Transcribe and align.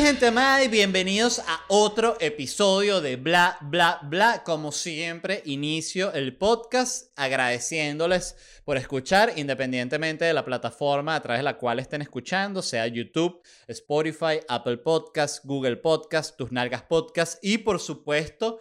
gente 0.00 0.28
amada 0.28 0.64
y 0.64 0.68
bienvenidos 0.68 1.40
a 1.40 1.60
otro 1.68 2.16
episodio 2.20 3.02
de 3.02 3.16
Bla 3.16 3.58
Bla 3.60 4.00
Bla. 4.04 4.42
Como 4.44 4.72
siempre, 4.72 5.42
inicio 5.44 6.10
el 6.14 6.38
podcast 6.38 7.12
agradeciéndoles 7.16 8.34
por 8.64 8.78
escuchar 8.78 9.34
independientemente 9.36 10.24
de 10.24 10.32
la 10.32 10.42
plataforma 10.42 11.14
a 11.14 11.20
través 11.20 11.40
de 11.40 11.44
la 11.44 11.58
cual 11.58 11.80
estén 11.80 12.00
escuchando, 12.00 12.62
sea 12.62 12.86
YouTube, 12.86 13.42
Spotify, 13.68 14.40
Apple 14.48 14.78
Podcast, 14.78 15.44
Google 15.44 15.76
Podcast, 15.76 16.34
Tus 16.34 16.50
Nalgas 16.50 16.82
Podcast 16.84 17.38
y 17.44 17.58
por 17.58 17.78
supuesto 17.78 18.58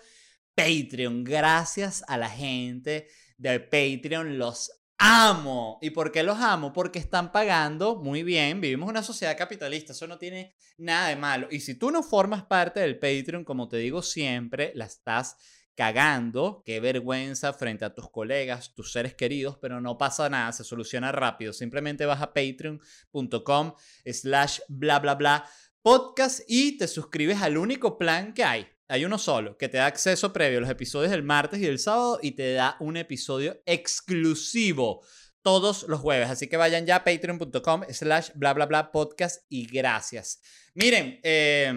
Patreon. 0.56 1.24
Gracias 1.24 2.04
a 2.10 2.18
la 2.18 2.30
gente 2.30 3.08
de 3.38 3.62
Patreon, 3.62 4.38
los 4.38 4.79
amo. 5.00 5.80
¿Y 5.82 5.90
por 5.90 6.12
qué 6.12 6.22
los 6.22 6.38
amo? 6.38 6.74
Porque 6.74 7.00
están 7.00 7.32
pagando 7.32 7.96
muy 7.96 8.22
bien. 8.22 8.62
Vivimos 8.62 8.88
en 8.88 8.92
una 8.92 9.04
sociedad 9.04 9.38
capitalista, 9.38 9.94
eso 9.94 10.06
no 10.06 10.18
tiene 10.18 10.56
nada 10.78 11.08
de 11.08 11.16
malo. 11.16 11.48
Y 11.50 11.62
si 11.62 11.76
tú 11.76 11.90
no 11.90 12.04
formas 12.04 12.44
parte 12.44 12.82
del 12.82 13.00
Patreon, 13.00 13.44
como 13.44 13.68
te 13.68 13.78
digo 13.78 14.02
siempre, 14.02 14.72
la 14.76 14.86
estás 14.86 15.38
cagando, 15.76 16.62
qué 16.66 16.82
vergüenza 16.82 17.54
frente 17.54 17.86
a 17.86 17.96
tus 17.96 18.10
colegas, 18.12 18.76
tus 18.76 18.92
seres 18.92 19.16
queridos, 19.16 19.58
pero 19.62 19.80
no 19.80 19.98
pasa 19.98 20.30
nada, 20.30 20.52
se 20.52 20.66
soluciona 20.66 21.14
rápido. 21.14 21.54
Simplemente 21.54 22.06
vas 22.06 22.22
a 22.22 22.34
patreon.com 22.34 23.74
slash 24.06 24.60
bla 24.68 25.00
bla 25.00 25.16
bla 25.16 25.50
podcast 25.82 26.42
y 26.48 26.78
te 26.78 26.88
suscribes 26.90 27.42
al 27.42 27.58
único 27.58 27.98
plan 27.98 28.34
que 28.34 28.44
hay. 28.44 28.68
Hay 28.92 29.06
uno 29.06 29.20
solo, 29.20 29.56
que 29.56 29.70
te 29.70 29.78
da 29.78 29.86
acceso 29.86 30.34
previo 30.34 30.58
a 30.58 30.62
los 30.62 30.70
episodios 30.70 31.12
del 31.12 31.22
martes 31.22 31.60
y 31.60 31.66
del 31.66 31.78
sábado 31.78 32.20
y 32.24 32.32
te 32.32 32.54
da 32.54 32.76
un 32.80 32.98
episodio 32.98 33.62
exclusivo 33.68 35.06
todos 35.44 35.84
los 35.88 36.00
jueves. 36.00 36.28
Así 36.28 36.50
que 36.50 36.58
vayan 36.58 36.88
ya 36.88 36.96
a 36.96 37.04
patreon.com 37.04 37.84
slash 37.92 38.32
bla 38.34 38.54
bla 38.54 38.66
bla 38.66 38.92
podcast 38.92 39.46
y 39.48 39.68
gracias. 39.68 40.42
Miren, 40.74 41.20
eh, 41.22 41.72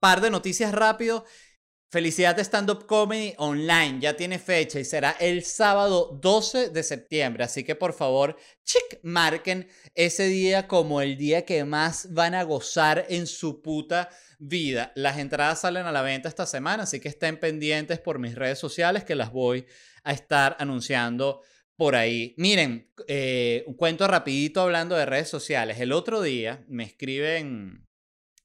par 0.00 0.20
de 0.20 0.30
noticias 0.30 0.72
rápido. 0.72 1.24
Felicidad 1.92 2.38
Stand 2.38 2.70
Up 2.70 2.86
Comedy 2.86 3.34
Online 3.38 3.98
ya 4.00 4.14
tiene 4.14 4.38
fecha 4.38 4.78
y 4.78 4.84
será 4.84 5.16
el 5.18 5.42
sábado 5.42 6.16
12 6.22 6.70
de 6.70 6.84
septiembre. 6.84 7.42
Así 7.42 7.64
que 7.64 7.74
por 7.74 7.94
favor, 7.94 8.36
chic, 8.62 9.00
marquen 9.02 9.68
ese 9.96 10.26
día 10.28 10.68
como 10.68 11.00
el 11.00 11.16
día 11.16 11.44
que 11.44 11.64
más 11.64 12.14
van 12.14 12.36
a 12.36 12.44
gozar 12.44 13.06
en 13.08 13.26
su 13.26 13.60
puta 13.60 14.08
vida. 14.38 14.92
Las 14.94 15.18
entradas 15.18 15.62
salen 15.62 15.84
a 15.84 15.90
la 15.90 16.02
venta 16.02 16.28
esta 16.28 16.46
semana, 16.46 16.84
así 16.84 17.00
que 17.00 17.08
estén 17.08 17.40
pendientes 17.40 17.98
por 17.98 18.20
mis 18.20 18.36
redes 18.36 18.60
sociales 18.60 19.02
que 19.02 19.16
las 19.16 19.32
voy 19.32 19.66
a 20.04 20.12
estar 20.12 20.56
anunciando 20.60 21.42
por 21.74 21.96
ahí. 21.96 22.34
Miren, 22.36 22.88
eh, 23.08 23.64
un 23.66 23.74
cuento 23.74 24.06
rapidito 24.06 24.60
hablando 24.60 24.94
de 24.94 25.06
redes 25.06 25.28
sociales. 25.28 25.80
El 25.80 25.90
otro 25.90 26.22
día 26.22 26.64
me 26.68 26.84
escriben 26.84 27.89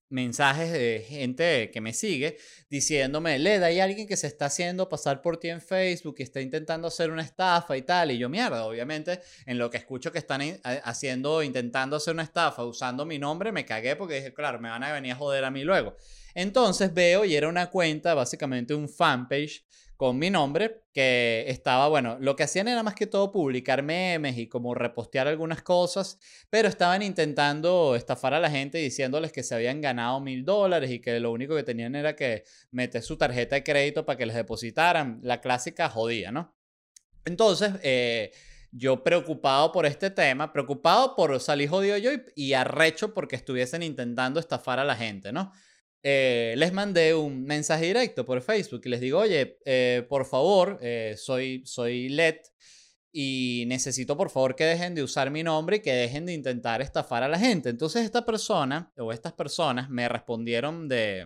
mensajes 0.09 0.71
de 0.71 1.05
gente 1.07 1.71
que 1.71 1.81
me 1.81 1.93
sigue 1.93 2.37
diciéndome, 2.69 3.39
Leda, 3.39 3.67
hay 3.67 3.79
alguien 3.79 4.07
que 4.07 4.17
se 4.17 4.27
está 4.27 4.45
haciendo 4.45 4.87
pasar 4.87 5.21
por 5.21 5.37
ti 5.37 5.49
en 5.49 5.61
Facebook 5.61 6.15
y 6.19 6.23
está 6.23 6.41
intentando 6.41 6.87
hacer 6.87 7.11
una 7.11 7.23
estafa 7.23 7.75
y 7.77 7.81
tal. 7.81 8.11
Y 8.11 8.17
yo, 8.17 8.29
mierda, 8.29 8.65
obviamente, 8.65 9.21
en 9.45 9.57
lo 9.57 9.69
que 9.69 9.77
escucho 9.77 10.11
que 10.11 10.19
están 10.19 10.41
haciendo, 10.83 11.43
intentando 11.43 11.95
hacer 11.95 12.13
una 12.13 12.23
estafa 12.23 12.63
usando 12.63 13.05
mi 13.05 13.19
nombre, 13.19 13.51
me 13.51 13.65
cagué 13.65 13.95
porque 13.95 14.15
dije, 14.15 14.33
claro, 14.33 14.59
me 14.59 14.69
van 14.69 14.83
a 14.83 14.91
venir 14.91 15.13
a 15.13 15.15
joder 15.15 15.43
a 15.43 15.51
mí 15.51 15.63
luego. 15.63 15.95
Entonces 16.33 16.93
veo 16.93 17.23
y 17.25 17.35
era 17.35 17.47
una 17.47 17.69
cuenta, 17.69 18.13
básicamente 18.13 18.73
un 18.73 18.89
fanpage 18.89 19.65
con 19.97 20.17
mi 20.17 20.29
nombre, 20.29 20.83
que 20.93 21.45
estaba, 21.47 21.87
bueno, 21.87 22.17
lo 22.19 22.35
que 22.35 22.43
hacían 22.43 22.67
era 22.67 22.83
más 22.83 22.95
que 22.95 23.07
todo 23.07 23.31
publicar 23.31 23.83
memes 23.83 24.37
y 24.37 24.47
como 24.47 24.73
repostear 24.73 25.27
algunas 25.27 25.61
cosas, 25.61 26.19
pero 26.49 26.67
estaban 26.67 27.01
intentando 27.01 27.95
estafar 27.95 28.33
a 28.33 28.39
la 28.39 28.49
gente 28.49 28.77
diciéndoles 28.77 29.31
que 29.31 29.43
se 29.43 29.55
habían 29.55 29.81
ganado 29.81 30.19
mil 30.19 30.43
dólares 30.43 30.91
y 30.91 30.99
que 30.99 31.19
lo 31.19 31.31
único 31.31 31.55
que 31.55 31.63
tenían 31.63 31.95
era 31.95 32.15
que 32.15 32.43
meter 32.71 33.01
su 33.01 33.17
tarjeta 33.17 33.55
de 33.55 33.63
crédito 33.63 34.05
para 34.05 34.17
que 34.17 34.25
les 34.25 34.35
depositaran. 34.35 35.19
La 35.21 35.41
clásica 35.41 35.89
jodía, 35.89 36.31
¿no? 36.31 36.53
Entonces, 37.25 37.73
eh, 37.81 38.31
yo 38.71 39.03
preocupado 39.03 39.71
por 39.71 39.85
este 39.85 40.09
tema, 40.09 40.51
preocupado 40.51 41.15
por 41.15 41.39
salir 41.39 41.69
jodido 41.69 41.97
yo 41.97 42.11
y, 42.11 42.21
y 42.35 42.53
arrecho 42.53 43.13
porque 43.13 43.35
estuviesen 43.35 43.81
intentando 43.81 44.39
estafar 44.39 44.79
a 44.79 44.83
la 44.83 44.95
gente, 44.95 45.31
¿no? 45.31 45.53
Eh, 46.07 46.53
les 46.57 46.71
mandé 46.71 47.15
un 47.15 47.45
mensaje 47.45 47.87
directo 47.87 48.27
por 48.27 48.39
Facebook 48.43 48.81
y 48.85 48.89
les 48.89 49.01
digo, 49.01 49.17
oye, 49.17 49.57
eh, 49.65 50.05
por 50.07 50.25
favor, 50.25 50.77
eh, 50.79 51.15
soy, 51.17 51.63
soy 51.65 52.09
LED 52.09 52.41
y 53.11 53.63
necesito 53.65 54.15
por 54.15 54.29
favor 54.29 54.55
que 54.55 54.65
dejen 54.65 54.93
de 54.93 55.01
usar 55.01 55.31
mi 55.31 55.41
nombre 55.41 55.77
y 55.77 55.79
que 55.79 55.93
dejen 55.93 56.27
de 56.27 56.33
intentar 56.33 56.83
estafar 56.83 57.23
a 57.23 57.27
la 57.27 57.39
gente. 57.39 57.69
Entonces 57.69 58.03
esta 58.05 58.23
persona 58.23 58.93
o 58.97 59.11
estas 59.11 59.33
personas 59.33 59.89
me 59.89 60.07
respondieron 60.07 60.87
de, 60.87 61.25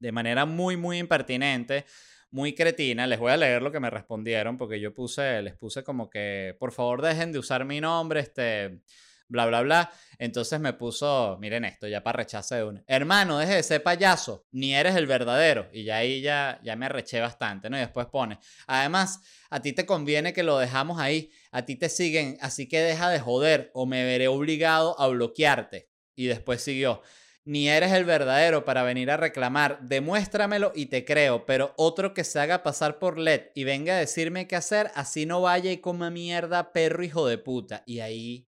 de 0.00 0.10
manera 0.10 0.46
muy, 0.46 0.76
muy 0.76 0.98
impertinente, 0.98 1.84
muy 2.32 2.56
cretina. 2.56 3.06
Les 3.06 3.20
voy 3.20 3.30
a 3.30 3.36
leer 3.36 3.62
lo 3.62 3.70
que 3.70 3.78
me 3.78 3.88
respondieron 3.88 4.58
porque 4.58 4.80
yo 4.80 4.92
puse, 4.92 5.42
les 5.42 5.54
puse 5.54 5.84
como 5.84 6.10
que, 6.10 6.56
por 6.58 6.72
favor 6.72 7.02
dejen 7.02 7.30
de 7.30 7.38
usar 7.38 7.64
mi 7.64 7.80
nombre, 7.80 8.18
este 8.18 8.80
bla, 9.28 9.46
bla, 9.46 9.62
bla. 9.62 9.92
Entonces 10.18 10.60
me 10.60 10.72
puso, 10.72 11.36
miren 11.40 11.64
esto, 11.64 11.86
ya 11.86 12.02
para 12.02 12.18
rechace 12.18 12.56
de 12.56 12.64
uno. 12.64 12.82
Hermano, 12.86 13.38
deje 13.38 13.54
de 13.54 13.62
ser 13.62 13.82
payaso, 13.82 14.46
ni 14.50 14.74
eres 14.74 14.96
el 14.96 15.06
verdadero. 15.06 15.68
Y 15.72 15.84
ya 15.84 15.96
ahí 15.96 16.20
ya, 16.20 16.60
ya 16.62 16.76
me 16.76 16.86
arreché 16.86 17.20
bastante, 17.20 17.68
¿no? 17.70 17.76
Y 17.76 17.80
después 17.80 18.06
pone, 18.06 18.38
además, 18.66 19.20
a 19.50 19.60
ti 19.60 19.72
te 19.72 19.86
conviene 19.86 20.32
que 20.32 20.42
lo 20.42 20.58
dejamos 20.58 21.00
ahí, 21.00 21.30
a 21.50 21.64
ti 21.64 21.76
te 21.76 21.88
siguen, 21.88 22.38
así 22.40 22.68
que 22.68 22.80
deja 22.80 23.10
de 23.10 23.20
joder 23.20 23.70
o 23.74 23.86
me 23.86 24.04
veré 24.04 24.28
obligado 24.28 24.98
a 25.00 25.08
bloquearte. 25.08 25.90
Y 26.14 26.26
después 26.26 26.62
siguió, 26.62 27.02
ni 27.46 27.68
eres 27.68 27.92
el 27.92 28.04
verdadero 28.04 28.64
para 28.64 28.82
venir 28.82 29.10
a 29.10 29.16
reclamar, 29.16 29.78
demuéstramelo 29.82 30.72
y 30.74 30.86
te 30.86 31.04
creo, 31.04 31.46
pero 31.46 31.74
otro 31.76 32.12
que 32.12 32.24
se 32.24 32.40
haga 32.40 32.64
pasar 32.64 32.98
por 32.98 33.18
LED 33.18 33.52
y 33.54 33.62
venga 33.62 33.94
a 33.94 34.00
decirme 34.00 34.48
qué 34.48 34.56
hacer, 34.56 34.90
así 34.96 35.26
no 35.26 35.40
vaya 35.42 35.70
y 35.70 35.76
coma 35.78 36.10
mierda, 36.10 36.72
perro 36.72 37.04
hijo 37.04 37.28
de 37.28 37.38
puta. 37.38 37.84
Y 37.86 38.00
ahí 38.00 38.45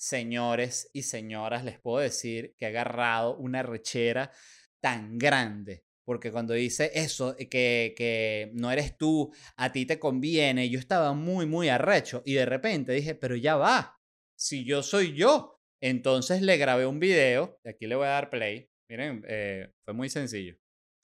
señores 0.00 0.88
y 0.94 1.02
señoras, 1.02 1.62
les 1.62 1.78
puedo 1.78 1.98
decir 1.98 2.54
que 2.56 2.64
he 2.64 2.68
agarrado 2.68 3.36
una 3.36 3.62
rechera 3.62 4.32
tan 4.80 5.18
grande. 5.18 5.84
Porque 6.04 6.32
cuando 6.32 6.54
dice 6.54 6.90
eso, 6.94 7.36
eh, 7.38 7.50
que, 7.50 7.94
que 7.96 8.50
no 8.54 8.72
eres 8.72 8.96
tú, 8.96 9.30
a 9.56 9.70
ti 9.70 9.84
te 9.84 9.98
conviene, 9.98 10.70
yo 10.70 10.78
estaba 10.78 11.12
muy, 11.12 11.44
muy 11.44 11.68
arrecho. 11.68 12.22
Y 12.24 12.32
de 12.32 12.46
repente 12.46 12.92
dije, 12.92 13.14
pero 13.14 13.36
ya 13.36 13.56
va, 13.56 14.00
si 14.34 14.64
yo 14.64 14.82
soy 14.82 15.14
yo. 15.14 15.60
Entonces 15.82 16.40
le 16.40 16.56
grabé 16.56 16.86
un 16.86 16.98
video, 16.98 17.60
y 17.62 17.68
aquí 17.68 17.86
le 17.86 17.94
voy 17.94 18.06
a 18.06 18.10
dar 18.10 18.30
play. 18.30 18.70
Miren, 18.88 19.22
eh, 19.28 19.70
fue 19.84 19.92
muy 19.92 20.08
sencillo. 20.08 20.56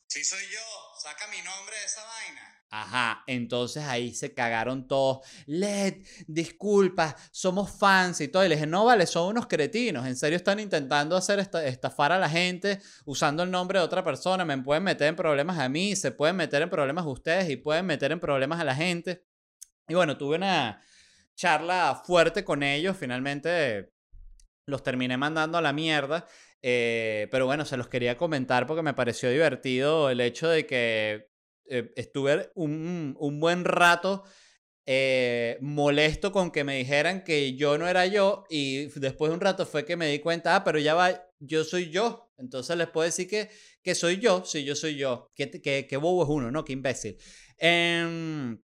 Si 0.08 0.24
soy 0.24 0.42
yo, 0.50 0.60
saca 1.02 1.26
mi 1.28 1.42
nombre 1.42 1.76
de 1.78 1.84
esa 1.84 2.02
vaina. 2.02 2.55
Ajá, 2.68 3.22
entonces 3.28 3.84
ahí 3.84 4.12
se 4.12 4.34
cagaron 4.34 4.88
todos. 4.88 5.26
Led, 5.46 6.02
disculpa, 6.26 7.16
somos 7.30 7.70
fans 7.70 8.20
y 8.20 8.28
todo. 8.28 8.44
Y 8.44 8.48
le 8.48 8.56
dije, 8.56 8.66
no 8.66 8.84
vale, 8.84 9.06
son 9.06 9.28
unos 9.28 9.46
cretinos. 9.46 10.04
En 10.06 10.16
serio 10.16 10.36
están 10.36 10.58
intentando 10.58 11.16
hacer 11.16 11.38
estafar 11.38 12.12
a 12.12 12.18
la 12.18 12.28
gente 12.28 12.80
usando 13.04 13.44
el 13.44 13.50
nombre 13.50 13.78
de 13.78 13.84
otra 13.84 14.02
persona. 14.02 14.44
Me 14.44 14.58
pueden 14.58 14.82
meter 14.82 15.08
en 15.08 15.16
problemas 15.16 15.58
a 15.58 15.68
mí, 15.68 15.94
se 15.94 16.10
pueden 16.10 16.36
meter 16.36 16.62
en 16.62 16.70
problemas 16.70 17.04
a 17.04 17.08
ustedes 17.08 17.48
y 17.50 17.56
pueden 17.56 17.86
meter 17.86 18.10
en 18.10 18.20
problemas 18.20 18.60
a 18.60 18.64
la 18.64 18.74
gente. 18.74 19.24
Y 19.88 19.94
bueno, 19.94 20.18
tuve 20.18 20.36
una 20.36 20.82
charla 21.36 22.02
fuerte 22.04 22.44
con 22.44 22.62
ellos. 22.64 22.96
Finalmente 22.96 23.92
los 24.66 24.82
terminé 24.82 25.16
mandando 25.16 25.56
a 25.56 25.62
la 25.62 25.72
mierda. 25.72 26.26
Eh, 26.62 27.28
pero 27.30 27.46
bueno, 27.46 27.64
se 27.64 27.76
los 27.76 27.86
quería 27.86 28.16
comentar 28.16 28.66
porque 28.66 28.82
me 28.82 28.94
pareció 28.94 29.30
divertido 29.30 30.10
el 30.10 30.20
hecho 30.20 30.48
de 30.48 30.66
que 30.66 31.35
eh, 31.68 31.92
estuve 31.96 32.50
un, 32.54 33.16
un, 33.18 33.40
buen 33.40 33.64
rato 33.64 34.24
eh, 34.86 35.58
molesto 35.60 36.30
con 36.30 36.50
que 36.50 36.62
me 36.64 36.76
dijeran 36.76 37.24
que 37.24 37.54
yo 37.56 37.76
no 37.76 37.88
era 37.88 38.06
yo 38.06 38.44
y 38.48 38.86
después 38.86 39.30
de 39.30 39.34
un 39.34 39.40
rato 39.40 39.66
fue 39.66 39.84
que 39.84 39.96
me 39.96 40.08
di 40.08 40.20
cuenta, 40.20 40.54
ah, 40.54 40.64
pero 40.64 40.78
ya 40.78 40.94
va, 40.94 41.28
yo 41.40 41.64
soy 41.64 41.90
yo. 41.90 42.32
Entonces 42.38 42.76
les 42.76 42.88
puedo 42.88 43.04
decir 43.04 43.28
que, 43.28 43.50
que 43.82 43.94
soy 43.94 44.18
yo, 44.18 44.44
sí, 44.44 44.64
yo 44.64 44.76
soy 44.76 44.96
yo. 44.96 45.32
Qué, 45.34 45.50
qué, 45.50 45.86
qué 45.88 45.96
bobo 45.96 46.22
es 46.22 46.28
uno, 46.28 46.50
¿no? 46.50 46.64
Qué 46.64 46.72
imbécil. 46.74 47.16
Em, 47.58 48.60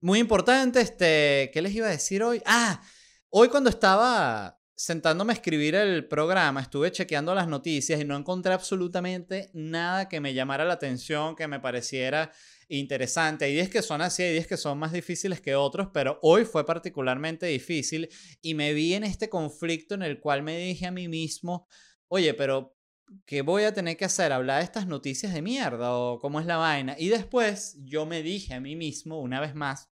muy 0.00 0.18
importante, 0.18 0.80
este, 0.80 1.50
¿qué 1.52 1.60
les 1.62 1.74
iba 1.74 1.88
a 1.88 1.90
decir 1.90 2.22
hoy? 2.22 2.40
Ah, 2.46 2.82
hoy 3.28 3.48
cuando 3.48 3.70
estaba 3.70 4.61
sentándome 4.82 5.32
a 5.32 5.36
escribir 5.36 5.76
el 5.76 6.08
programa, 6.08 6.60
estuve 6.60 6.90
chequeando 6.90 7.36
las 7.36 7.46
noticias 7.46 8.00
y 8.00 8.04
no 8.04 8.16
encontré 8.16 8.52
absolutamente 8.52 9.48
nada 9.52 10.08
que 10.08 10.18
me 10.18 10.34
llamara 10.34 10.64
la 10.64 10.72
atención, 10.72 11.36
que 11.36 11.46
me 11.46 11.60
pareciera 11.60 12.32
interesante. 12.68 13.44
Hay 13.44 13.52
días 13.52 13.68
que 13.68 13.80
son 13.80 14.02
así, 14.02 14.24
hay 14.24 14.32
días 14.32 14.48
que 14.48 14.56
son 14.56 14.80
más 14.80 14.90
difíciles 14.90 15.40
que 15.40 15.54
otros, 15.54 15.90
pero 15.94 16.18
hoy 16.20 16.44
fue 16.44 16.66
particularmente 16.66 17.46
difícil 17.46 18.08
y 18.40 18.54
me 18.54 18.72
vi 18.72 18.94
en 18.94 19.04
este 19.04 19.28
conflicto 19.28 19.94
en 19.94 20.02
el 20.02 20.18
cual 20.18 20.42
me 20.42 20.58
dije 20.58 20.86
a 20.86 20.90
mí 20.90 21.06
mismo, 21.06 21.68
oye, 22.08 22.34
pero 22.34 22.76
¿qué 23.24 23.42
voy 23.42 23.62
a 23.62 23.72
tener 23.72 23.96
que 23.96 24.06
hacer? 24.06 24.32
¿Hablar 24.32 24.58
de 24.58 24.64
estas 24.64 24.88
noticias 24.88 25.32
de 25.32 25.42
mierda 25.42 25.94
o 25.94 26.18
cómo 26.18 26.40
es 26.40 26.46
la 26.46 26.56
vaina? 26.56 26.96
Y 26.98 27.08
después 27.08 27.76
yo 27.84 28.04
me 28.04 28.24
dije 28.24 28.54
a 28.54 28.60
mí 28.60 28.74
mismo 28.74 29.20
una 29.20 29.38
vez 29.38 29.54
más, 29.54 29.92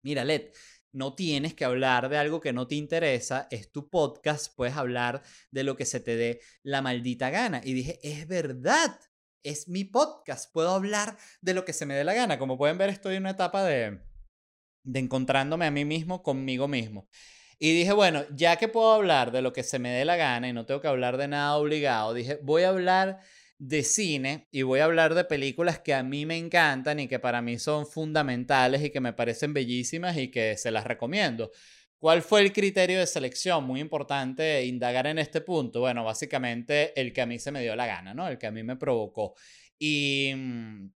mira, 0.00 0.24
Led, 0.24 0.52
no 0.96 1.14
tienes 1.14 1.52
que 1.52 1.66
hablar 1.66 2.08
de 2.08 2.16
algo 2.16 2.40
que 2.40 2.54
no 2.54 2.66
te 2.66 2.74
interesa, 2.74 3.48
es 3.50 3.70
tu 3.70 3.90
podcast, 3.90 4.56
puedes 4.56 4.76
hablar 4.76 5.22
de 5.50 5.62
lo 5.62 5.76
que 5.76 5.84
se 5.84 6.00
te 6.00 6.16
dé 6.16 6.40
la 6.62 6.80
maldita 6.80 7.28
gana. 7.28 7.60
Y 7.62 7.74
dije, 7.74 7.98
es 8.02 8.26
verdad, 8.26 8.98
es 9.42 9.68
mi 9.68 9.84
podcast, 9.84 10.50
puedo 10.50 10.70
hablar 10.70 11.18
de 11.42 11.52
lo 11.52 11.66
que 11.66 11.74
se 11.74 11.84
me 11.84 11.94
dé 11.94 12.02
la 12.02 12.14
gana. 12.14 12.38
Como 12.38 12.56
pueden 12.56 12.78
ver, 12.78 12.88
estoy 12.88 13.16
en 13.16 13.24
una 13.24 13.32
etapa 13.32 13.62
de, 13.62 14.00
de 14.84 14.98
encontrándome 14.98 15.66
a 15.66 15.70
mí 15.70 15.84
mismo 15.84 16.22
conmigo 16.22 16.66
mismo. 16.66 17.06
Y 17.58 17.74
dije, 17.74 17.92
bueno, 17.92 18.24
ya 18.34 18.56
que 18.56 18.68
puedo 18.68 18.94
hablar 18.94 19.32
de 19.32 19.42
lo 19.42 19.52
que 19.52 19.64
se 19.64 19.78
me 19.78 19.90
dé 19.90 20.06
la 20.06 20.16
gana 20.16 20.48
y 20.48 20.54
no 20.54 20.64
tengo 20.64 20.80
que 20.80 20.88
hablar 20.88 21.18
de 21.18 21.28
nada 21.28 21.56
obligado, 21.56 22.14
dije, 22.14 22.38
voy 22.42 22.62
a 22.62 22.70
hablar 22.70 23.20
de 23.58 23.82
cine 23.82 24.48
y 24.50 24.62
voy 24.62 24.80
a 24.80 24.84
hablar 24.84 25.14
de 25.14 25.24
películas 25.24 25.80
que 25.80 25.94
a 25.94 26.02
mí 26.02 26.26
me 26.26 26.36
encantan 26.36 27.00
y 27.00 27.08
que 27.08 27.18
para 27.18 27.40
mí 27.42 27.58
son 27.58 27.86
fundamentales 27.86 28.84
y 28.84 28.90
que 28.90 29.00
me 29.00 29.12
parecen 29.12 29.54
bellísimas 29.54 30.16
y 30.16 30.30
que 30.30 30.56
se 30.56 30.70
las 30.70 30.84
recomiendo. 30.84 31.50
¿Cuál 31.98 32.22
fue 32.22 32.42
el 32.42 32.52
criterio 32.52 32.98
de 32.98 33.06
selección? 33.06 33.64
Muy 33.64 33.80
importante 33.80 34.64
indagar 34.66 35.06
en 35.06 35.18
este 35.18 35.40
punto. 35.40 35.80
Bueno, 35.80 36.04
básicamente 36.04 36.98
el 37.00 37.12
que 37.12 37.22
a 37.22 37.26
mí 37.26 37.38
se 37.38 37.50
me 37.50 37.62
dio 37.62 37.74
la 37.74 37.86
gana, 37.86 38.12
¿no? 38.12 38.28
El 38.28 38.36
que 38.38 38.46
a 38.46 38.50
mí 38.50 38.62
me 38.62 38.76
provocó. 38.76 39.34
Y 39.78 40.32
mm, 40.36 40.90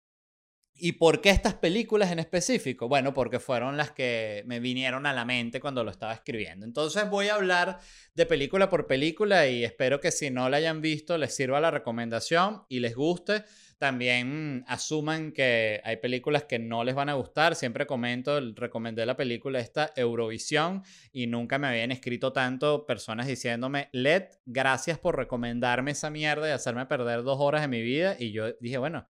¿Y 0.80 0.92
por 0.92 1.20
qué 1.20 1.30
estas 1.30 1.54
películas 1.54 2.12
en 2.12 2.20
específico? 2.20 2.88
Bueno, 2.88 3.12
porque 3.12 3.40
fueron 3.40 3.76
las 3.76 3.90
que 3.90 4.44
me 4.46 4.60
vinieron 4.60 5.06
a 5.06 5.12
la 5.12 5.24
mente 5.24 5.60
cuando 5.60 5.82
lo 5.82 5.90
estaba 5.90 6.12
escribiendo. 6.12 6.64
Entonces 6.64 7.10
voy 7.10 7.28
a 7.28 7.34
hablar 7.34 7.80
de 8.14 8.26
película 8.26 8.68
por 8.68 8.86
película 8.86 9.48
y 9.48 9.64
espero 9.64 10.00
que 10.00 10.12
si 10.12 10.30
no 10.30 10.48
la 10.48 10.58
hayan 10.58 10.80
visto 10.80 11.18
les 11.18 11.34
sirva 11.34 11.60
la 11.60 11.72
recomendación 11.72 12.62
y 12.68 12.80
les 12.80 12.94
guste. 12.94 13.44
También 13.78 14.64
asuman 14.66 15.30
que 15.30 15.80
hay 15.84 15.98
películas 15.98 16.44
que 16.44 16.58
no 16.58 16.82
les 16.82 16.96
van 16.96 17.08
a 17.08 17.14
gustar. 17.14 17.54
Siempre 17.54 17.86
comento, 17.86 18.40
recomendé 18.54 19.06
la 19.06 19.16
película 19.16 19.60
esta 19.60 19.92
Eurovisión 19.94 20.82
y 21.12 21.28
nunca 21.28 21.58
me 21.58 21.68
habían 21.68 21.92
escrito 21.92 22.32
tanto 22.32 22.86
personas 22.86 23.28
diciéndome, 23.28 23.88
Led, 23.92 24.24
gracias 24.46 24.98
por 24.98 25.16
recomendarme 25.16 25.92
esa 25.92 26.10
mierda 26.10 26.48
y 26.48 26.52
hacerme 26.52 26.86
perder 26.86 27.22
dos 27.22 27.38
horas 27.40 27.62
de 27.62 27.68
mi 27.68 27.82
vida. 27.82 28.16
Y 28.18 28.32
yo 28.32 28.52
dije, 28.60 28.78
bueno, 28.78 29.06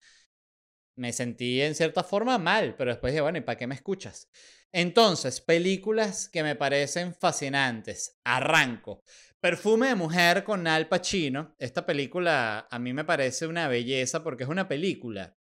me 0.98 1.14
sentí 1.14 1.62
en 1.62 1.76
cierta 1.76 2.04
forma 2.04 2.38
mal, 2.38 2.76
pero 2.76 2.92
después 2.92 3.14
dije, 3.14 3.22
bueno, 3.22 3.38
¿y 3.38 3.42
para 3.42 3.58
qué 3.58 3.68
me 3.68 3.76
escuchas? 3.76 4.30
Entonces, 4.72 5.40
películas 5.40 6.28
que 6.28 6.44
me 6.44 6.56
parecen 6.56 7.14
fascinantes. 7.14 8.20
Arranco. 8.24 9.04
Perfume 9.40 9.88
de 9.88 9.96
mujer 9.96 10.44
con 10.44 10.68
Al 10.68 10.90
Pacino. 10.90 11.56
Esta 11.60 11.86
película 11.86 12.68
a 12.70 12.80
mí 12.80 12.92
me 12.94 13.06
parece 13.06 13.48
una 13.48 13.68
belleza 13.68 14.24
porque 14.24 14.44
es 14.44 14.50
una 14.50 14.68
película 14.68 15.38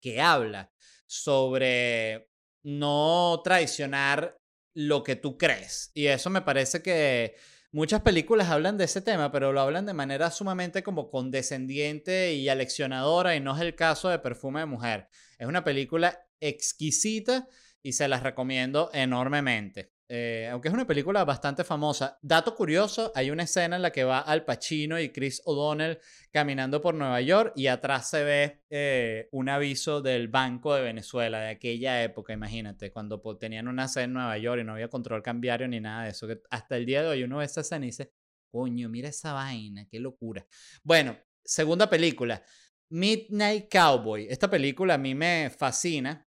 que 0.00 0.20
habla 0.20 0.72
sobre 1.06 2.30
no 2.62 3.40
traicionar 3.42 4.38
lo 4.74 5.02
que 5.02 5.16
tú 5.16 5.36
crees. 5.38 5.90
Y 5.94 6.06
eso 6.06 6.30
me 6.30 6.42
parece 6.42 6.82
que 6.82 7.36
Muchas 7.70 8.00
películas 8.00 8.48
hablan 8.48 8.78
de 8.78 8.84
ese 8.84 9.02
tema, 9.02 9.30
pero 9.30 9.52
lo 9.52 9.60
hablan 9.60 9.84
de 9.84 9.92
manera 9.92 10.30
sumamente 10.30 10.82
como 10.82 11.10
condescendiente 11.10 12.32
y 12.32 12.48
aleccionadora 12.48 13.36
y 13.36 13.40
no 13.40 13.54
es 13.54 13.60
el 13.60 13.74
caso 13.74 14.08
de 14.08 14.18
Perfume 14.18 14.60
de 14.60 14.66
Mujer. 14.66 15.08
Es 15.38 15.46
una 15.46 15.64
película 15.64 16.18
exquisita 16.40 17.46
y 17.82 17.92
se 17.92 18.08
las 18.08 18.22
recomiendo 18.22 18.88
enormemente. 18.94 19.92
Eh, 20.10 20.48
aunque 20.50 20.68
es 20.68 20.74
una 20.74 20.86
película 20.86 21.22
bastante 21.24 21.64
famosa. 21.64 22.18
Dato 22.22 22.54
curioso, 22.54 23.12
hay 23.14 23.30
una 23.30 23.42
escena 23.42 23.76
en 23.76 23.82
la 23.82 23.92
que 23.92 24.04
va 24.04 24.20
Al 24.20 24.44
Pacino 24.44 24.98
y 24.98 25.10
Chris 25.10 25.42
O'Donnell 25.44 25.98
caminando 26.32 26.80
por 26.80 26.94
Nueva 26.94 27.20
York 27.20 27.52
y 27.56 27.66
atrás 27.66 28.08
se 28.08 28.24
ve 28.24 28.64
eh, 28.70 29.28
un 29.32 29.50
aviso 29.50 30.00
del 30.00 30.28
Banco 30.28 30.74
de 30.74 30.82
Venezuela 30.82 31.40
de 31.40 31.50
aquella 31.50 32.02
época, 32.02 32.32
imagínate, 32.32 32.90
cuando 32.90 33.20
tenían 33.38 33.68
una 33.68 33.86
sede 33.86 34.04
en 34.04 34.14
Nueva 34.14 34.38
York 34.38 34.62
y 34.62 34.64
no 34.64 34.72
había 34.72 34.88
control 34.88 35.22
cambiario 35.22 35.68
ni 35.68 35.80
nada 35.80 36.04
de 36.04 36.10
eso. 36.10 36.26
Hasta 36.50 36.76
el 36.78 36.86
día 36.86 37.02
de 37.02 37.08
hoy 37.08 37.22
uno 37.24 37.38
ve 37.38 37.44
esa 37.44 37.60
escena 37.60 37.84
y 37.84 37.88
dice, 37.88 38.12
coño, 38.50 38.88
mira 38.88 39.10
esa 39.10 39.34
vaina, 39.34 39.86
qué 39.90 40.00
locura. 40.00 40.46
Bueno, 40.82 41.18
segunda 41.44 41.90
película. 41.90 42.42
Midnight 42.90 43.70
Cowboy. 43.70 44.26
Esta 44.30 44.48
película 44.48 44.94
a 44.94 44.98
mí 44.98 45.14
me 45.14 45.50
fascina 45.50 46.27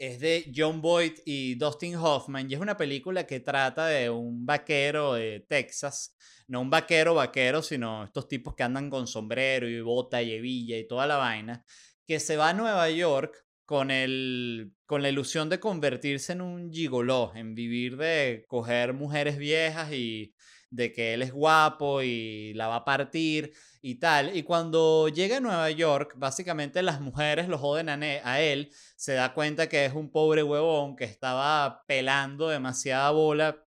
es 0.00 0.18
de 0.18 0.50
John 0.56 0.80
Boyd 0.80 1.12
y 1.26 1.56
Dustin 1.56 1.94
Hoffman 1.94 2.50
y 2.50 2.54
es 2.54 2.60
una 2.60 2.78
película 2.78 3.26
que 3.26 3.38
trata 3.38 3.86
de 3.86 4.08
un 4.08 4.46
vaquero 4.46 5.12
de 5.12 5.44
Texas, 5.46 6.16
no 6.48 6.62
un 6.62 6.70
vaquero 6.70 7.14
vaquero, 7.14 7.60
sino 7.60 8.04
estos 8.04 8.26
tipos 8.26 8.54
que 8.54 8.62
andan 8.62 8.88
con 8.88 9.06
sombrero 9.06 9.68
y 9.68 9.78
bota 9.82 10.22
y 10.22 10.32
hebilla 10.32 10.78
y 10.78 10.88
toda 10.88 11.06
la 11.06 11.18
vaina, 11.18 11.66
que 12.06 12.18
se 12.18 12.38
va 12.38 12.48
a 12.48 12.54
Nueva 12.54 12.88
York 12.88 13.44
con, 13.66 13.90
el, 13.90 14.72
con 14.86 15.02
la 15.02 15.10
ilusión 15.10 15.50
de 15.50 15.60
convertirse 15.60 16.32
en 16.32 16.40
un 16.40 16.72
gigoló, 16.72 17.32
en 17.34 17.54
vivir 17.54 17.98
de 17.98 18.46
coger 18.48 18.94
mujeres 18.94 19.36
viejas 19.36 19.92
y 19.92 20.32
de 20.70 20.92
que 20.92 21.14
él 21.14 21.22
es 21.22 21.32
guapo 21.32 22.02
y 22.02 22.54
la 22.54 22.68
va 22.68 22.76
a 22.76 22.84
partir 22.84 23.52
y 23.82 23.96
tal. 23.96 24.36
Y 24.36 24.42
cuando 24.44 25.08
llega 25.08 25.38
a 25.38 25.40
Nueva 25.40 25.70
York, 25.70 26.14
básicamente 26.16 26.82
las 26.82 27.00
mujeres 27.00 27.48
lo 27.48 27.58
joden 27.58 27.88
a, 27.88 28.40
él, 28.40 28.72
se 28.96 29.14
da 29.14 29.34
cuenta 29.34 29.68
que 29.68 29.84
es 29.84 29.94
un 29.94 30.10
pobre 30.10 30.42
huevón 30.42 30.96
que 30.96 31.04
estaba 31.04 31.84
pelando 31.86 32.48
demasiada 32.48 33.10
bola 33.10 33.64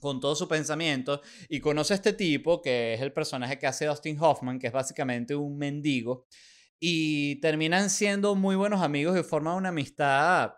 con 0.00 0.20
todo 0.20 0.36
su 0.36 0.46
pensamiento 0.46 1.20
y 1.48 1.58
conoce 1.58 1.92
a 1.92 1.96
este 1.96 2.12
tipo 2.12 2.62
que 2.62 2.94
es 2.94 3.00
el 3.00 3.12
personaje 3.12 3.58
que 3.58 3.66
hace 3.66 3.86
Dustin 3.86 4.18
Hoffman, 4.20 4.58
que 4.58 4.68
es 4.68 4.72
básicamente 4.72 5.34
un 5.34 5.58
mendigo, 5.58 6.26
y 6.78 7.36
terminan 7.40 7.90
siendo 7.90 8.36
muy 8.36 8.54
buenos 8.54 8.82
amigos 8.82 9.18
y 9.18 9.24
forman 9.24 9.56
una 9.56 9.70
amistad 9.70 10.52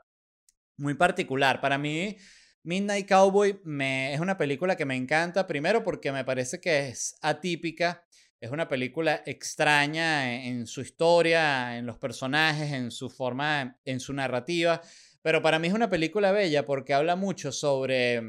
muy 0.77 0.95
particular. 0.95 1.61
Para 1.61 1.79
mí, 1.79 2.17
Midnight 2.63 3.09
Cowboy 3.09 3.61
me, 3.65 4.13
es 4.13 4.21
una 4.21 4.37
película 4.37 4.77
que 4.77 4.85
me 4.85 4.97
encanta, 4.97 5.47
primero 5.47 5.83
porque 5.83 6.13
me 6.13 6.25
parece 6.25 6.61
que 6.61 6.89
es 6.89 7.17
atípica, 7.23 8.05
es 8.41 8.51
una 8.51 8.69
película 8.69 9.23
extraña 9.27 10.45
en, 10.45 10.67
su 10.67 10.81
historia, 10.81 11.79
en 11.79 11.87
los 11.87 11.99
personajes, 11.99 12.73
en 12.73 12.91
su 12.91 13.09
forma, 13.09 13.79
en 13.85 14.01
su 14.01 14.13
narrativa, 14.13 14.81
pero 15.23 15.43
para 15.43 15.59
mí 15.59 15.69
es 15.69 15.75
una 15.75 15.91
película 15.91 16.33
bella 16.33 16.65
porque 16.67 16.95
habla 16.95 17.17
mucho 17.17 17.53
sobre, 17.53 18.23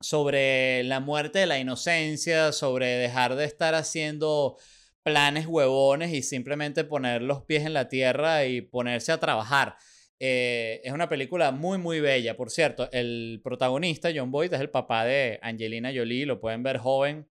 sobre 0.00 0.84
la 0.84 1.00
muerte 1.00 1.40
de 1.40 1.46
la 1.46 1.58
inocencia, 1.58 2.52
sobre 2.52 2.86
dejar 2.96 3.34
de 3.34 3.44
estar 3.44 3.74
haciendo 3.74 4.56
planes 5.02 5.46
huevones 5.46 6.12
y 6.12 6.22
simplemente 6.22 6.82
poner 6.82 7.22
los 7.22 7.42
pies 7.42 7.64
en 7.64 7.74
la 7.74 7.88
tierra 7.88 8.44
y 8.44 8.60
ponerse 8.60 9.12
a 9.12 9.20
trabajar. 9.20 9.76
Eh, 10.18 10.80
es 10.82 10.92
una 10.92 11.08
película 11.08 11.52
muy, 11.52 11.78
muy 11.78 12.00
bella. 12.00 12.36
Por 12.36 12.50
cierto, 12.50 12.88
el 12.92 13.40
protagonista, 13.42 14.10
John 14.14 14.30
Boyd, 14.30 14.52
es 14.54 14.60
el 14.60 14.70
papá 14.70 15.04
de 15.04 15.38
Angelina 15.42 15.92
Jolie. 15.94 16.26
Lo 16.26 16.40
pueden 16.40 16.62
ver 16.62 16.78
joven, 16.78 17.28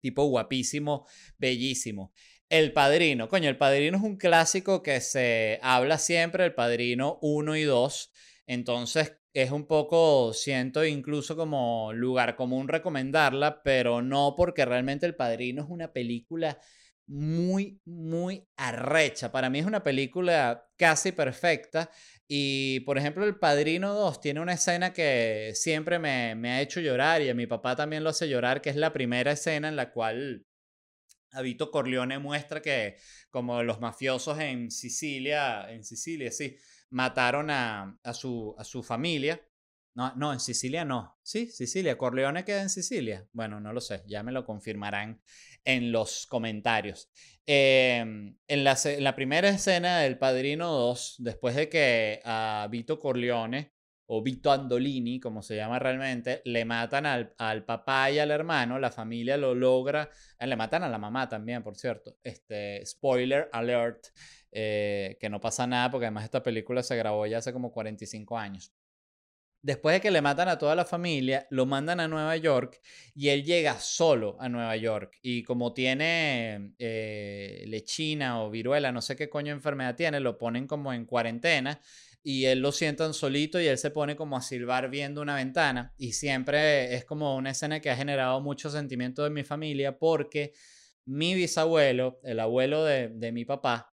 tipo 0.00 0.24
guapísimo, 0.24 1.06
bellísimo. 1.38 2.12
El 2.48 2.72
Padrino. 2.72 3.28
Coño, 3.28 3.48
El 3.48 3.58
Padrino 3.58 3.96
es 3.96 4.02
un 4.02 4.16
clásico 4.16 4.82
que 4.82 5.00
se 5.00 5.58
habla 5.62 5.98
siempre, 5.98 6.44
El 6.44 6.54
Padrino 6.54 7.18
1 7.22 7.56
y 7.56 7.62
2. 7.62 8.12
Entonces 8.46 9.16
es 9.32 9.50
un 9.50 9.66
poco, 9.66 10.32
siento 10.32 10.84
incluso 10.84 11.36
como 11.36 11.92
lugar 11.92 12.36
común 12.36 12.68
recomendarla, 12.68 13.62
pero 13.62 14.00
no 14.02 14.34
porque 14.36 14.64
realmente 14.64 15.06
El 15.06 15.16
Padrino 15.16 15.64
es 15.64 15.68
una 15.70 15.92
película 15.92 16.58
muy, 17.06 17.80
muy 17.84 18.46
arrecha. 18.56 19.30
Para 19.30 19.50
mí 19.50 19.58
es 19.58 19.66
una 19.66 19.82
película 19.82 20.66
casi 20.76 21.12
perfecta. 21.12 21.90
Y, 22.26 22.80
por 22.80 22.98
ejemplo, 22.98 23.24
El 23.24 23.38
Padrino 23.38 23.94
2 23.94 24.20
tiene 24.20 24.40
una 24.40 24.54
escena 24.54 24.92
que 24.92 25.52
siempre 25.54 25.98
me, 25.98 26.34
me 26.34 26.52
ha 26.52 26.60
hecho 26.62 26.80
llorar 26.80 27.22
y 27.22 27.28
a 27.28 27.34
mi 27.34 27.46
papá 27.46 27.76
también 27.76 28.02
lo 28.04 28.10
hace 28.10 28.28
llorar, 28.28 28.62
que 28.62 28.70
es 28.70 28.76
la 28.76 28.92
primera 28.92 29.32
escena 29.32 29.68
en 29.68 29.76
la 29.76 29.92
cual 29.92 30.46
Vito 31.42 31.70
Corleone 31.70 32.18
muestra 32.18 32.62
que 32.62 32.96
como 33.30 33.62
los 33.62 33.80
mafiosos 33.80 34.38
en 34.38 34.70
Sicilia, 34.70 35.70
en 35.70 35.84
Sicilia, 35.84 36.30
sí, 36.30 36.56
mataron 36.90 37.50
a, 37.50 37.98
a, 38.02 38.14
su, 38.14 38.54
a 38.56 38.64
su 38.64 38.82
familia 38.82 39.40
no, 39.94 40.12
no, 40.16 40.32
en 40.32 40.40
Sicilia 40.40 40.84
no. 40.84 41.16
Sí, 41.22 41.46
Sicilia. 41.46 41.96
Corleone 41.96 42.44
queda 42.44 42.62
en 42.62 42.70
Sicilia. 42.70 43.28
Bueno, 43.32 43.60
no 43.60 43.72
lo 43.72 43.80
sé. 43.80 44.02
Ya 44.06 44.22
me 44.22 44.32
lo 44.32 44.44
confirmarán 44.44 45.22
en 45.64 45.92
los 45.92 46.26
comentarios. 46.26 47.10
Em, 47.46 48.36
en, 48.48 48.64
la, 48.64 49.14
primera 49.14 49.48
escena 49.48 50.00
del 50.00 50.18
Padrino 50.18 50.72
2, 50.72 51.16
después 51.18 51.54
de 51.54 51.68
que 51.68 52.20
a 52.24 52.66
Vito 52.70 52.98
Corleone, 52.98 53.72
o 54.06 54.22
Vito 54.22 54.52
Andolini, 54.52 55.18
como 55.20 55.42
se 55.42 55.56
llama 55.56 55.78
realmente, 55.78 56.42
le 56.44 56.64
matan 56.64 57.06
al, 57.06 57.34
al 57.38 57.64
papá 57.64 58.10
y 58.10 58.18
al 58.18 58.30
hermano, 58.30 58.78
la 58.78 58.90
familia 58.90 59.36
lo 59.36 59.54
logra. 59.54 60.10
Eh, 60.38 60.46
le 60.46 60.56
matan 60.56 60.82
a 60.82 60.88
la 60.88 60.98
mamá 60.98 61.28
también, 61.28 61.62
por 61.62 61.76
cierto. 61.76 62.18
Este, 62.22 62.84
spoiler 62.84 63.48
alert. 63.52 64.08
Eh, 64.56 65.16
que 65.18 65.28
no 65.28 65.40
pasa 65.40 65.66
nada 65.66 65.90
porque 65.90 66.06
además 66.06 66.22
esta 66.22 66.40
película 66.40 66.80
se 66.84 66.94
grabó 66.96 67.26
ya 67.26 67.38
hace 67.38 67.52
como 67.52 67.72
45 67.72 68.38
años. 68.38 68.72
Después 69.64 69.94
de 69.94 70.00
que 70.02 70.10
le 70.10 70.20
matan 70.20 70.48
a 70.48 70.58
toda 70.58 70.74
la 70.74 70.84
familia, 70.84 71.46
lo 71.48 71.64
mandan 71.64 71.98
a 71.98 72.06
Nueva 72.06 72.36
York 72.36 72.82
y 73.14 73.30
él 73.30 73.44
llega 73.44 73.80
solo 73.80 74.36
a 74.38 74.50
Nueva 74.50 74.76
York. 74.76 75.18
Y 75.22 75.42
como 75.42 75.72
tiene 75.72 76.74
eh, 76.78 77.64
lechina 77.66 78.42
o 78.42 78.50
viruela, 78.50 78.92
no 78.92 79.00
sé 79.00 79.16
qué 79.16 79.30
coño 79.30 79.54
enfermedad 79.54 79.96
tiene, 79.96 80.20
lo 80.20 80.36
ponen 80.36 80.66
como 80.66 80.92
en 80.92 81.06
cuarentena. 81.06 81.80
y 82.22 82.44
él 82.44 82.60
lo 82.60 82.72
sientan 82.72 83.14
solito 83.14 83.58
y 83.58 83.66
él 83.66 83.78
se 83.78 83.90
pone 83.90 84.16
como 84.16 84.36
a 84.36 84.42
silbar 84.42 84.90
viendo 84.90 85.22
una 85.22 85.36
ventana 85.36 85.94
y 85.96 86.12
siempre 86.12 86.94
es 86.94 87.04
como 87.06 87.34
una 87.36 87.50
escena 87.50 87.80
que 87.80 87.90
ha 87.90 87.96
generado 87.96 88.40
mucho 88.42 88.68
sentimiento 88.70 89.26
en 89.26 89.32
mi 89.32 89.44
familia 89.44 89.98
porque 89.98 90.52
mi 91.06 91.34
bisabuelo, 91.34 92.20
el 92.22 92.40
abuelo 92.40 92.84
de, 92.84 93.08
de 93.08 93.32
mi 93.32 93.44
papá, 93.46 93.94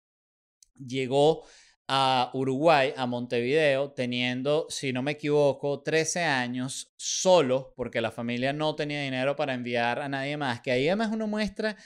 llegó 0.74 1.44
a 1.88 2.30
Uruguay, 2.32 2.94
a 2.96 3.06
Montevideo, 3.06 3.92
teniendo, 3.92 4.66
si 4.70 4.92
no 4.92 5.02
me 5.02 5.12
equivoco, 5.12 5.82
13 5.82 6.22
años 6.22 6.92
solo, 6.96 7.74
porque 7.76 8.00
la 8.00 8.10
familia 8.10 8.52
no 8.52 8.74
tenía 8.74 9.02
dinero 9.02 9.36
para 9.36 9.54
enviar 9.54 10.00
a 10.00 10.08
nadie 10.08 10.36
más, 10.36 10.60
que 10.60 10.72
ahí 10.72 10.88
además 10.88 11.10
uno 11.12 11.26
muestra 11.26 11.76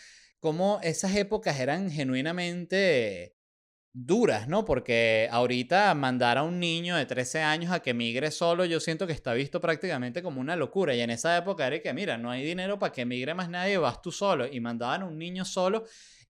cómo 0.40 0.78
esas 0.83 1.17
épocas 1.17 1.59
eran 1.59 1.90
genuinamente 1.90 3.38
duras, 3.93 4.49
¿no? 4.49 4.64
Porque 4.64 5.28
ahorita 5.31 5.93
mandar 5.95 6.38
a 6.38 6.45
un 6.45 6.61
niño 6.61 6.97
de 6.97 7.07
13 7.07 7.40
años 7.43 7.73
a 7.73 7.81
que 7.81 7.95
migre 7.95 8.31
solo, 8.31 8.64
yo 8.64 8.81
siento 8.81 9.07
que 9.07 9.12
está 9.12 9.33
visto 9.35 9.61
prácticamente 9.61 10.23
como 10.23 10.40
una 10.40 10.57
locura. 10.57 10.95
Y 10.95 11.00
en 11.00 11.11
esa 11.11 11.37
época 11.37 11.67
era 11.67 11.81
que, 11.81 11.93
mira, 11.93 12.17
no 12.19 12.31
hay 12.31 12.45
dinero 12.45 12.78
para 12.78 12.93
que 12.93 13.05
migre 13.05 13.35
más 13.35 13.49
nadie, 13.49 13.78
vas 13.78 14.00
tú 14.00 14.12
solo. 14.12 14.47
Y 14.47 14.61
mandaban 14.61 15.02
a 15.02 15.07
un 15.07 15.19
niño 15.19 15.45
solo 15.45 15.85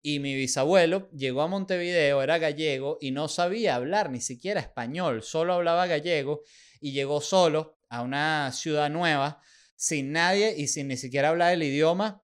y 0.07 0.21
mi 0.21 0.35
bisabuelo 0.35 1.09
llegó 1.11 1.41
a 1.41 1.47
Montevideo, 1.49 2.23
era 2.23 2.37
gallego 2.37 2.97
y 3.01 3.11
no 3.11 3.27
sabía 3.27 3.75
hablar 3.75 4.09
ni 4.09 4.21
siquiera 4.21 4.61
español, 4.61 5.21
solo 5.21 5.51
hablaba 5.51 5.85
gallego 5.85 6.43
y 6.79 6.93
llegó 6.93 7.19
solo 7.19 7.77
a 7.89 8.03
una 8.03 8.53
ciudad 8.53 8.89
nueva, 8.89 9.41
sin 9.75 10.13
nadie 10.13 10.55
y 10.57 10.69
sin 10.69 10.87
ni 10.87 10.95
siquiera 10.95 11.27
hablar 11.27 11.51
el 11.51 11.63
idioma. 11.63 12.23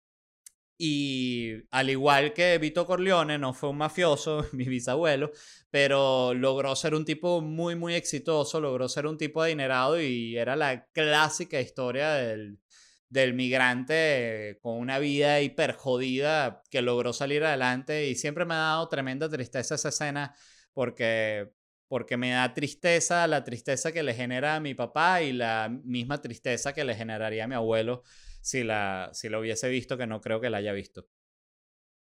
Y 0.76 1.68
al 1.70 1.92
igual 1.92 2.34
que 2.34 2.58
Vito 2.58 2.88
Corleone, 2.88 3.38
no 3.38 3.54
fue 3.54 3.70
un 3.70 3.78
mafioso, 3.78 4.44
mi 4.54 4.66
bisabuelo, 4.66 5.30
pero 5.70 6.34
logró 6.34 6.76
ser 6.76 6.96
un 6.96 7.06
tipo 7.06 7.42
muy, 7.42 7.76
muy 7.76 7.94
exitoso, 7.94 8.60
logró 8.60 8.90
ser 8.90 9.06
un 9.06 9.20
tipo 9.20 9.44
adinerado 9.44 10.02
y 10.02 10.36
era 10.36 10.56
la 10.56 10.88
clásica 10.94 11.62
historia 11.62 12.10
del, 12.14 12.60
del 13.10 13.34
migrante 13.34 14.60
con 14.62 14.78
una 14.78 15.00
vida 15.00 15.42
hiper 15.42 15.74
jodida 15.74 16.62
que 16.70 16.82
logró 16.82 17.14
salir 17.14 17.44
adelante 17.44 18.08
y 18.08 18.16
siempre 18.16 18.46
me 18.46 18.54
ha 18.54 18.58
dado 18.58 18.90
tremenda 18.90 19.30
tristeza 19.30 19.76
esa 19.76 19.90
escena 19.90 20.36
porque 20.74 21.52
porque 21.88 22.18
me 22.18 22.32
da 22.32 22.54
tristeza 22.54 23.26
la 23.28 23.46
tristeza 23.46 23.94
que 23.94 24.04
le 24.04 24.14
genera 24.14 24.56
a 24.56 24.60
mi 24.60 24.74
papá 24.74 25.22
y 25.22 25.32
la 25.32 25.70
misma 25.84 26.22
tristeza 26.22 26.74
que 26.74 26.84
le 26.84 26.96
generaría 26.96 27.46
a 27.46 27.48
mi 27.48 27.56
abuelo 27.56 28.04
si 28.42 28.64
la 28.64 29.10
si 29.14 29.30
lo 29.30 29.40
hubiese 29.40 29.70
visto 29.70 29.98
que 29.98 30.08
no 30.08 30.20
creo 30.20 30.42
que 30.42 30.50
la 30.50 30.58
haya 30.58 30.74
visto. 30.74 31.08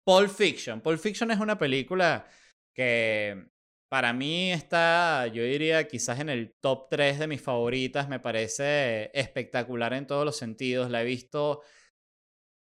Pulp 0.03 0.29
Fiction. 0.29 0.81
Pulp 0.81 0.99
Fiction 0.99 1.31
es 1.31 1.39
una 1.39 1.57
película 1.57 2.27
que 2.73 3.47
para 3.91 4.13
mí 4.13 4.53
está, 4.53 5.27
yo 5.27 5.43
diría, 5.43 5.85
quizás 5.85 6.21
en 6.21 6.29
el 6.29 6.55
top 6.61 6.87
3 6.89 7.19
de 7.19 7.27
mis 7.27 7.41
favoritas. 7.41 8.07
Me 8.07 8.21
parece 8.21 9.11
espectacular 9.13 9.91
en 9.91 10.07
todos 10.07 10.23
los 10.23 10.37
sentidos. 10.37 10.89
La 10.89 11.01
he 11.01 11.05
visto, 11.05 11.61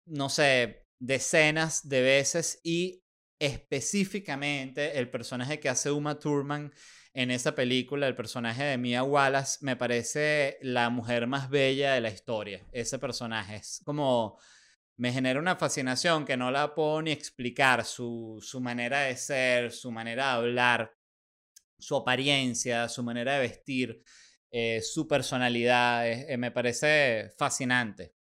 no 0.05 0.29
sé, 0.29 0.87
decenas 0.99 1.89
de 1.89 2.03
veces 2.03 2.61
y 2.63 3.05
específicamente 3.39 4.99
el 4.99 5.09
personaje 5.09 5.61
que 5.61 5.71
hace 5.71 5.91
Uma 5.91 6.19
Thurman 6.19 6.75
en 7.15 7.31
esa 7.31 7.55
película, 7.55 8.07
el 8.07 8.17
personaje 8.17 8.65
de 8.65 8.77
Mia 8.77 9.03
Wallace, 9.03 9.61
me 9.63 9.77
parece 9.77 10.59
la 10.61 10.91
mujer 10.91 11.27
más 11.27 11.49
bella 11.49 11.95
de 11.95 12.03
la 12.03 12.11
historia. 12.11 12.67
Ese 12.71 12.99
personaje 12.99 13.57
es 13.57 13.81
como 13.87 14.39
me 14.99 15.11
genera 15.11 15.41
una 15.41 15.57
fascinación 15.57 16.27
que 16.27 16.37
no 16.37 16.51
la 16.51 16.75
puedo 16.75 17.01
ni 17.01 17.13
explicar, 17.13 17.87
su, 17.87 18.41
su 18.43 18.61
manera 18.61 19.05
de 19.05 19.17
ser, 19.17 19.73
su 19.73 19.91
manera 19.91 20.27
de 20.27 20.33
hablar, 20.33 20.95
su 21.85 21.97
apariencia, 21.97 22.89
su 22.89 23.03
manera 23.03 23.35
de 23.35 23.41
vestir, 23.41 24.03
eh, 24.51 24.81
su 24.83 25.07
personalidad, 25.07 26.09
eh, 26.09 26.37
me 26.39 26.51
parece 26.51 27.31
fascinante. 27.37 28.15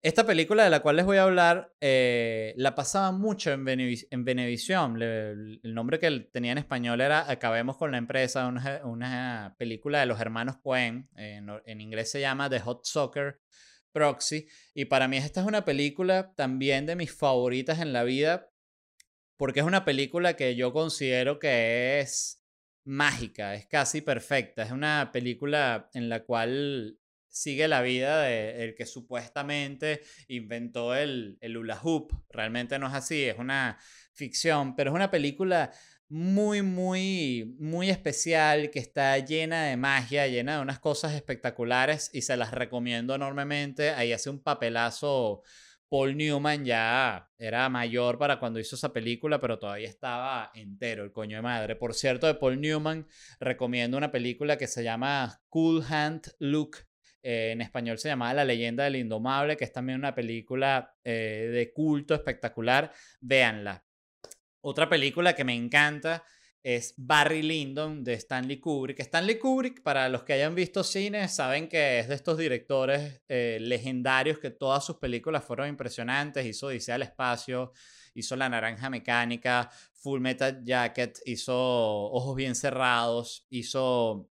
Esta 0.00 0.26
película 0.26 0.64
de 0.64 0.70
la 0.70 0.80
cual 0.80 0.96
les 0.96 1.06
voy 1.06 1.16
a 1.16 1.22
hablar 1.22 1.72
eh, 1.80 2.52
la 2.58 2.74
pasaba 2.74 3.10
mucho 3.10 3.50
en, 3.52 3.66
en 3.66 4.24
Venevisión. 4.24 5.00
el 5.00 5.74
nombre 5.74 5.98
que 5.98 6.10
tenía 6.30 6.52
en 6.52 6.58
español 6.58 7.00
era 7.00 7.30
Acabemos 7.30 7.78
con 7.78 7.90
la 7.90 7.96
empresa, 7.96 8.46
una, 8.84 9.56
película 9.58 10.00
de 10.00 10.06
los 10.06 10.20
hermanos 10.20 10.58
Cohen. 10.62 11.08
En, 11.16 11.48
en, 11.64 11.80
inglés 11.80 12.10
se 12.10 12.20
llama 12.20 12.50
The 12.50 12.60
Hot 12.60 12.84
Soccer 12.84 13.40
Proxy. 13.92 14.46
Y 14.74 14.84
para 14.84 15.08
mí 15.08 15.16
esta 15.16 15.40
es 15.40 15.46
una 15.46 15.64
película 15.64 16.34
también 16.36 16.84
de 16.84 16.96
mis 16.96 17.10
favoritas 17.10 17.78
en 17.80 17.94
la 17.94 18.04
vida 18.04 18.50
porque 19.36 19.60
es 19.60 19.66
una 19.66 19.84
película 19.84 20.36
que 20.36 20.54
yo 20.54 20.72
considero 20.72 21.38
que 21.38 22.00
es 22.00 22.43
mágica, 22.84 23.54
es 23.54 23.66
casi 23.66 24.00
perfecta. 24.00 24.62
Es 24.62 24.70
una 24.70 25.10
película 25.12 25.90
en 25.94 26.08
la 26.08 26.24
cual 26.24 26.98
sigue 27.28 27.66
la 27.66 27.82
vida 27.82 28.22
de 28.22 28.64
el 28.64 28.74
que 28.76 28.86
supuestamente 28.86 30.02
inventó 30.28 30.94
el, 30.94 31.36
el 31.40 31.56
hula 31.56 31.80
hoop. 31.82 32.12
Realmente 32.30 32.78
no 32.78 32.86
es 32.86 32.94
así, 32.94 33.24
es 33.24 33.38
una 33.38 33.78
ficción, 34.12 34.76
pero 34.76 34.90
es 34.90 34.94
una 34.94 35.10
película 35.10 35.72
muy, 36.08 36.62
muy, 36.62 37.56
muy 37.58 37.90
especial, 37.90 38.70
que 38.70 38.78
está 38.78 39.18
llena 39.18 39.64
de 39.64 39.76
magia, 39.76 40.28
llena 40.28 40.56
de 40.56 40.62
unas 40.62 40.78
cosas 40.78 41.12
espectaculares 41.14 42.10
y 42.12 42.22
se 42.22 42.36
las 42.36 42.52
recomiendo 42.52 43.14
enormemente. 43.14 43.90
Ahí 43.90 44.12
hace 44.12 44.30
un 44.30 44.40
papelazo 44.40 45.42
Paul 45.94 46.16
Newman 46.16 46.64
ya 46.64 47.30
era 47.38 47.68
mayor 47.68 48.18
para 48.18 48.40
cuando 48.40 48.58
hizo 48.58 48.74
esa 48.74 48.92
película, 48.92 49.40
pero 49.40 49.60
todavía 49.60 49.86
estaba 49.86 50.50
entero, 50.52 51.04
el 51.04 51.12
coño 51.12 51.36
de 51.36 51.42
madre. 51.42 51.76
Por 51.76 51.94
cierto, 51.94 52.26
de 52.26 52.34
Paul 52.34 52.60
Newman 52.60 53.06
recomiendo 53.38 53.96
una 53.96 54.10
película 54.10 54.58
que 54.58 54.66
se 54.66 54.82
llama 54.82 55.40
Cool 55.48 55.84
Hand 55.88 56.32
Luke. 56.40 56.80
Eh, 57.22 57.52
en 57.52 57.60
español 57.60 57.98
se 57.98 58.08
llamaba 58.08 58.34
La 58.34 58.44
leyenda 58.44 58.82
del 58.82 58.96
indomable, 58.96 59.56
que 59.56 59.62
es 59.62 59.72
también 59.72 60.00
una 60.00 60.16
película 60.16 60.96
eh, 61.04 61.48
de 61.52 61.72
culto 61.72 62.16
espectacular. 62.16 62.90
Véanla. 63.20 63.84
Otra 64.62 64.88
película 64.88 65.36
que 65.36 65.44
me 65.44 65.54
encanta 65.54 66.24
es 66.64 66.94
Barry 66.96 67.42
Lyndon 67.42 68.02
de 68.02 68.14
Stanley 68.14 68.58
Kubrick. 68.58 68.98
Stanley 69.00 69.38
Kubrick, 69.38 69.82
para 69.82 70.08
los 70.08 70.22
que 70.22 70.32
hayan 70.32 70.54
visto 70.54 70.82
cine, 70.82 71.28
saben 71.28 71.68
que 71.68 71.98
es 71.98 72.08
de 72.08 72.14
estos 72.14 72.38
directores 72.38 73.20
eh, 73.28 73.58
legendarios 73.60 74.38
que 74.38 74.50
todas 74.50 74.82
sus 74.82 74.96
películas 74.96 75.44
fueron 75.44 75.68
impresionantes. 75.68 76.46
Hizo 76.46 76.68
Odisea 76.68 76.94
al 76.94 77.02
Espacio, 77.02 77.72
hizo 78.14 78.34
La 78.34 78.48
Naranja 78.48 78.88
Mecánica, 78.88 79.70
Full 79.92 80.20
Metal 80.20 80.64
Jacket, 80.64 81.20
hizo 81.26 81.54
Ojos 81.54 82.34
Bien 82.34 82.54
Cerrados, 82.54 83.46
hizo 83.50 84.30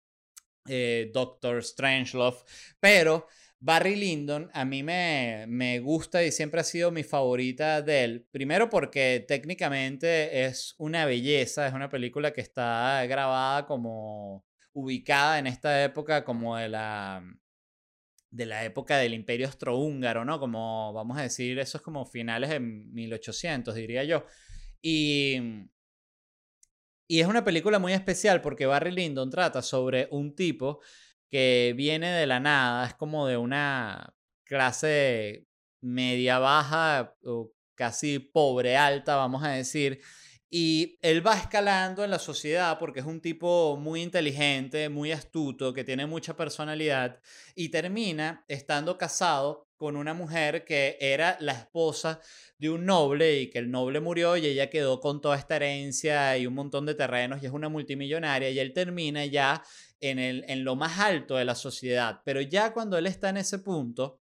eh, 0.68 1.10
Doctor 1.14 1.64
Strangelove, 1.64 2.40
pero 2.82 3.28
Barry 3.60 3.96
Lyndon 3.96 4.50
a 4.54 4.66
mí 4.66 4.84
me, 4.84 5.46
me, 5.48 5.80
gusta 5.80 6.24
y 6.24 6.32
siempre 6.32 6.62
ha 6.62 6.64
sido 6.64 6.92
mi 6.92 7.04
favorita 7.04 7.82
de 7.82 8.04
él. 8.04 8.28
Primero 8.32 8.70
porque 8.70 9.26
técnicamente 9.28 10.46
es 10.46 10.76
una 10.78 11.06
belleza, 11.06 11.68
es 11.68 11.74
una 11.74 11.90
película 11.90 12.34
que 12.34 12.42
está 12.42 13.04
grabada 13.08 13.66
como 13.66 14.46
ubicada 14.74 15.40
en 15.40 15.48
esta 15.48 15.84
época 15.84 16.24
como 16.24 16.56
de 16.58 16.70
la 16.70 17.24
de 18.30 18.46
la 18.46 18.66
época 18.66 18.98
del 18.98 19.14
Imperio 19.14 19.48
Austrohúngaro, 19.48 20.26
¿no? 20.26 20.40
Como 20.40 20.94
vamos 20.94 21.18
a 21.18 21.24
decir, 21.24 21.58
eso 21.60 21.78
es 21.78 21.84
como 21.84 22.06
finales 22.06 22.50
de 22.52 22.60
1800, 22.60 23.74
diría 23.74 24.04
yo. 24.04 24.26
Y 24.82 25.68
y 27.08 27.22
es 27.22 27.28
una 27.28 27.44
película 27.44 27.80
muy 27.80 27.94
especial 27.94 28.42
porque 28.42 28.66
Barry 28.66 28.92
Lyndon 28.92 29.30
trata 29.30 29.62
sobre 29.62 30.10
un 30.12 30.36
tipo 30.36 30.82
que 31.30 31.74
viene 31.76 32.12
de 32.12 32.28
la 32.28 32.40
nada, 32.40 32.88
es 32.88 32.94
como 32.96 33.28
de 33.28 33.38
una 33.38 34.14
clase 34.46 35.48
media 35.82 36.40
baja 36.40 37.16
o 37.24 37.52
casi 37.76 38.20
pobre 38.20 38.78
alta, 38.78 39.16
vamos 39.16 39.44
a 39.44 39.50
decir. 39.50 40.02
Y 40.50 40.98
él 41.02 41.26
va 41.26 41.38
escalando 41.38 42.06
en 42.06 42.12
la 42.12 42.20
sociedad 42.20 42.80
porque 42.80 43.02
es 43.02 43.06
un 43.06 43.20
tipo 43.22 43.78
muy 43.78 44.02
inteligente, 44.02 44.88
muy 44.88 45.12
astuto, 45.12 45.74
que 45.74 45.84
tiene 45.84 46.06
mucha 46.06 46.38
personalidad 46.38 47.20
y 47.54 47.70
termina 47.70 48.46
estando 48.48 48.98
casado 48.98 49.68
con 49.76 49.96
una 49.96 50.14
mujer 50.14 50.64
que 50.66 50.98
era 51.02 51.38
la 51.42 51.52
esposa 51.52 52.22
de 52.58 52.70
un 52.70 52.86
noble 52.86 53.42
y 53.42 53.50
que 53.50 53.60
el 53.60 53.70
noble 53.70 54.00
murió 54.00 54.38
y 54.38 54.46
ella 54.48 54.70
quedó 54.70 55.00
con 55.00 55.22
toda 55.22 55.38
esta 55.38 55.58
herencia 55.58 56.38
y 56.38 56.48
un 56.48 56.56
montón 56.56 56.86
de 56.86 56.96
terrenos 56.96 57.44
y 57.44 57.46
es 57.46 57.52
una 57.52 57.70
multimillonaria 57.70 58.50
y 58.50 58.60
él 58.60 58.74
termina 58.74 59.26
ya 59.26 59.62
en, 60.00 60.20
el, 60.20 60.46
en 60.48 60.64
lo 60.64 60.76
más 60.76 61.00
alto 61.00 61.36
de 61.36 61.46
la 61.46 61.56
sociedad. 61.56 62.22
Pero 62.26 62.42
ya 62.42 62.74
cuando 62.74 62.98
él 62.98 63.08
está 63.08 63.30
en 63.30 63.38
ese 63.38 63.60
punto, 63.60 64.22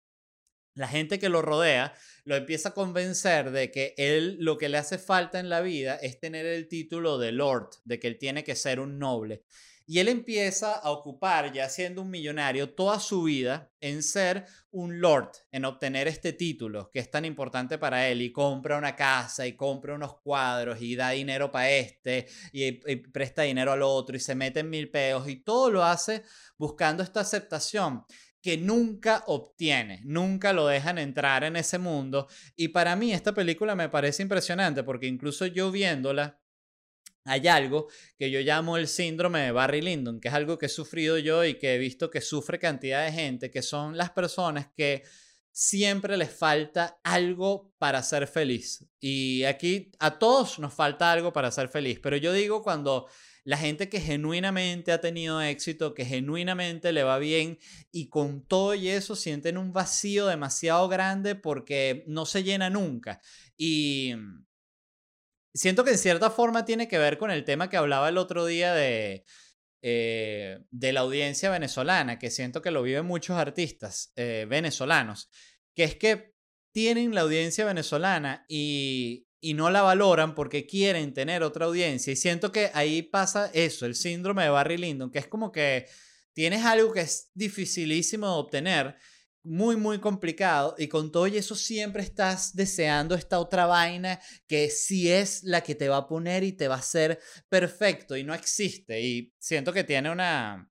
la 0.75 0.87
gente 0.87 1.19
que 1.19 1.29
lo 1.29 1.41
rodea 1.41 1.93
lo 2.23 2.35
empieza 2.35 2.69
a 2.69 2.73
convencer 2.73 3.51
de 3.51 3.71
que 3.71 3.93
él 3.97 4.37
lo 4.39 4.57
que 4.57 4.69
le 4.69 4.77
hace 4.77 4.97
falta 4.97 5.39
en 5.39 5.49
la 5.49 5.61
vida 5.61 5.95
es 5.95 6.19
tener 6.19 6.45
el 6.45 6.67
título 6.67 7.17
de 7.17 7.31
Lord, 7.31 7.69
de 7.83 7.99
que 7.99 8.07
él 8.07 8.17
tiene 8.17 8.43
que 8.43 8.55
ser 8.55 8.79
un 8.79 8.97
noble. 8.97 9.43
Y 9.89 9.97
él 9.97 10.07
empieza 10.07 10.73
a 10.75 10.91
ocupar, 10.91 11.51
ya 11.51 11.67
siendo 11.67 12.03
un 12.03 12.11
millonario, 12.11 12.75
toda 12.75 12.99
su 12.99 13.23
vida 13.23 13.71
en 13.79 14.03
ser 14.03 14.45
un 14.69 15.01
lord, 15.01 15.31
en 15.51 15.65
obtener 15.65 16.07
este 16.07 16.31
título 16.31 16.91
que 16.91 16.99
es 16.99 17.09
tan 17.09 17.25
importante 17.25 17.79
para 17.79 18.07
él. 18.07 18.21
Y 18.21 18.31
compra 18.31 18.77
una 18.77 18.95
casa 18.95 19.47
y 19.47 19.53
compra 19.53 19.95
unos 19.95 20.21
cuadros 20.21 20.79
y 20.79 20.95
da 20.95 21.09
dinero 21.09 21.51
para 21.51 21.71
este 21.71 22.27
y, 22.53 22.71
presta 22.97 23.41
dinero 23.41 23.71
al 23.71 23.81
otro 23.81 24.15
y 24.15 24.19
se 24.19 24.35
mete 24.35 24.59
en 24.59 24.69
mil 24.69 24.91
peos 24.91 25.27
y 25.27 25.37
todo 25.37 25.71
lo 25.71 25.83
hace 25.83 26.21
buscando 26.55 27.01
esta 27.01 27.21
aceptación 27.21 28.05
que 28.43 28.59
nunca 28.59 29.23
obtiene, 29.25 30.01
nunca 30.05 30.53
lo 30.53 30.67
dejan 30.67 30.99
entrar 30.99 31.43
en 31.43 31.55
ese 31.55 31.79
mundo. 31.79 32.27
Y 32.55 32.67
para 32.67 32.95
mí 32.95 33.11
esta 33.11 33.33
película 33.33 33.73
me 33.73 33.89
parece 33.89 34.21
impresionante 34.21 34.83
porque 34.83 35.07
incluso 35.07 35.47
yo 35.47 35.71
viéndola, 35.71 36.39
hay 37.29 37.47
algo 37.47 37.87
que 38.17 38.31
yo 38.31 38.39
llamo 38.41 38.77
el 38.77 38.87
síndrome 38.87 39.41
de 39.41 39.51
Barry 39.51 39.81
Lyndon, 39.81 40.19
que 40.19 40.27
es 40.27 40.33
algo 40.33 40.57
que 40.57 40.65
he 40.65 40.69
sufrido 40.69 41.17
yo 41.17 41.45
y 41.45 41.55
que 41.55 41.75
he 41.75 41.77
visto 41.77 42.09
que 42.09 42.21
sufre 42.21 42.59
cantidad 42.59 43.05
de 43.05 43.11
gente, 43.11 43.51
que 43.51 43.61
son 43.61 43.97
las 43.97 44.09
personas 44.11 44.67
que 44.75 45.03
siempre 45.51 46.17
les 46.17 46.31
falta 46.31 46.99
algo 47.03 47.73
para 47.77 48.01
ser 48.03 48.27
feliz. 48.27 48.85
Y 48.99 49.43
aquí 49.43 49.91
a 49.99 50.17
todos 50.17 50.59
nos 50.59 50.73
falta 50.73 51.11
algo 51.11 51.33
para 51.33 51.51
ser 51.51 51.69
feliz, 51.69 51.99
pero 52.01 52.17
yo 52.17 52.33
digo 52.33 52.63
cuando 52.63 53.07
la 53.43 53.57
gente 53.57 53.89
que 53.89 53.99
genuinamente 53.99 54.91
ha 54.91 55.01
tenido 55.01 55.41
éxito, 55.41 55.93
que 55.93 56.05
genuinamente 56.05 56.91
le 56.91 57.03
va 57.03 57.17
bien 57.17 57.57
y 57.91 58.09
con 58.09 58.45
todo 58.45 58.75
y 58.75 58.89
eso 58.89 59.15
sienten 59.15 59.57
un 59.57 59.73
vacío 59.73 60.27
demasiado 60.27 60.87
grande 60.87 61.35
porque 61.35 62.03
no 62.07 62.25
se 62.25 62.43
llena 62.43 62.69
nunca. 62.69 63.21
Y 63.57 64.13
siento 65.53 65.83
que 65.83 65.91
en 65.91 65.97
cierta 65.97 66.29
forma 66.29 66.65
tiene 66.65 66.87
que 66.87 66.97
ver 66.97 67.17
con 67.17 67.31
el 67.31 67.43
tema 67.43 67.69
que 67.69 67.77
hablaba 67.77 68.09
el 68.09 68.17
otro 68.17 68.45
día 68.45 68.73
de, 68.73 69.25
eh, 69.81 70.59
de 70.71 70.93
la 70.93 71.01
audiencia 71.01 71.49
venezolana, 71.49 72.19
que 72.19 72.31
siento 72.31 72.61
que 72.61 72.71
lo 72.71 72.83
viven 72.83 73.05
muchos 73.05 73.37
artistas 73.37 74.11
eh, 74.15 74.45
venezolanos, 74.49 75.29
que 75.75 75.83
es 75.85 75.95
que 75.95 76.33
tienen 76.73 77.15
la 77.15 77.21
audiencia 77.21 77.65
venezolana 77.65 78.45
y, 78.47 79.27
y 79.41 79.53
no 79.53 79.69
la 79.69 79.81
valoran 79.81 80.35
porque 80.35 80.67
quieren 80.67 81.13
tener 81.13 81.43
otra 81.43 81.65
audiencia. 81.65 82.13
Y 82.13 82.15
siento 82.15 82.51
que 82.51 82.71
ahí 82.73 83.01
pasa 83.01 83.49
eso, 83.53 83.85
el 83.85 83.95
síndrome 83.95 84.43
de 84.43 84.49
Barry 84.49 84.77
Lyndon, 84.77 85.11
que 85.11 85.19
es 85.19 85.27
como 85.27 85.51
que 85.51 85.87
tienes 86.33 86.63
algo 86.65 86.91
que 86.91 87.01
es 87.01 87.31
dificilísimo 87.33 88.27
de 88.27 88.33
obtener 88.33 88.97
muy, 89.49 89.75
muy 89.77 89.99
complicado 89.99 90.75
y 90.77 90.87
con 90.87 91.11
todo 91.11 91.25
y 91.25 91.37
eso 91.37 91.55
siempre 91.55 92.03
estás 92.03 92.55
deseando 92.55 93.15
esta 93.15 93.39
otra 93.39 93.65
vaina 93.65 94.19
que 94.47 94.69
sí 94.69 95.11
es 95.11 95.43
la 95.43 95.61
que 95.61 95.73
te 95.73 95.89
va 95.89 95.97
a 95.97 96.07
poner 96.07 96.43
y 96.43 96.53
te 96.53 96.67
va 96.67 96.75
a 96.75 96.79
hacer 96.79 97.19
perfecto 97.49 98.15
y 98.15 98.23
no 98.23 98.35
existe. 98.35 99.01
Y 99.01 99.33
siento 99.39 99.73
que 99.73 99.83
tiene 99.83 100.11
una, 100.11 100.69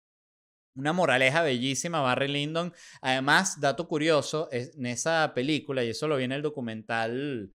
una 0.75 0.91
moraleja 0.91 1.41
bellísima, 1.41 2.01
Barry 2.01 2.27
Lyndon. 2.27 2.73
Además, 3.01 3.61
dato 3.61 3.87
curioso, 3.87 4.49
en 4.51 4.85
esa 4.85 5.31
película, 5.33 5.81
y 5.83 5.91
eso 5.91 6.09
lo 6.09 6.17
vi 6.17 6.25
en 6.25 6.33
el 6.33 6.41
documental 6.41 7.53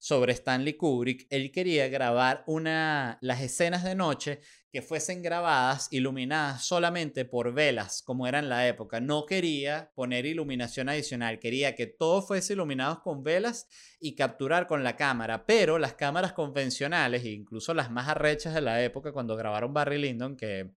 sobre 0.00 0.32
Stanley 0.32 0.74
Kubrick, 0.74 1.26
él 1.28 1.52
quería 1.52 1.88
grabar 1.88 2.42
una, 2.46 3.18
las 3.20 3.42
escenas 3.42 3.84
de 3.84 3.94
noche 3.94 4.40
que 4.72 4.82
fuesen 4.82 5.20
grabadas, 5.22 5.88
iluminadas 5.90 6.64
solamente 6.64 7.24
por 7.24 7.52
velas, 7.52 8.02
como 8.02 8.26
era 8.26 8.38
en 8.38 8.48
la 8.48 8.68
época. 8.68 9.00
No 9.00 9.26
quería 9.26 9.90
poner 9.94 10.26
iluminación 10.26 10.88
adicional, 10.88 11.40
quería 11.40 11.74
que 11.74 11.86
todo 11.86 12.22
fuese 12.22 12.52
iluminado 12.52 13.02
con 13.02 13.24
velas 13.24 13.66
y 13.98 14.14
capturar 14.14 14.68
con 14.68 14.84
la 14.84 14.96
cámara. 14.96 15.44
Pero 15.44 15.78
las 15.78 15.94
cámaras 15.94 16.32
convencionales, 16.32 17.24
incluso 17.24 17.74
las 17.74 17.90
más 17.90 18.08
arrechas 18.08 18.54
de 18.54 18.60
la 18.60 18.82
época, 18.82 19.12
cuando 19.12 19.34
grabaron 19.34 19.74
Barry 19.74 19.98
Lyndon, 19.98 20.36
que 20.36 20.70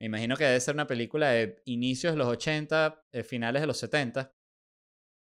me 0.00 0.06
imagino 0.06 0.36
que 0.36 0.44
debe 0.44 0.60
ser 0.60 0.74
una 0.74 0.86
película 0.86 1.30
de 1.30 1.62
inicios 1.64 2.14
de 2.14 2.18
los 2.18 2.28
80, 2.28 3.04
eh, 3.12 3.22
finales 3.22 3.62
de 3.62 3.66
los 3.66 3.78
70, 3.78 4.32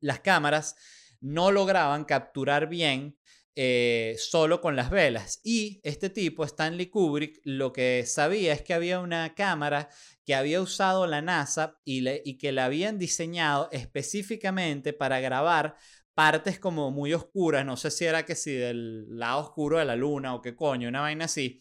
las 0.00 0.20
cámaras 0.20 0.76
no 1.20 1.50
lograban 1.50 2.04
capturar 2.04 2.68
bien 2.68 3.18
eh, 3.58 4.16
solo 4.18 4.60
con 4.60 4.76
las 4.76 4.90
velas. 4.90 5.40
Y 5.42 5.80
este 5.82 6.10
tipo, 6.10 6.44
Stanley 6.44 6.86
Kubrick, 6.86 7.40
lo 7.44 7.72
que 7.72 8.04
sabía 8.06 8.52
es 8.52 8.60
que 8.60 8.75
había 8.75 9.00
una 9.00 9.34
cámara 9.34 9.88
que 10.26 10.34
había 10.34 10.60
usado 10.60 11.06
la 11.06 11.22
NASA 11.22 11.80
y, 11.84 12.06
y 12.28 12.36
que 12.36 12.52
la 12.52 12.66
habían 12.66 12.98
diseñado 12.98 13.70
específicamente 13.72 14.92
para 14.92 15.20
grabar 15.20 15.76
partes 16.12 16.58
como 16.58 16.90
muy 16.90 17.14
oscuras, 17.14 17.64
no 17.64 17.76
sé 17.76 17.90
si 17.90 18.04
era 18.04 18.24
que 18.24 18.35
si 18.35 18.52
del 18.52 19.18
lado 19.18 19.40
oscuro 19.40 19.78
de 19.78 19.85
la 19.87 19.96
luna 19.96 20.35
o 20.35 20.42
qué 20.42 20.54
coño, 20.54 20.88
una 20.88 21.00
vaina 21.00 21.24
así. 21.24 21.61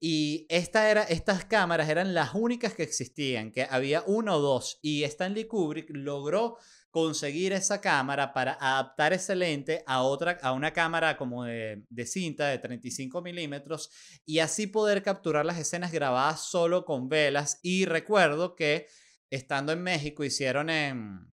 Y 0.00 0.46
esta 0.50 0.90
era, 0.90 1.02
estas 1.04 1.44
cámaras 1.44 1.88
eran 1.88 2.12
las 2.14 2.34
únicas 2.34 2.74
que 2.74 2.82
existían, 2.82 3.50
que 3.50 3.66
había 3.68 4.02
uno 4.06 4.36
o 4.36 4.40
dos. 4.40 4.78
Y 4.82 5.04
Stanley 5.04 5.44
Kubrick 5.44 5.88
logró 5.90 6.58
conseguir 6.94 7.52
esa 7.52 7.80
cámara 7.80 8.32
para 8.32 8.52
adaptar 8.52 9.12
ese 9.12 9.34
lente 9.34 9.82
a 9.84 10.02
otra, 10.02 10.38
a 10.40 10.52
una 10.52 10.72
cámara 10.72 11.16
como 11.16 11.42
de, 11.42 11.82
cinta 12.06 12.46
de 12.46 12.58
35 12.58 13.20
milímetros 13.20 13.90
y 14.24 14.38
así 14.38 14.68
poder 14.68 15.02
capturar 15.02 15.44
las 15.44 15.58
escenas 15.58 15.90
grabadas 15.90 16.48
solo 16.48 16.84
con 16.84 17.08
velas. 17.08 17.58
Y 17.64 17.84
recuerdo 17.84 18.54
que 18.54 18.86
estando 19.28 19.72
en 19.72 19.82
México 19.82 20.22
hicieron 20.22 20.70
en, 20.70 21.32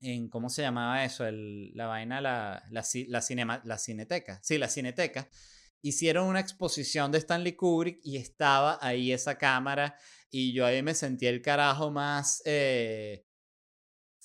en 0.00 0.30
¿cómo 0.30 0.48
se 0.48 0.62
llamaba 0.62 1.04
eso? 1.04 1.24
La 1.30 1.88
vaina, 1.88 2.22
la, 2.22 2.64
la, 2.70 2.82
la, 3.08 3.20
cinema, 3.20 3.60
la 3.66 3.76
cineteca. 3.76 4.40
Sí, 4.42 4.56
la 4.56 4.70
cineteca. 4.70 5.28
Hicieron 5.82 6.26
una 6.26 6.40
exposición 6.40 7.12
de 7.12 7.18
Stanley 7.18 7.52
Kubrick 7.52 8.00
y 8.02 8.16
estaba 8.16 8.78
ahí 8.80 9.12
esa 9.12 9.36
cámara 9.36 9.94
y 10.30 10.54
yo 10.54 10.64
ahí 10.64 10.82
me 10.82 10.94
sentí 10.94 11.26
el 11.26 11.42
carajo 11.42 11.90
más... 11.90 12.40
Eh, 12.46 13.25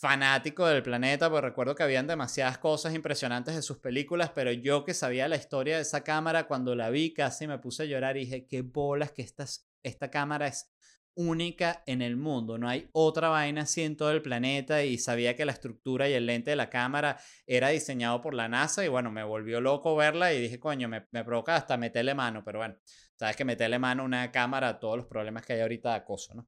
fanático 0.02 0.66
del 0.66 0.82
planeta, 0.82 1.30
porque 1.30 1.50
recuerdo 1.50 1.76
que 1.76 1.84
habían 1.84 2.08
demasiadas 2.08 2.58
cosas 2.58 2.96
impresionantes 2.96 3.56
de 3.56 3.62
sus 3.62 3.78
películas, 3.78 4.32
pero 4.34 4.52
yo 4.52 4.84
que 4.84 4.96
sabía 4.96 5.28
la 5.28 5.36
historia 5.36 5.76
de 5.76 5.84
esa 5.84 6.04
cámara, 6.04 6.48
cuando 6.48 6.74
la 6.74 6.90
vi 6.90 7.14
casi 7.14 7.46
me 7.46 7.60
puse 7.60 7.84
a 7.84 7.86
llorar 7.86 8.18
y 8.18 8.22
dije, 8.22 8.48
qué 8.48 8.64
bolas 8.64 9.12
que 9.12 9.22
esta, 9.22 9.46
esta 9.84 10.10
cámara 10.10 10.48
es 10.48 10.72
única 11.14 11.84
en 11.86 12.02
el 12.02 12.18
mundo, 12.18 12.58
no 12.58 12.68
hay 12.68 12.90
otra 12.94 13.30
vaina 13.30 13.62
así 13.62 13.84
en 13.84 13.96
todo 13.96 14.10
el 14.10 14.24
planeta 14.24 14.84
y 14.84 14.98
sabía 14.98 15.36
que 15.36 15.46
la 15.46 15.52
estructura 15.52 16.10
y 16.10 16.14
el 16.14 16.26
lente 16.26 16.50
de 16.50 16.56
la 16.56 16.72
cámara 16.72 17.20
era 17.46 17.70
diseñado 17.70 18.22
por 18.22 18.34
la 18.34 18.50
NASA 18.50 18.84
y 18.84 18.88
bueno, 18.88 19.12
me 19.12 19.24
volvió 19.24 19.62
loco 19.62 19.96
verla 19.96 20.34
y 20.34 20.42
dije, 20.42 20.60
coño, 20.60 20.90
me, 20.90 21.06
me 21.12 21.24
provoca 21.24 21.56
hasta 21.56 21.78
meterle 21.78 22.16
mano, 22.16 22.44
pero 22.44 22.58
bueno, 22.58 22.76
sabes 23.20 23.36
que 23.36 23.46
meterle 23.46 23.78
mano 23.78 24.02
a 24.02 24.06
una 24.06 24.32
cámara 24.32 24.70
a 24.70 24.80
todos 24.80 24.98
los 24.98 25.06
problemas 25.06 25.46
que 25.46 25.54
hay 25.54 25.60
ahorita 25.60 25.90
de 25.90 25.96
acoso, 25.96 26.34
¿no? 26.34 26.48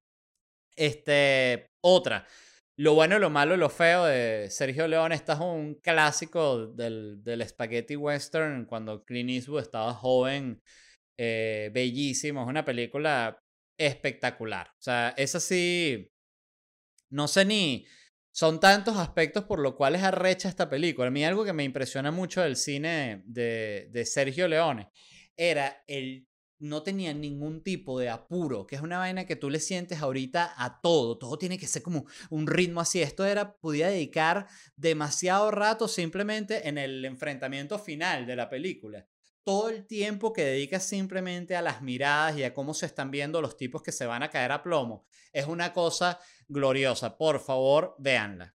Este, 0.76 1.70
otra, 1.82 2.26
lo 2.76 2.96
bueno, 2.96 3.20
lo 3.20 3.30
malo, 3.30 3.56
lo 3.56 3.70
feo 3.70 4.06
de 4.06 4.50
Sergio 4.50 4.88
Leone, 4.88 5.16
este 5.16 5.34
es 5.34 5.40
un 5.40 5.76
clásico 5.76 6.68
del, 6.68 7.24
del 7.24 7.48
spaghetti 7.48 7.96
western 7.96 8.66
cuando 8.66 9.04
Clint 9.04 9.30
Eastwood 9.30 9.62
estaba 9.62 9.94
joven, 9.94 10.62
eh, 11.18 11.70
bellísimo, 11.74 12.42
es 12.42 12.48
una 12.48 12.66
película 12.66 13.40
espectacular. 13.78 14.68
O 14.70 14.82
sea, 14.82 15.14
es 15.18 15.36
así, 15.36 16.12
no 17.12 17.28
sé 17.28 17.46
ni, 17.46 17.86
son 18.32 18.60
tantos 18.60 18.98
aspectos 18.98 19.44
por 19.44 19.60
los 19.60 19.76
cuales 19.76 20.02
arrecha 20.02 20.50
esta 20.50 20.70
película. 20.70 21.08
A 21.08 21.12
mí 21.12 21.24
algo 21.24 21.46
que 21.46 21.54
me 21.54 21.64
impresiona 21.64 22.12
mucho 22.12 22.42
del 22.42 22.56
cine 22.56 23.22
de, 23.26 23.90
de 23.92 24.06
Sergio 24.06 24.48
Leone 24.48 24.90
era 25.38 25.84
el 25.88 26.28
no 26.64 26.82
tenía 26.82 27.14
ningún 27.14 27.62
tipo 27.62 28.00
de 28.00 28.10
apuro, 28.10 28.66
que 28.66 28.76
es 28.76 28.82
una 28.82 28.98
vaina 28.98 29.26
que 29.26 29.36
tú 29.36 29.50
le 29.50 29.60
sientes 29.60 30.02
ahorita 30.02 30.54
a 30.56 30.80
todo, 30.80 31.18
todo 31.18 31.38
tiene 31.38 31.58
que 31.58 31.68
ser 31.68 31.82
como 31.82 32.06
un 32.30 32.48
ritmo 32.48 32.80
así. 32.80 33.02
Esto 33.02 33.26
era, 33.26 33.58
podía 33.58 33.90
dedicar 33.90 34.48
demasiado 34.78 35.52
rato 35.52 35.90
simplemente 35.90 36.68
en 36.70 36.78
el 36.78 37.04
enfrentamiento 37.04 37.78
final 37.78 38.26
de 38.26 38.38
la 38.38 38.50
película. 38.50 39.06
Todo 39.44 39.70
el 39.70 39.86
tiempo 39.86 40.32
que 40.32 40.46
dedica 40.46 40.80
simplemente 40.80 41.58
a 41.58 41.62
las 41.62 41.82
miradas 41.82 42.38
y 42.38 42.44
a 42.44 42.54
cómo 42.54 42.74
se 42.74 42.86
están 42.86 43.12
viendo 43.12 43.42
los 43.42 43.58
tipos 43.58 43.84
que 43.84 43.92
se 43.92 44.06
van 44.06 44.24
a 44.24 44.30
caer 44.30 44.54
a 44.54 44.64
plomo. 44.64 45.06
Es 45.34 45.48
una 45.48 45.74
cosa 45.74 46.18
gloriosa. 46.48 47.18
Por 47.18 47.42
favor, 47.42 47.96
véanla. 48.00 48.56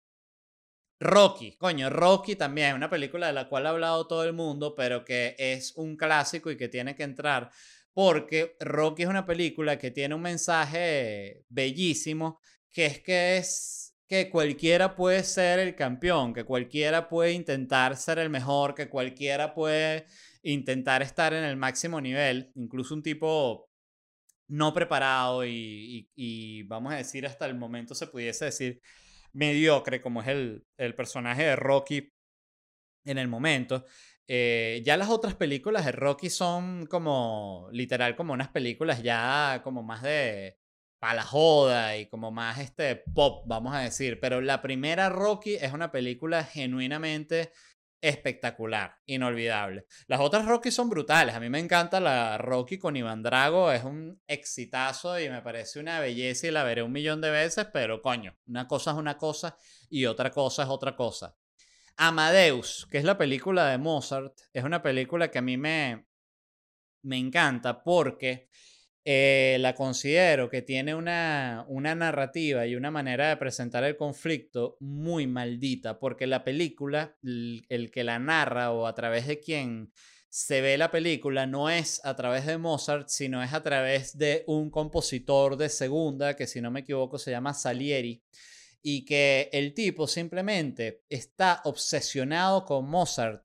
Rocky, 1.01 1.57
coño, 1.57 1.91
Rocky 1.91 2.37
también, 2.37 2.75
una 2.75 2.89
película 2.89 3.27
de 3.27 3.33
la 3.33 3.49
cual 3.49 3.67
ha 3.67 3.71
hablado 3.71 4.07
todo 4.07 4.25
el 4.25 4.33
mundo, 4.33 4.75
pero 4.75 5.05
que 5.05 5.35
es 5.39 5.73
un 5.77 5.97
clásico 5.97 6.51
y 6.51 6.57
que 6.57 6.69
tiene 6.69 6.95
que 6.95 7.03
entrar 7.03 7.51
porque 7.95 8.57
Rocky 8.61 9.05
es 9.05 9.09
una 9.09 9.25
película 9.25 9.79
que 9.79 9.93
tiene 9.93 10.15
un 10.15 10.23
mensaje 10.23 11.45
bellísimo, 11.49 12.41
que 12.73 12.87
es 12.87 13.01
que 13.01 13.37
es 13.39 13.97
que 14.07 14.29
cualquiera 14.29 14.97
puede 14.97 15.23
ser 15.25 15.61
el 15.61 15.75
campeón, 15.75 16.35
que 16.35 16.45
cualquiera 16.45 17.09
puede 17.09 17.33
intentar 17.33 17.97
ser 17.97 18.19
el 18.19 18.29
mejor, 18.29 18.75
que 18.75 18.89
cualquiera 18.89 19.55
puede 19.55 20.07
intentar 20.43 21.03
estar 21.03 21.33
en 21.33 21.45
el 21.45 21.57
máximo 21.57 22.01
nivel, 22.01 22.53
incluso 22.55 22.95
un 22.95 23.03
tipo 23.03 23.71
no 24.49 24.75
preparado 24.75 25.45
y, 25.47 26.63
vamos 26.67 26.93
a 26.93 26.97
decir 26.97 27.27
hasta 27.27 27.47
el 27.47 27.55
momento 27.55 27.95
se 27.95 28.07
pudiese 28.07 28.47
decir 28.47 28.81
mediocre 29.33 30.01
como 30.01 30.21
es 30.23 30.29
el, 30.29 30.67
el 30.77 30.95
personaje 30.95 31.45
de 31.45 31.57
Rocky 31.57 32.14
en 33.05 33.19
el 33.19 33.29
momento. 33.29 33.85
Eh, 34.27 34.83
ya 34.85 34.97
las 34.97 35.11
otras 35.11 35.35
películas 35.35 35.85
de 35.85 35.93
Rocky 35.93 36.31
son 36.31 36.87
como, 36.87 37.69
literal, 37.73 38.17
como 38.17 38.33
unas 38.33 38.49
películas 38.49 39.03
ya 39.03 39.61
como 39.63 39.83
más 39.83 40.03
de 40.03 40.59
para 40.99 41.17
la 41.17 41.23
joda 41.23 41.99
y 41.99 42.07
como 42.07 42.31
más 42.31 42.59
este 42.59 42.97
pop, 42.97 43.45
vamos 43.47 43.75
a 43.75 43.81
decir. 43.81 44.19
Pero 44.21 44.41
la 44.41 44.63
primera 44.63 45.11
Rocky 45.11 45.55
es 45.57 45.73
una 45.75 45.93
película 45.93 46.45
genuinamente 46.45 47.53
espectacular, 48.01 48.97
inolvidable. 49.07 49.87
Las 50.07 50.21
otras 50.21 50.47
Rocky 50.47 50.71
son 50.71 50.89
brutales. 50.89 51.35
A 51.35 51.41
mí 51.41 51.51
me 51.51 51.59
encanta 51.59 52.01
la 52.01 52.39
Rocky 52.39 52.79
con 52.79 52.97
Iván 52.97 53.23
Drago. 53.23 53.71
Es 53.73 53.85
un 53.85 54.19
exitazo 54.27 55.21
y 55.21 55.29
me 55.29 55.43
parece 55.43 55.79
una 55.79 56.01
belleza 56.01 56.47
y 56.47 56.51
la 56.51 56.65
veré 56.65 56.83
un 56.83 56.93
millón 56.93 57.21
de 57.21 57.31
veces, 57.31 57.67
pero 57.73 58.01
coño, 58.01 58.37
una 58.47 58.67
cosa 58.67 58.93
es 58.93 58.97
una 58.97 59.19
cosa 59.19 59.59
y 59.91 60.07
otra 60.07 60.31
cosa 60.31 60.63
es 60.63 60.69
otra 60.71 60.97
cosa. 60.97 61.37
Amadeus, 61.97 62.87
que 62.91 62.99
es 62.99 63.05
la 63.05 63.19
película 63.19 63.69
de 63.69 63.79
Mozart, 63.79 64.39
es 64.53 64.65
una 64.65 64.83
película 64.83 65.31
que 65.31 65.39
a 65.39 65.43
mí 65.43 65.57
me, 65.57 66.07
me 67.03 67.19
encanta 67.19 67.83
porque 67.83 68.49
eh, 69.07 69.59
la 69.61 69.75
considero 69.75 70.49
que 70.49 70.63
tiene 70.63 70.95
una, 70.95 71.67
una 71.69 71.95
narrativa 71.95 72.67
y 72.67 72.75
una 72.75 72.91
manera 72.91 73.29
de 73.29 73.37
presentar 73.37 73.85
el 73.85 73.99
conflicto 73.99 74.79
muy 74.81 75.27
maldita, 75.27 75.99
porque 75.99 76.27
la 76.27 76.43
película, 76.43 77.15
el, 77.23 77.91
que 77.93 78.03
la 78.03 78.19
narra 78.19 78.73
o 78.73 78.87
a 78.87 78.95
través 78.95 79.27
de 79.27 79.41
quien 79.41 79.93
se 80.31 80.63
ve 80.63 80.79
la 80.79 80.91
película 80.91 81.47
no 81.47 81.69
es 81.69 82.01
a 82.05 82.17
través 82.17 82.47
de 82.47 82.57
Mozart, 82.57 83.09
sino 83.09 83.43
es 83.43 83.53
a 83.53 83.63
través 83.63 84.17
de 84.17 84.43
un 84.47 84.71
compositor 84.71 85.59
de 85.59 85.69
segunda, 85.69 86.35
que 86.35 86.47
si 86.47 86.63
no 86.63 86.71
me 86.71 86.81
equivoco 86.81 87.19
se 87.19 87.31
llama 87.31 87.53
Salieri, 87.53 88.23
y 88.87 89.07
que 89.07 89.49
el 89.55 89.73
tipo 89.73 90.07
simplemente 90.07 91.05
está 91.09 91.63
obsesionado 91.65 92.67
con 92.67 92.87
Mozart, 92.87 93.43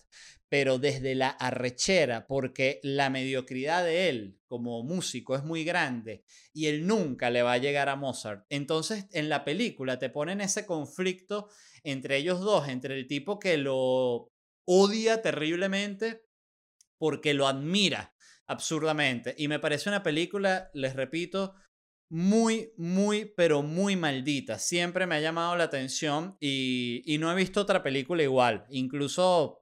pero 0.50 0.80
desde 0.80 1.16
la 1.16 1.30
arrechera, 1.30 2.28
porque 2.28 2.82
la 2.84 3.10
mediocridad 3.10 3.86
de 3.86 4.10
él 4.10 4.38
como 4.48 4.84
músico 4.84 5.38
es 5.38 5.44
muy 5.46 5.64
grande 5.64 6.26
y 6.52 6.66
él 6.66 6.86
nunca 6.86 7.30
le 7.30 7.42
va 7.42 7.54
a 7.54 7.58
llegar 7.58 7.88
a 7.88 7.96
Mozart. 7.96 8.46
Entonces 8.50 9.06
en 9.14 9.30
la 9.30 9.46
película 9.46 9.98
te 9.98 10.10
ponen 10.10 10.42
ese 10.42 10.66
conflicto 10.66 11.48
entre 11.84 12.18
ellos 12.18 12.42
dos, 12.42 12.68
entre 12.68 12.96
el 12.96 13.08
tipo 13.08 13.40
que 13.40 13.58
lo 13.58 14.34
odia 14.66 15.22
terriblemente 15.22 16.26
porque 16.98 17.34
lo 17.34 17.48
admira 17.48 18.14
absurdamente. 18.46 19.36
Y 19.38 19.48
me 19.48 19.60
parece 19.60 19.88
una 19.88 20.04
película, 20.04 20.70
les 20.74 20.98
repito, 20.98 21.54
muy, 22.10 22.74
muy, 22.78 23.26
pero 23.26 23.62
muy 23.62 23.96
maldita. 23.96 24.60
Siempre 24.60 25.06
me 25.06 25.16
ha 25.16 25.22
llamado 25.22 25.56
la 25.56 25.66
atención 25.66 26.36
y, 26.40 27.04
y 27.06 27.18
no 27.20 27.32
he 27.32 27.36
visto 27.36 27.62
otra 27.62 27.84
película 27.84 28.24
igual. 28.24 28.66
Incluso 28.70 29.60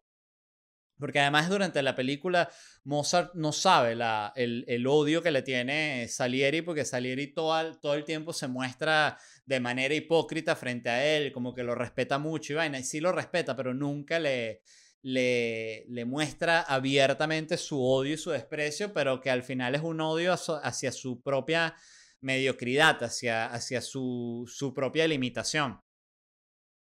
porque 1.00 1.20
además 1.20 1.50
durante 1.50 1.82
la 1.84 1.96
película 1.96 2.50
Mozart 2.84 3.34
no 3.36 3.52
sabe 3.52 3.96
la, 3.96 4.34
el, 4.36 4.66
el, 4.68 4.88
odio 4.88 5.22
que 5.22 5.32
le 5.32 5.42
tiene 5.42 6.08
Salieri, 6.08 6.62
porque 6.62 6.86
Salieri 6.86 7.28
todo, 7.28 7.78
todo 7.80 7.94
el 7.94 8.04
tiempo 8.04 8.34
se 8.34 8.48
muestra 8.48 9.18
de 9.46 9.60
manera 9.60 9.94
hipócrita 9.94 10.56
frente 10.56 10.90
a 10.90 11.06
él, 11.06 11.32
como 11.32 11.54
que 11.54 11.64
lo 11.64 11.76
respeta 11.76 12.18
mucho 12.18 12.54
y 12.54 12.56
vaina, 12.56 12.80
y 12.80 12.84
sí 12.84 13.00
lo 13.00 13.12
respeta, 13.12 13.56
pero 13.56 13.74
nunca 13.74 14.20
le, 14.20 14.62
le, 15.04 15.86
le 15.88 16.06
muestra 16.06 16.62
abiertamente 16.62 17.58
su 17.58 17.84
odio 17.84 18.16
y 18.16 18.18
su 18.18 18.32
desprecio, 18.32 18.94
pero 18.94 19.22
que 19.22 19.30
al 19.30 19.44
final 19.44 19.76
es 19.76 19.82
un 19.82 20.02
odio 20.02 20.34
hacia 20.34 20.92
su 20.92 21.22
propia 21.22 21.76
mediocridad, 22.22 23.04
hacia, 23.04 23.46
hacia 23.46 23.82
su, 23.82 24.46
su 24.48 24.74
propia 24.74 25.08
limitación. 25.08 25.80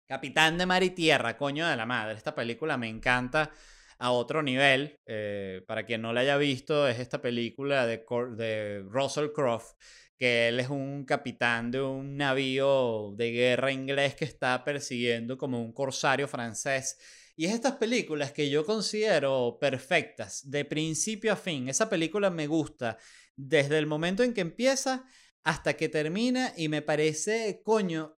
Capitán 0.06 0.56
de 0.56 0.66
Mar 0.66 0.82
y 0.84 0.90
Tierra, 0.90 1.36
coño 1.36 1.66
de 1.66 1.76
la 1.76 1.84
madre, 1.84 2.14
esta 2.14 2.34
película 2.34 2.76
me 2.76 2.88
encanta 2.88 3.50
a 3.98 4.10
otro 4.12 4.42
nivel. 4.42 5.00
Eh, 5.06 5.62
para 5.66 5.84
quien 5.84 6.02
no 6.02 6.12
la 6.12 6.20
haya 6.20 6.36
visto, 6.36 6.86
es 6.88 6.98
esta 6.98 7.20
película 7.20 7.86
de, 7.86 8.04
de 8.36 8.84
Russell 8.88 9.32
Croft, 9.34 9.74
que 10.18 10.48
él 10.48 10.60
es 10.60 10.68
un 10.68 11.04
capitán 11.04 11.70
de 11.70 11.82
un 11.82 12.16
navío 12.16 13.12
de 13.16 13.32
guerra 13.32 13.72
inglés 13.72 14.14
que 14.14 14.24
está 14.24 14.64
persiguiendo 14.64 15.36
como 15.36 15.60
un 15.60 15.72
corsario 15.72 16.28
francés. 16.28 16.98
Y 17.36 17.46
es 17.46 17.52
estas 17.52 17.76
películas 17.76 18.32
que 18.32 18.48
yo 18.48 18.64
considero 18.64 19.58
perfectas, 19.60 20.50
de 20.50 20.64
principio 20.64 21.34
a 21.34 21.36
fin. 21.36 21.68
Esa 21.68 21.90
película 21.90 22.30
me 22.30 22.46
gusta 22.46 22.96
desde 23.36 23.76
el 23.78 23.86
momento 23.86 24.22
en 24.22 24.32
que 24.32 24.40
empieza 24.40 25.04
hasta 25.44 25.74
que 25.76 25.90
termina 25.90 26.54
y 26.56 26.68
me 26.68 26.80
parece, 26.80 27.60
coño, 27.62 28.18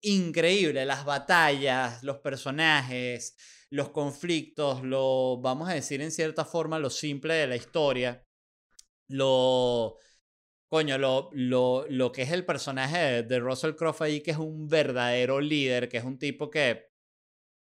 increíble. 0.00 0.86
Las 0.86 1.04
batallas, 1.04 2.02
los 2.02 2.18
personajes, 2.18 3.36
los 3.70 3.90
conflictos, 3.90 4.82
lo, 4.82 5.38
vamos 5.40 5.68
a 5.68 5.74
decir 5.74 6.00
en 6.00 6.10
cierta 6.10 6.44
forma, 6.44 6.78
lo 6.78 6.90
simple 6.90 7.34
de 7.34 7.46
la 7.46 7.56
historia, 7.56 8.24
lo, 9.08 9.98
coño, 10.68 10.98
lo, 10.98 11.30
lo, 11.32 11.86
lo 11.88 12.12
que 12.12 12.22
es 12.22 12.32
el 12.32 12.44
personaje 12.44 13.22
de, 13.22 13.38
Russell 13.40 13.74
Crowe 13.74 13.96
ahí, 14.00 14.20
que 14.22 14.30
es 14.32 14.38
un 14.38 14.68
verdadero 14.68 15.40
líder, 15.40 15.88
que 15.88 15.98
es 15.98 16.04
un 16.04 16.18
tipo 16.18 16.50
que, 16.50 16.93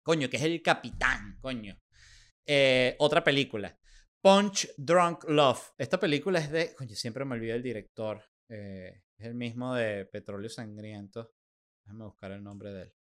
coño, 0.08 0.30
que 0.30 0.38
es 0.38 0.44
el 0.44 0.62
capitán, 0.62 1.38
coño. 1.42 1.78
Eh, 2.46 2.96
otra 3.00 3.22
película, 3.22 3.78
Punch 4.22 4.70
Drunk 4.78 5.26
Love. 5.28 5.74
Esta 5.78 6.00
película 6.00 6.40
es 6.40 6.50
de, 6.50 6.74
coño, 6.76 6.96
siempre 6.96 7.26
me 7.26 7.36
olvido 7.36 7.54
el 7.54 7.62
director, 7.62 8.24
eh, 8.48 9.02
es 9.18 9.26
el 9.26 9.36
mismo 9.36 9.76
de 9.76 10.06
Petróleo 10.06 10.50
Sangriento. 10.50 11.34
Déjame 11.84 12.06
buscar 12.06 12.32
el 12.32 12.42
nombre 12.42 12.72
de 12.72 12.84
él. 12.84 12.94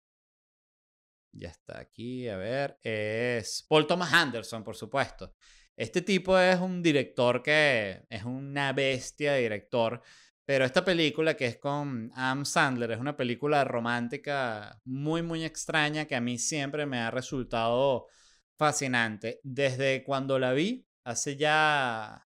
Ya 1.31 1.51
está 1.51 1.79
aquí, 1.79 2.29
a 2.29 2.38
ver. 2.38 2.81
Es 2.83 3.64
Paul 3.69 3.87
Thomas 3.87 4.12
Anderson, 4.12 4.64
por 4.64 4.75
supuesto. 4.75 5.33
Este 5.77 6.03
tipo 6.03 6.37
es 6.37 6.59
un 6.59 6.83
director 6.83 7.40
que 7.40 8.05
es 8.11 8.25
una 8.25 8.73
bestia 8.73 9.35
de 9.35 9.42
director. 9.42 10.03
Pero 10.46 10.64
esta 10.64 10.85
película 10.85 11.37
que 11.37 11.46
es 11.46 11.59
con 11.59 12.12
Am 12.14 12.44
Sandler 12.44 12.92
es 12.92 13.00
una 13.00 13.16
película 13.16 13.64
romántica 13.64 14.80
muy, 14.85 15.22
muy 15.22 15.44
extraña 15.44 16.06
que 16.06 16.14
a 16.14 16.20
mí 16.20 16.38
siempre 16.38 16.87
me 16.87 16.98
ha 17.00 17.11
resultado 17.11 18.06
fascinante. 18.56 19.40
Desde 19.42 20.04
cuando 20.04 20.38
la 20.38 20.52
vi, 20.52 20.87
hace 21.04 21.37
ya, 21.37 22.28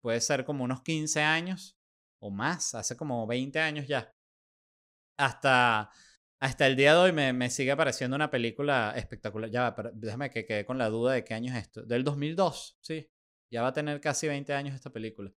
puede 0.00 0.20
ser 0.20 0.44
como 0.44 0.64
unos 0.64 0.82
15 0.82 1.22
años 1.22 1.78
o 2.18 2.30
más, 2.30 2.74
hace 2.74 2.96
como 2.96 3.26
20 3.26 3.60
años 3.60 3.86
ya. 3.86 4.12
Hasta 5.16 5.90
hasta 6.40 6.66
el 6.66 6.74
día 6.74 6.94
de 6.94 6.98
hoy 6.98 7.12
me, 7.12 7.32
me, 7.34 7.50
sigue 7.50 7.76
pareciendo 7.76 8.16
una 8.16 8.30
película 8.30 8.94
espectacular. 8.96 9.50
Ya, 9.50 9.74
déjame 9.92 10.30
que 10.30 10.46
quede 10.46 10.64
con 10.64 10.78
la 10.78 10.88
duda 10.88 11.12
de 11.12 11.22
qué 11.22 11.34
año 11.34 11.52
es 11.54 11.62
esto. 11.64 11.82
Del 11.82 12.02
2002, 12.02 12.78
sí. 12.80 13.10
Ya 13.50 13.62
va 13.62 13.68
a 13.68 13.72
tener 13.74 14.00
casi 14.00 14.26
20 14.26 14.54
años 14.54 14.74
esta 14.74 14.90
película. 14.90 15.30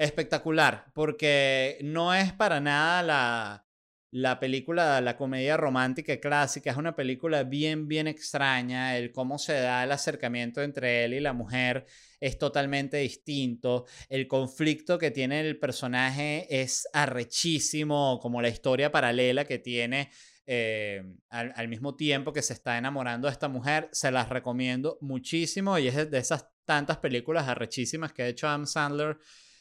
Espectacular, 0.00 0.86
porque 0.94 1.78
no 1.82 2.14
es 2.14 2.32
para 2.32 2.58
nada 2.58 3.02
la, 3.02 3.66
la 4.10 4.40
película, 4.40 4.98
la 5.02 5.14
comedia 5.18 5.58
romántica 5.58 6.18
clásica. 6.18 6.70
Es 6.70 6.78
una 6.78 6.96
película 6.96 7.44
bien, 7.44 7.86
bien 7.86 8.06
extraña. 8.06 8.96
El 8.96 9.12
cómo 9.12 9.38
se 9.38 9.52
da 9.52 9.84
el 9.84 9.92
acercamiento 9.92 10.62
entre 10.62 11.04
él 11.04 11.12
y 11.12 11.20
la 11.20 11.34
mujer 11.34 11.84
es 12.18 12.38
totalmente 12.38 12.96
distinto. 12.96 13.84
El 14.08 14.26
conflicto 14.26 14.96
que 14.96 15.10
tiene 15.10 15.40
el 15.40 15.58
personaje 15.58 16.46
es 16.48 16.88
arrechísimo, 16.94 18.20
como 18.22 18.40
la 18.40 18.48
historia 18.48 18.90
paralela 18.90 19.44
que 19.44 19.58
tiene 19.58 20.10
eh, 20.46 21.04
al, 21.28 21.68
mismo 21.68 21.94
tiempo 21.94 22.32
que 22.32 22.40
se 22.40 22.54
está 22.54 22.78
enamorando 22.78 23.28
de 23.28 23.32
esta 23.32 23.48
mujer. 23.48 23.90
Se 23.92 24.10
las 24.10 24.30
recomiendo 24.30 24.96
muchísimo 25.02 25.78
y 25.78 25.88
es 25.88 26.10
de 26.10 26.18
esas 26.18 26.48
tantas 26.64 26.96
películas 26.96 27.48
arrechísimas 27.48 28.14
que 28.14 28.22
ha 28.22 28.28
hecho 28.28 28.48
Adam 28.48 28.66
Sandler, 28.66 29.18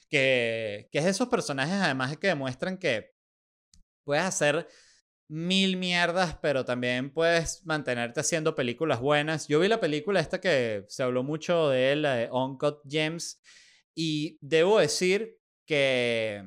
que, 0.09 0.89
que 0.91 0.99
es 0.99 1.05
esos 1.05 1.29
personajes 1.29 1.75
además 1.75 2.17
que 2.17 2.27
demuestran 2.27 2.77
que 2.77 3.13
puedes 4.03 4.23
hacer 4.23 4.67
mil 5.29 5.77
mierdas, 5.77 6.37
pero 6.41 6.65
también 6.65 7.13
puedes 7.13 7.63
mantenerte 7.65 8.19
haciendo 8.19 8.55
películas 8.55 8.99
buenas. 8.99 9.47
Yo 9.47 9.59
vi 9.59 9.67
la 9.67 9.79
película 9.79 10.19
esta 10.19 10.41
que 10.41 10.85
se 10.87 11.03
habló 11.03 11.23
mucho 11.23 11.69
de 11.69 11.91
él, 11.91 12.01
la 12.01 12.15
de 12.15 12.31
Uncut 12.31 12.79
Gems, 12.89 13.39
y 13.95 14.39
debo 14.41 14.79
decir 14.79 15.37
que 15.67 16.43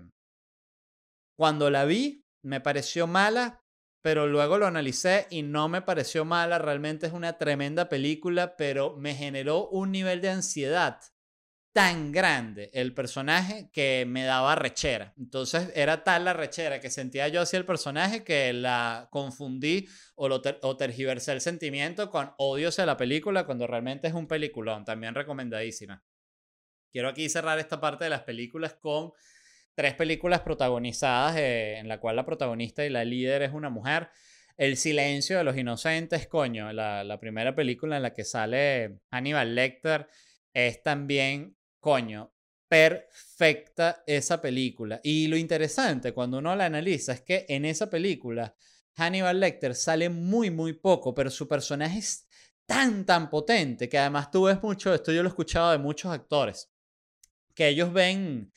cuando 1.38 1.70
la 1.70 1.84
vi 1.84 2.26
me 2.42 2.60
pareció 2.60 3.06
mala, 3.06 3.62
pero 4.02 4.26
luego 4.26 4.58
lo 4.58 4.66
analicé 4.66 5.28
y 5.30 5.42
no 5.42 5.68
me 5.68 5.80
pareció 5.80 6.24
mala, 6.24 6.58
realmente 6.58 7.06
es 7.06 7.12
una 7.12 7.38
tremenda 7.38 7.88
película, 7.88 8.56
pero 8.56 8.96
me 8.96 9.14
generó 9.14 9.68
un 9.68 9.92
nivel 9.92 10.20
de 10.20 10.30
ansiedad 10.30 11.00
tan 11.72 12.12
grande 12.12 12.70
el 12.74 12.92
personaje 12.94 13.70
que 13.72 14.04
me 14.06 14.24
daba 14.24 14.54
rechera. 14.54 15.14
Entonces 15.18 15.72
era 15.74 16.04
tal 16.04 16.26
la 16.26 16.32
rechera 16.34 16.80
que 16.80 16.90
sentía 16.90 17.28
yo 17.28 17.40
hacia 17.40 17.58
el 17.58 17.64
personaje 17.64 18.24
que 18.24 18.52
la 18.52 19.08
confundí 19.10 19.88
o, 20.14 20.28
lo 20.28 20.42
o 20.62 20.76
tergiversé 20.76 21.32
el 21.32 21.40
sentimiento 21.40 22.10
con 22.10 22.32
odio 22.36 22.68
hacia 22.68 22.86
la 22.86 22.96
película 22.96 23.46
cuando 23.46 23.66
realmente 23.66 24.08
es 24.08 24.14
un 24.14 24.28
peliculón, 24.28 24.84
también 24.84 25.14
recomendadísima. 25.14 26.02
Quiero 26.90 27.08
aquí 27.08 27.28
cerrar 27.30 27.58
esta 27.58 27.80
parte 27.80 28.04
de 28.04 28.10
las 28.10 28.22
películas 28.22 28.74
con 28.74 29.12
tres 29.74 29.94
películas 29.94 30.40
protagonizadas 30.40 31.36
eh, 31.36 31.78
en 31.78 31.88
la 31.88 31.98
cual 31.98 32.16
la 32.16 32.26
protagonista 32.26 32.84
y 32.84 32.90
la 32.90 33.04
líder 33.04 33.42
es 33.42 33.52
una 33.52 33.70
mujer. 33.70 34.10
El 34.58 34.76
silencio 34.76 35.38
de 35.38 35.44
los 35.44 35.56
inocentes, 35.56 36.26
coño, 36.26 36.70
la, 36.74 37.02
la 37.02 37.18
primera 37.18 37.54
película 37.54 37.96
en 37.96 38.02
la 38.02 38.12
que 38.12 38.24
sale 38.24 38.98
Hannibal 39.10 39.54
Lecter 39.54 40.06
es 40.52 40.82
también, 40.82 41.56
coño, 41.82 42.32
perfecta 42.68 44.04
esa 44.06 44.40
película. 44.40 45.00
Y 45.02 45.26
lo 45.26 45.36
interesante 45.36 46.14
cuando 46.14 46.38
uno 46.38 46.54
la 46.56 46.66
analiza 46.66 47.12
es 47.12 47.20
que 47.20 47.44
en 47.48 47.64
esa 47.64 47.90
película 47.90 48.54
Hannibal 48.94 49.40
Lecter 49.40 49.74
sale 49.74 50.08
muy, 50.08 50.50
muy 50.50 50.74
poco, 50.74 51.12
pero 51.12 51.28
su 51.28 51.48
personaje 51.48 51.98
es 51.98 52.28
tan, 52.64 53.04
tan 53.04 53.28
potente 53.28 53.88
que 53.88 53.98
además 53.98 54.30
tú 54.30 54.44
ves 54.44 54.62
mucho, 54.62 54.94
esto 54.94 55.12
yo 55.12 55.22
lo 55.22 55.28
he 55.28 55.30
escuchado 55.30 55.72
de 55.72 55.78
muchos 55.78 56.12
actores, 56.12 56.70
que 57.54 57.68
ellos 57.68 57.92
ven 57.92 58.52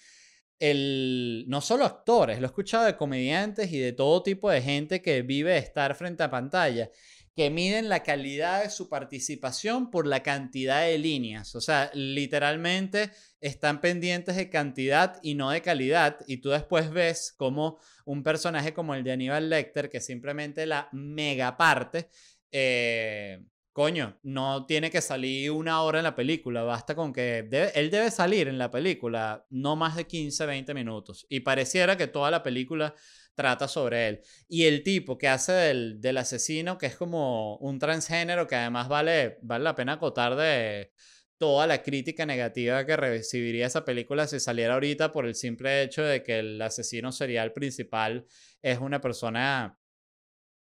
el, 0.60 1.46
no 1.48 1.60
solo 1.60 1.84
actores, 1.84 2.40
lo 2.40 2.46
he 2.46 2.48
escuchado 2.48 2.86
de 2.86 2.96
comediantes 2.96 3.72
y 3.72 3.80
de 3.80 3.92
todo 3.92 4.22
tipo 4.22 4.52
de 4.52 4.62
gente 4.62 5.02
que 5.02 5.24
vive 5.24 5.58
estar 5.58 5.96
frente 5.96 6.24
a 6.24 6.30
pantalla, 6.30 6.92
que 7.36 7.50
miden 7.50 7.90
la 7.90 8.02
calidad 8.02 8.64
de 8.64 8.70
su 8.70 8.88
participación 8.88 9.92
por 9.92 10.08
la 10.08 10.24
cantidad 10.24 10.84
de 10.84 10.98
líneas. 10.98 11.54
O 11.56 11.62
sea, 11.62 11.92
literalmente 11.94 13.12
están 13.42 13.82
pendientes 13.82 14.38
de 14.38 14.50
cantidad 14.50 15.20
y 15.22 15.36
no 15.36 15.50
de 15.50 15.62
calidad. 15.62 16.20
Y 16.28 16.38
tú 16.38 16.52
después 16.52 16.90
ves 16.92 17.34
como 17.38 17.78
un 18.06 18.24
personaje 18.24 18.74
como 18.74 18.96
el 18.96 19.04
de 19.04 19.12
Aníbal 19.12 19.50
Lecter, 19.50 19.90
que 19.90 20.00
simplemente 20.00 20.66
la 20.66 20.88
mega 20.94 21.58
parte, 21.58 22.10
eh, 22.52 23.44
coño, 23.74 24.18
no 24.24 24.66
tiene 24.66 24.90
que 24.90 25.02
salir 25.02 25.52
una 25.52 25.82
hora 25.82 26.00
en 26.00 26.06
la 26.06 26.16
película, 26.16 26.64
basta 26.64 26.96
con 26.96 27.12
que 27.12 27.40
él 27.76 27.90
debe 27.92 28.10
salir 28.12 28.48
en 28.48 28.58
la 28.58 28.72
película 28.72 29.46
no 29.50 29.76
más 29.76 29.98
de 29.98 30.08
15, 30.08 30.46
20 30.46 30.74
minutos. 30.74 31.26
Y 31.28 31.42
pareciera 31.42 31.98
que 31.98 32.08
toda 32.08 32.32
la 32.32 32.42
película 32.42 32.96
trata 33.36 33.68
sobre 33.68 34.08
él. 34.08 34.22
Y 34.48 34.66
el 34.66 34.84
tipo 34.84 35.18
que 35.18 35.28
hace 35.28 35.52
del, 35.52 36.02
del 36.02 36.18
asesino, 36.18 36.78
que 36.78 36.88
es 36.88 36.96
como 36.96 37.58
un 37.58 37.80
transgénero, 37.80 38.48
que 38.48 38.56
además 38.56 38.88
vale, 38.88 39.38
vale 39.42 39.64
la 39.64 39.76
pena 39.76 39.94
acotar 39.94 40.36
de 40.36 40.92
toda 41.38 41.68
la 41.68 41.84
crítica 41.84 42.26
negativa 42.26 42.86
que 42.86 42.96
recibiría 42.96 43.68
esa 43.68 43.86
película 43.86 44.28
si 44.28 44.40
saliera 44.40 44.76
ahorita 44.76 45.12
por 45.12 45.26
el 45.26 45.36
simple 45.36 45.84
hecho 45.84 46.04
de 46.04 46.24
que 46.24 46.40
el 46.40 46.62
asesino 46.62 47.12
serial 47.12 47.52
principal 47.52 48.26
es 48.62 48.80
una 48.80 49.02
persona 49.02 49.78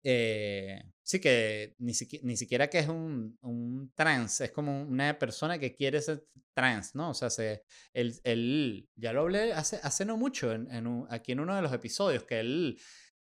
eh, 0.03 0.83
sí 1.03 1.21
que 1.21 1.75
ni, 1.79 1.93
ni, 2.23 2.37
siquiera 2.37 2.69
que 2.69 2.79
es 2.79 2.89
un, 2.89 3.39
un, 3.43 3.93
trans, 3.95 4.41
es 4.41 4.51
como 4.53 4.83
una 4.83 5.19
persona 5.19 5.59
que 5.59 5.75
quiere 5.75 6.01
ser 6.01 6.25
trans, 6.55 6.95
¿no? 6.95 7.11
O 7.11 7.15
sea, 7.15 7.31
se, 7.31 7.65
él, 7.93 8.21
él 8.25 8.89
ya 8.95 9.13
lo 9.13 9.23
hablé 9.23 9.53
hace, 9.53 9.81
hace 9.83 10.05
no 10.05 10.17
mucho, 10.17 10.53
en, 10.53 10.71
en 10.73 11.05
aquí 11.11 11.33
en 11.33 11.41
uno 11.41 11.57
de 11.57 11.63
los 11.63 11.73
episodios, 11.73 12.25
que 12.25 12.41
él 12.41 12.79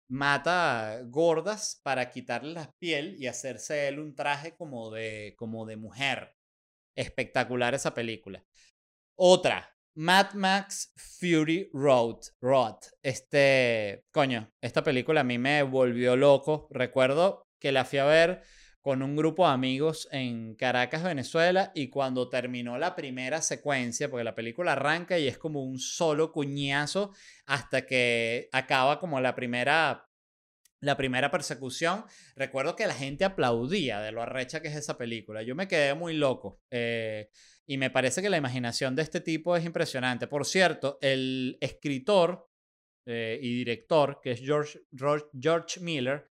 mata 0.10 1.02
gordas 1.06 1.80
para 1.84 2.12
quitarle 2.12 2.54
la 2.54 2.72
piel 2.80 3.16
y 3.18 3.28
hacerse 3.28 3.88
él 3.88 4.00
un 4.00 4.14
traje 4.14 4.56
como 4.56 4.92
de, 4.92 5.36
como 5.38 5.66
de 5.66 5.78
mujer. 5.78 6.36
Espectacular 6.96 7.74
esa 7.74 7.94
película. 7.94 8.46
Otra, 9.16 9.74
Mad 9.96 10.34
Max 10.34 10.94
Fury 10.98 11.70
Road. 11.74 12.20
Road. 12.42 12.78
Este, 13.02 14.06
coño, 14.12 14.52
esta 14.62 14.84
película 14.84 15.22
a 15.22 15.24
mí 15.24 15.38
me 15.38 15.64
volvió 15.64 16.18
loco. 16.18 16.68
Recuerdo 16.72 17.48
que 17.62 17.72
la 17.72 17.86
fui 17.86 18.00
a 18.00 18.06
ver 18.06 18.42
con 18.82 19.04
un 19.04 19.16
grupo 19.16 19.46
de 19.46 19.54
amigos 19.54 20.10
en 20.12 20.56
Caracas, 20.56 21.04
Venezuela, 21.04 21.72
y 21.76 21.90
cuando 21.90 22.28
terminó 22.30 22.80
la 22.80 22.96
primera 22.96 23.42
secuencia, 23.42 24.10
porque 24.10 24.24
la 24.24 24.34
película 24.34 24.74
arranca 24.74 25.20
y 25.20 25.28
es 25.28 25.38
como 25.38 25.64
un 25.64 25.78
solo 25.78 26.32
cuñazo 26.32 27.14
hasta 27.46 27.86
que 27.86 28.50
acaba 28.52 29.00
como 29.00 29.22
la 29.22 29.36
primera 29.36 30.08
la 30.84 30.98
primera 30.98 31.30
persecución, 31.30 32.06
recuerdo 32.36 32.76
que 32.76 32.88
la 32.88 32.96
gente 32.96 33.24
aplaudía 33.24 34.00
de 34.02 34.12
lo 34.12 34.24
arrecha 34.24 34.64
que 34.64 34.70
es 34.70 34.76
esa 34.76 34.98
película. 34.98 35.44
Yo 35.44 35.54
me 35.54 35.68
quedé 35.68 35.94
muy 35.94 36.16
loco. 36.16 36.60
Eh, 36.72 37.30
y 37.68 37.78
me 37.78 37.92
parece 37.92 38.24
que 38.24 38.32
la 38.32 38.38
imaginación 38.38 38.96
de 38.96 39.04
este 39.04 39.22
tipo 39.22 39.56
es 39.56 39.64
impresionante. 39.64 40.26
Por 40.26 40.44
cierto, 40.44 40.98
el 41.00 41.56
escritor 41.62 42.50
eh, 43.06 43.38
y 43.40 43.56
director, 43.58 44.20
que 44.24 44.32
es 44.32 44.42
George, 44.42 44.80
George 45.40 45.80
Miller, 45.82 46.32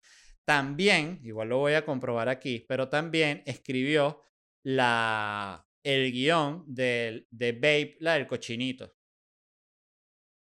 también, 0.48 1.20
igual 1.24 1.50
lo 1.50 1.58
voy 1.58 1.74
a 1.74 1.84
comprobar 1.84 2.30
aquí, 2.30 2.66
pero 2.70 2.88
también 2.88 3.44
escribió 3.46 4.22
la, 4.64 5.68
el 5.84 6.10
guion 6.14 6.64
de, 6.66 7.28
de 7.30 7.52
Babe, 7.52 7.98
la 8.00 8.14
del 8.14 8.28
cochinito. 8.28 8.96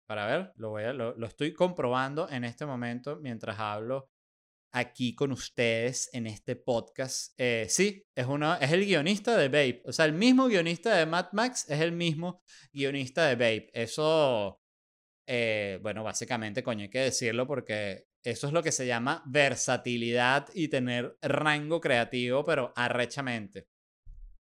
Para 0.06 0.26
ver, 0.26 0.52
lo, 0.56 0.70
voy 0.70 0.84
a, 0.84 0.92
lo, 0.92 1.16
lo 1.16 1.26
estoy 1.26 1.52
comprobando 1.52 2.28
en 2.30 2.44
este 2.44 2.66
momento 2.66 3.16
mientras 3.16 3.58
hablo 3.58 4.10
aquí 4.72 5.16
con 5.16 5.32
ustedes 5.32 6.08
en 6.12 6.28
este 6.28 6.54
podcast. 6.54 7.34
Eh, 7.36 7.66
sí, 7.68 8.06
es, 8.14 8.26
uno, 8.26 8.54
es 8.60 8.70
el 8.70 8.86
guionista 8.86 9.36
de 9.36 9.48
Babe. 9.48 9.82
O 9.86 9.92
sea, 9.92 10.04
el 10.04 10.12
mismo 10.12 10.46
guionista 10.46 10.94
de 10.96 11.06
Mad 11.06 11.32
Max 11.32 11.68
es 11.68 11.80
el 11.80 11.90
mismo 11.90 12.44
guionista 12.72 13.26
de 13.26 13.34
Babe. 13.34 13.70
Eso, 13.72 14.60
eh, 15.26 15.80
bueno, 15.82 16.04
básicamente, 16.04 16.62
coño, 16.62 16.82
hay 16.82 16.90
que 16.90 17.00
decirlo 17.00 17.48
porque 17.48 18.09
eso 18.22 18.46
es 18.46 18.52
lo 18.52 18.62
que 18.62 18.72
se 18.72 18.86
llama 18.86 19.22
versatilidad 19.26 20.48
y 20.54 20.68
tener 20.68 21.16
rango 21.22 21.80
creativo, 21.80 22.44
pero 22.44 22.72
arrechamente. 22.76 23.68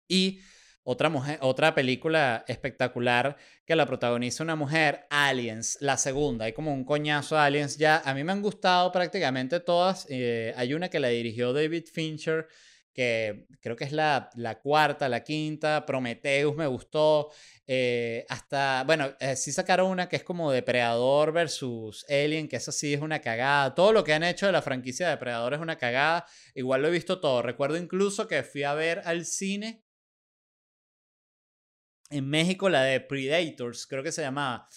Y 0.09 0.41
otra, 0.85 1.09
mujer, 1.09 1.39
otra 1.43 1.75
película 1.75 2.45
espectacular 2.49 3.37
que 3.65 3.77
la 3.77 3.87
protagoniza 3.87 4.43
una 4.43 4.57
mujer, 4.57 5.07
Aliens, 5.11 5.79
la 5.81 5.97
segunda. 5.97 6.47
Hay 6.47 6.53
como 6.53 6.75
un 6.75 6.85
coñazo 6.85 7.37
de 7.37 7.43
Aliens 7.43 7.79
ya. 7.79 8.03
A 8.05 8.15
mí 8.15 8.25
me 8.25 8.33
han 8.33 8.43
gustado 8.43 8.91
prácticamente 8.91 9.61
todas. 9.61 10.07
Eh, 10.11 10.53
hay 10.57 10.75
una 10.75 10.89
que 10.89 10.99
la 10.99 11.09
dirigió 11.09 11.53
David 11.53 11.85
Fincher, 11.93 12.49
que 12.93 13.47
creo 13.61 13.77
que 13.77 13.85
es 13.85 13.93
la, 13.93 14.31
la 14.35 14.61
cuarta, 14.61 15.09
la 15.09 15.25
quinta. 15.25 15.87
Prometheus 15.87 16.57
me 16.57 16.67
gustó. 16.67 17.31
Eh, 17.67 18.27
hasta, 18.29 18.85
bueno, 18.85 19.13
eh, 19.21 19.37
sí 19.37 19.53
sacaron 19.53 19.91
una 19.91 20.09
que 20.09 20.17
es 20.17 20.25
como 20.25 20.53
Depredador 20.53 21.33
versus 21.33 22.05
Alien, 22.09 22.49
que 22.49 22.57
eso 22.57 22.73
sí 22.73 22.93
es 22.93 23.01
una 23.01 23.21
cagada. 23.21 23.75
Todo 23.75 23.93
lo 23.93 24.05
que 24.05 24.13
han 24.13 24.25
hecho 24.25 24.47
de 24.47 24.53
la 24.53 24.63
franquicia 24.63 25.07
de 25.07 25.13
Depredador 25.13 25.55
es 25.55 25.61
una 25.61 25.79
cagada. 25.79 26.27
Igual 26.55 26.83
lo 26.83 26.89
he 26.89 26.93
visto 26.93 27.21
todo. 27.21 27.43
Recuerdo 27.43 27.77
incluso 27.77 28.29
que 28.29 28.43
fui 28.43 28.63
a 28.63 28.75
ver 28.75 29.03
al 29.05 29.25
cine 29.25 29.85
en 32.11 32.29
México 32.29 32.69
la 32.69 32.83
de 32.83 33.01
Predators, 33.01 33.87
creo 33.87 34.03
que 34.03 34.13
se 34.13 34.23
llamaba. 34.23 34.69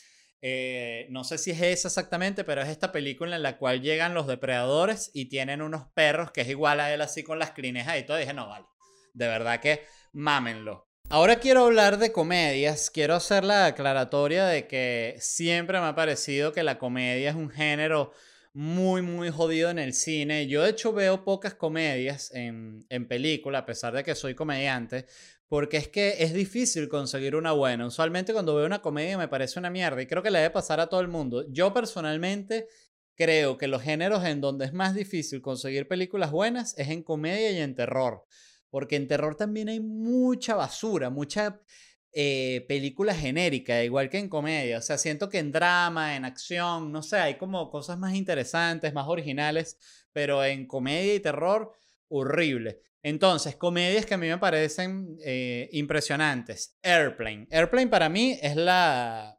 Eh, 0.42 1.08
no 1.10 1.24
sé 1.24 1.38
si 1.38 1.52
es 1.52 1.62
esa 1.62 1.88
exactamente, 1.88 2.44
pero 2.44 2.62
es 2.62 2.70
esta 2.70 2.92
película 2.92 3.36
en 3.36 3.44
la 3.44 3.58
cual 3.58 3.82
llegan 3.82 4.14
los 4.14 4.28
depredadores 4.28 5.10
y 5.14 5.26
tienen 5.26 5.62
unos 5.62 5.88
perros 5.94 6.32
que 6.32 6.42
es 6.42 6.50
igual 6.50 6.80
a 6.80 6.94
él 6.94 7.02
así 7.02 7.24
con 7.24 7.40
las 7.40 7.52
crinejas 7.52 7.98
y 7.98 8.04
todo. 8.04 8.18
Dije, 8.18 8.34
no, 8.34 8.48
vale. 8.48 8.66
De 9.14 9.28
verdad 9.28 9.60
que 9.60 9.86
mámenlo. 10.12 10.88
Ahora 11.10 11.38
quiero 11.38 11.66
hablar 11.66 11.98
de 11.98 12.12
comedias. 12.12 12.90
Quiero 12.90 13.16
hacer 13.16 13.44
la 13.44 13.68
aclaratoria 13.68 14.46
de 14.46 14.68
que 14.68 15.16
siempre 15.20 15.80
me 15.80 15.86
ha 15.86 15.96
parecido 15.96 16.52
que 16.52 16.64
la 16.64 16.80
comedia 16.80 17.30
es 17.30 17.36
un 17.36 17.50
género 17.50 18.12
muy, 18.56 19.02
muy 19.02 19.32
jodido 19.32 19.70
en 19.70 19.80
el 19.80 19.94
cine. 19.94 20.48
Yo 20.48 20.64
de 20.64 20.70
hecho 20.70 20.94
veo 20.94 21.26
pocas 21.26 21.56
comedias 21.56 22.34
en, 22.34 22.86
en 22.88 23.06
película, 23.06 23.60
a 23.60 23.66
pesar 23.66 23.94
de 23.94 24.02
que 24.06 24.16
soy 24.16 24.34
comediante, 24.34 25.08
porque 25.50 25.76
es 25.76 25.90
que 25.90 26.16
es 26.20 26.34
difícil 26.34 26.88
conseguir 26.88 27.36
una 27.36 27.52
buena. 27.52 27.86
Usualmente 27.86 28.32
cuando 28.32 28.56
veo 28.56 28.66
una 28.66 28.82
comedia 28.82 29.18
me 29.18 29.28
parece 29.28 29.60
una 29.60 29.70
mierda 29.70 30.02
y 30.02 30.08
creo 30.08 30.24
que 30.24 30.32
le 30.32 30.40
debe 30.40 30.52
pasar 30.52 30.80
a 30.80 30.88
todo 30.88 31.02
el 31.02 31.10
mundo. 31.10 31.44
Yo 31.50 31.74
personalmente 31.74 32.70
creo 33.16 33.58
que 33.58 33.68
los 33.68 33.82
géneros 33.82 34.24
en 34.24 34.40
donde 34.40 34.64
es 34.64 34.74
más 34.74 34.96
difícil 34.96 35.42
conseguir 35.42 35.90
películas 35.90 36.32
buenas 36.32 36.78
es 36.78 36.88
en 36.88 37.04
comedia 37.04 37.52
y 37.52 37.58
en 37.58 37.76
terror. 37.76 38.24
Porque 38.70 38.96
en 38.96 39.10
terror 39.10 39.36
también 39.36 39.68
hay 39.68 39.82
mucha 39.82 40.56
basura, 40.56 41.10
mucha 41.10 41.60
eh, 42.18 42.64
película 42.70 43.14
genérica, 43.14 43.84
igual 43.84 44.10
que 44.10 44.18
en 44.18 44.30
comedia. 44.30 44.78
O 44.78 44.82
sea, 44.82 44.98
siento 44.98 45.28
que 45.28 45.40
en 45.40 45.52
drama, 45.52 46.16
en 46.16 46.24
acción, 46.24 46.90
no 46.94 47.04
sé, 47.04 47.18
hay 47.18 47.36
como 47.36 47.70
cosas 47.70 48.00
más 48.00 48.16
interesantes, 48.16 48.94
más 48.94 49.08
originales, 49.10 49.78
pero 50.14 50.42
en 50.46 50.66
comedia 50.66 51.14
y 51.14 51.20
terror, 51.20 51.74
horrible. 52.08 52.80
Entonces, 53.04 53.58
comedias 53.58 54.06
que 54.06 54.14
a 54.14 54.18
mí 54.18 54.30
me 54.30 54.38
parecen 54.38 55.18
eh, 55.26 55.68
impresionantes. 55.74 56.78
Airplane. 56.82 57.48
Airplane 57.52 57.88
para 57.88 58.08
mí 58.08 58.40
es 58.42 58.56
la, 58.56 59.38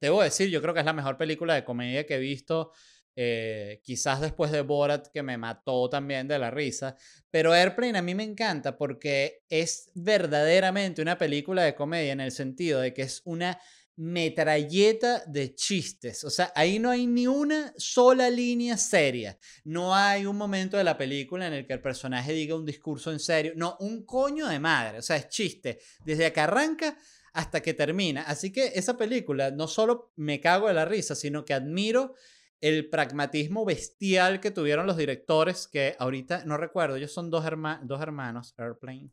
debo 0.00 0.22
decir, 0.22 0.48
yo 0.48 0.62
creo 0.62 0.74
que 0.74 0.80
es 0.80 0.86
la 0.86 0.92
mejor 0.92 1.16
película 1.16 1.54
de 1.54 1.64
comedia 1.64 2.06
que 2.06 2.14
he 2.14 2.20
visto. 2.20 2.70
Eh, 3.14 3.80
quizás 3.84 4.20
después 4.20 4.50
de 4.50 4.62
Borat, 4.62 5.08
que 5.12 5.22
me 5.22 5.36
mató 5.36 5.88
también 5.90 6.26
de 6.28 6.38
la 6.38 6.50
risa. 6.50 6.96
Pero 7.30 7.52
Airplane 7.52 7.98
a 7.98 8.02
mí 8.02 8.14
me 8.14 8.24
encanta 8.24 8.76
porque 8.76 9.42
es 9.48 9.90
verdaderamente 9.94 11.02
una 11.02 11.18
película 11.18 11.62
de 11.62 11.74
comedia 11.74 12.12
en 12.12 12.20
el 12.20 12.32
sentido 12.32 12.80
de 12.80 12.94
que 12.94 13.02
es 13.02 13.22
una 13.24 13.58
metralleta 13.96 15.22
de 15.26 15.54
chistes. 15.54 16.24
O 16.24 16.30
sea, 16.30 16.52
ahí 16.54 16.78
no 16.78 16.90
hay 16.90 17.06
ni 17.06 17.26
una 17.26 17.74
sola 17.76 18.30
línea 18.30 18.76
seria. 18.76 19.38
No 19.64 19.94
hay 19.94 20.24
un 20.24 20.36
momento 20.36 20.76
de 20.76 20.84
la 20.84 20.96
película 20.96 21.46
en 21.46 21.52
el 21.52 21.66
que 21.66 21.74
el 21.74 21.82
personaje 21.82 22.32
diga 22.32 22.56
un 22.56 22.64
discurso 22.64 23.12
en 23.12 23.20
serio. 23.20 23.52
No, 23.56 23.76
un 23.80 24.04
coño 24.04 24.48
de 24.48 24.58
madre. 24.58 24.98
O 24.98 25.02
sea, 25.02 25.16
es 25.16 25.28
chiste. 25.28 25.80
Desde 26.04 26.32
que 26.32 26.40
arranca 26.40 26.96
hasta 27.34 27.60
que 27.60 27.74
termina. 27.74 28.22
Así 28.22 28.50
que 28.50 28.72
esa 28.74 28.96
película 28.96 29.50
no 29.50 29.68
solo 29.68 30.12
me 30.16 30.40
cago 30.40 30.68
de 30.68 30.74
la 30.74 30.84
risa, 30.84 31.14
sino 31.14 31.44
que 31.44 31.54
admiro 31.54 32.14
el 32.62 32.88
pragmatismo 32.88 33.66
bestial 33.66 34.40
que 34.40 34.50
tuvieron 34.50 34.86
los 34.86 34.96
directores, 34.96 35.68
que 35.68 35.96
ahorita 35.98 36.44
no 36.46 36.56
recuerdo, 36.56 36.96
ellos 36.96 37.12
son 37.12 37.30
dos, 37.30 37.44
hermanos, 37.44 38.54
Airplane. 38.56 39.10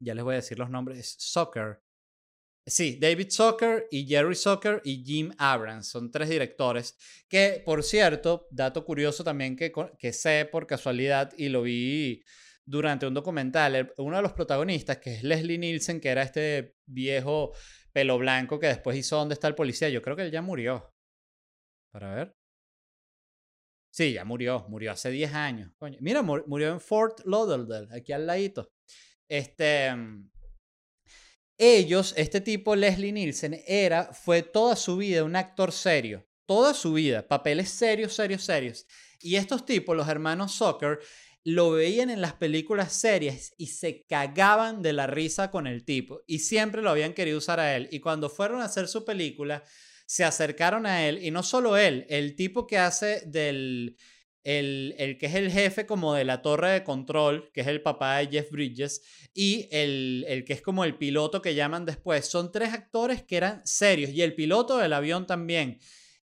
Ya 0.00 0.14
les 0.14 0.24
voy 0.24 0.34
a 0.34 0.36
decir 0.36 0.58
los 0.58 0.70
nombres. 0.70 1.16
Soccer 1.18 1.82
Sí, 2.68 2.98
David 3.00 3.28
Zucker 3.30 3.88
y 3.90 4.06
Jerry 4.06 4.34
Zucker 4.34 4.82
y 4.84 5.02
Jim 5.02 5.32
Abrams 5.38 5.88
son 5.88 6.10
tres 6.10 6.28
directores 6.28 6.98
que, 7.26 7.62
por 7.64 7.82
cierto, 7.82 8.46
dato 8.50 8.84
curioso 8.84 9.24
también 9.24 9.56
que, 9.56 9.72
que 9.98 10.12
sé 10.12 10.46
por 10.52 10.66
casualidad 10.66 11.32
y 11.38 11.48
lo 11.48 11.62
vi 11.62 12.22
durante 12.66 13.06
un 13.06 13.14
documental, 13.14 13.94
uno 13.96 14.16
de 14.16 14.22
los 14.22 14.34
protagonistas, 14.34 14.98
que 14.98 15.14
es 15.14 15.22
Leslie 15.22 15.56
Nielsen, 15.56 15.98
que 15.98 16.10
era 16.10 16.22
este 16.22 16.76
viejo 16.84 17.52
pelo 17.90 18.18
blanco 18.18 18.60
que 18.60 18.66
después 18.66 18.98
hizo 18.98 19.16
¿Dónde 19.16 19.32
está 19.32 19.48
el 19.48 19.54
policía? 19.54 19.88
Yo 19.88 20.02
creo 20.02 20.14
que 20.14 20.22
él 20.22 20.30
ya 20.30 20.42
murió. 20.42 20.92
Para 21.90 22.14
ver. 22.14 22.36
Sí, 23.90 24.12
ya 24.12 24.24
murió, 24.24 24.66
murió 24.68 24.92
hace 24.92 25.10
10 25.10 25.32
años. 25.34 25.72
Mira, 26.00 26.22
murió 26.22 26.72
en 26.72 26.80
Fort 26.80 27.20
Lauderdale, 27.24 27.88
aquí 27.90 28.12
al 28.12 28.26
ladito. 28.26 28.70
Este, 29.28 29.94
mm, 29.94 30.30
ellos, 31.58 32.14
este 32.16 32.40
tipo, 32.40 32.76
Leslie 32.76 33.12
Nielsen, 33.12 33.60
era, 33.66 34.12
fue 34.12 34.42
toda 34.42 34.76
su 34.76 34.96
vida 34.96 35.24
un 35.24 35.34
actor 35.34 35.72
serio. 35.72 36.24
Toda 36.46 36.72
su 36.72 36.92
vida, 36.92 37.26
papeles 37.26 37.70
serios, 37.70 38.14
serios, 38.14 38.42
serios. 38.44 38.86
Y 39.20 39.34
estos 39.36 39.66
tipos, 39.66 39.96
los 39.96 40.08
hermanos 40.08 40.52
Soccer, 40.52 41.00
lo 41.44 41.72
veían 41.72 42.10
en 42.10 42.20
las 42.20 42.34
películas 42.34 42.92
serias 42.92 43.52
y 43.58 43.66
se 43.66 44.04
cagaban 44.06 44.82
de 44.82 44.92
la 44.92 45.06
risa 45.06 45.50
con 45.50 45.66
el 45.66 45.84
tipo. 45.84 46.22
Y 46.26 46.38
siempre 46.40 46.82
lo 46.82 46.90
habían 46.90 47.14
querido 47.14 47.38
usar 47.38 47.58
a 47.58 47.74
él. 47.74 47.88
Y 47.90 48.00
cuando 48.00 48.30
fueron 48.30 48.60
a 48.60 48.66
hacer 48.66 48.86
su 48.86 49.04
película, 49.04 49.64
se 50.08 50.24
acercaron 50.24 50.86
a 50.86 51.06
él. 51.06 51.22
Y 51.22 51.30
no 51.30 51.42
solo 51.42 51.76
él, 51.76 52.06
el 52.08 52.34
tipo 52.34 52.66
que 52.66 52.78
hace 52.78 53.22
del 53.26 53.96
el, 54.42 54.94
el, 54.96 55.18
que 55.18 55.26
es 55.26 55.34
el 55.34 55.50
jefe 55.52 55.84
como 55.84 56.14
de 56.14 56.24
la 56.24 56.40
torre 56.40 56.70
de 56.70 56.82
control, 56.84 57.50
que 57.52 57.60
es 57.60 57.66
el 57.66 57.82
papá 57.82 58.16
de 58.16 58.28
Jeff 58.28 58.50
Bridges, 58.50 59.02
y 59.34 59.68
el, 59.70 60.24
el, 60.26 60.44
que 60.46 60.54
es 60.54 60.62
como 60.62 60.84
el 60.84 60.96
piloto 60.96 61.42
que 61.42 61.54
llaman 61.54 61.84
después. 61.84 62.26
Son 62.26 62.50
tres 62.50 62.72
actores 62.72 63.22
que 63.22 63.36
eran 63.36 63.60
serios, 63.66 64.10
y 64.10 64.22
el 64.22 64.34
piloto 64.34 64.78
del 64.78 64.94
avión 64.94 65.26
también. 65.26 65.78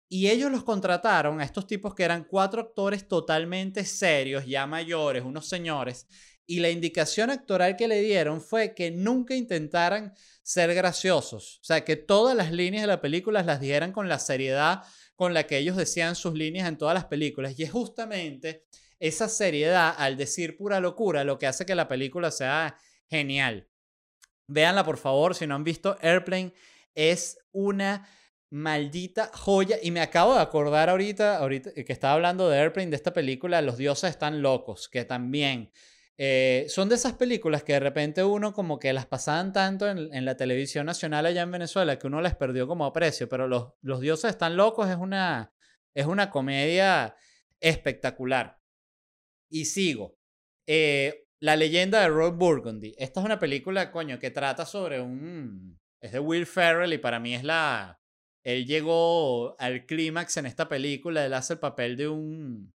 Y 0.09 0.29
ellos 0.29 0.51
los 0.51 0.65
contrataron 0.65 1.41
a 1.41 1.45
estos 1.45 1.67
tipos 1.67 1.95
que 1.95 2.05
eran 2.05 2.25
cuatro 2.25 2.63
actores 2.63 3.07
totalmente 3.07 3.85
serios, 3.85 4.47
ya 4.47 4.67
mayores, 4.67 5.23
unos 5.23 5.47
señores. 5.47 6.07
Y 6.47 6.61
la 6.61 6.71
indicación 6.71 7.31
actoral 7.31 7.77
que 7.77 7.89
le 7.89 8.01
dieron 8.03 8.41
fue 8.41 8.75
que 8.75 8.91
nunca 8.91 9.35
intentaran 9.35 10.13
ser 10.43 10.75
graciosos. 10.75 11.59
O 11.63 11.65
sea, 11.65 11.85
que 11.85 11.97
todas 11.97 12.37
las 12.37 12.53
líneas 12.53 12.83
de 12.83 12.89
la 12.89 13.01
película 13.01 13.43
las 13.43 13.61
dieran 13.61 13.93
con 13.93 14.09
la 14.09 14.19
seriedad 14.19 14.83
con 15.17 15.33
la 15.33 15.47
que 15.47 15.59
ellos 15.59 15.77
decían 15.77 16.17
sus 16.17 16.35
líneas 16.35 16.69
en 16.69 16.77
todas 16.77 16.95
las 16.95 17.07
películas. 17.07 17.59
Y 17.59 17.63
es 17.63 17.71
justamente 17.71 18.65
esa 18.99 19.29
seriedad 19.29 19.95
al 19.97 20.17
decir 20.17 20.57
pura 20.57 20.81
locura 20.81 21.25
lo 21.25 21.39
que 21.39 21.47
hace 21.47 21.67
que 21.67 21.75
la 21.75 21.89
película 21.89 22.31
sea 22.31 22.77
genial. 23.09 23.69
Véanla 24.47 24.85
por 24.85 24.99
favor, 24.99 25.35
si 25.35 25.47
no 25.47 25.55
han 25.55 25.65
visto 25.65 25.97
Airplane, 26.01 26.53
es 26.95 27.39
una 27.53 28.07
maldita 28.51 29.31
joya. 29.35 29.79
Y 29.83 29.91
me 29.91 30.01
acabo 30.01 30.35
de 30.35 30.41
acordar 30.41 30.91
ahorita, 30.91 31.39
ahorita 31.39 31.73
que 31.73 31.93
estaba 31.93 32.15
hablando 32.15 32.49
de 32.49 32.59
Airplane, 32.59 32.91
de 32.91 32.97
esta 32.97 33.13
película, 33.13 33.63
Los 33.63 33.79
dioses 33.79 34.11
están 34.11 34.43
locos, 34.43 34.89
que 34.89 35.05
también 35.05 35.71
eh, 36.17 36.67
son 36.69 36.89
de 36.89 36.95
esas 36.95 37.15
películas 37.15 37.65
que 37.65 37.73
de 37.73 37.81
repente 37.81 38.23
uno 38.23 38.53
como 38.53 38.79
que 38.79 38.93
las 38.93 39.07
pasaban 39.07 39.53
tanto 39.53 39.89
en, 39.89 40.25
la 40.25 40.37
televisión 40.37 40.87
nacional 40.87 41.27
allá 41.27 41.43
en 41.43 41.51
Venezuela 41.51 41.99
que 41.99 42.07
uno 42.07 42.21
les 42.21 42.37
perdió 42.37 42.69
como 42.69 42.85
aprecio, 42.85 43.29
pero 43.29 43.49
Los, 43.49 43.73
los 43.83 44.01
Dioses 44.01 44.31
Están 44.31 44.57
Locos 44.57 44.89
es 44.89 44.97
una, 44.97 45.53
es 45.95 46.07
una 46.07 46.31
comedia 46.31 47.17
espectacular. 47.61 48.59
Y 49.51 49.65
sigo. 49.67 50.17
Eh, 50.67 51.27
la 51.41 51.57
leyenda 51.57 52.01
de 52.01 52.09
Rob 52.09 52.37
Burgundy. 52.37 52.95
Esta 52.97 53.21
es 53.21 53.27
una 53.27 53.39
película, 53.39 53.91
coño, 53.91 54.19
que 54.19 54.31
trata 54.31 54.65
sobre 54.65 55.01
un... 55.01 55.79
Es 56.01 56.13
de 56.13 56.19
Will 56.21 56.47
Ferrell 56.47 56.93
y 56.93 56.99
para 56.99 57.19
mí 57.19 57.35
es 57.35 57.45
la... 57.45 58.01
Él 58.45 58.67
llegó 58.67 59.59
al 59.59 59.87
clímax 59.87 60.37
en 60.37 60.47
esta 60.47 60.69
película, 60.69 61.25
él 61.25 61.33
hace 61.33 61.55
el 61.55 61.59
papel 61.61 61.97
de 61.97 62.09
un 62.09 62.74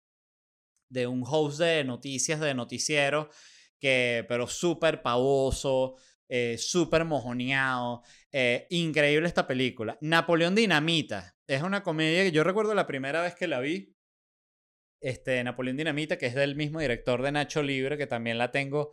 de 0.88 1.06
un 1.06 1.22
host 1.26 1.60
de 1.60 1.84
noticias, 1.84 2.40
de 2.40 2.54
noticiero, 2.54 3.30
que, 3.78 4.24
pero 4.28 4.46
súper 4.46 5.02
pavoso, 5.02 5.96
eh, 6.28 6.58
súper 6.58 7.04
mojoneado. 7.04 8.02
Eh, 8.32 8.66
increíble 8.70 9.28
esta 9.28 9.46
película. 9.46 9.98
Napoleón 10.00 10.54
Dinamita. 10.54 11.36
Es 11.46 11.62
una 11.62 11.82
comedia 11.82 12.22
que 12.24 12.32
yo 12.32 12.44
recuerdo 12.44 12.74
la 12.74 12.86
primera 12.86 13.22
vez 13.22 13.34
que 13.34 13.48
la 13.48 13.60
vi. 13.60 13.94
Este, 15.00 15.42
Napoleón 15.44 15.76
Dinamita, 15.76 16.18
que 16.18 16.26
es 16.26 16.34
del 16.34 16.56
mismo 16.56 16.80
director 16.80 17.22
de 17.22 17.32
Nacho 17.32 17.62
Libre, 17.62 17.96
que 17.96 18.06
también 18.06 18.36
la 18.38 18.50
tengo 18.50 18.92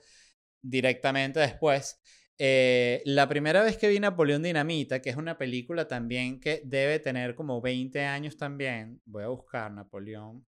directamente 0.62 1.40
después. 1.40 2.00
Eh, 2.38 3.02
la 3.06 3.28
primera 3.30 3.64
vez 3.64 3.78
que 3.78 3.88
vi 3.90 4.00
Napoleón 4.00 4.44
Dinamita, 4.44 5.02
que 5.02 5.10
es 5.10 5.16
una 5.16 5.38
película 5.38 5.88
también 5.88 6.40
que 6.40 6.62
debe 6.66 7.00
tener 7.00 7.36
como 7.36 7.62
20 7.62 8.02
años 8.06 8.38
también. 8.38 9.02
Voy 9.06 9.24
a 9.24 9.28
buscar 9.28 9.72
Napoleón 9.72 10.46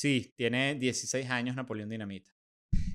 Sí, 0.00 0.32
tiene 0.34 0.76
16 0.76 1.28
años 1.28 1.54
Napoleón 1.54 1.90
Dinamita. 1.90 2.32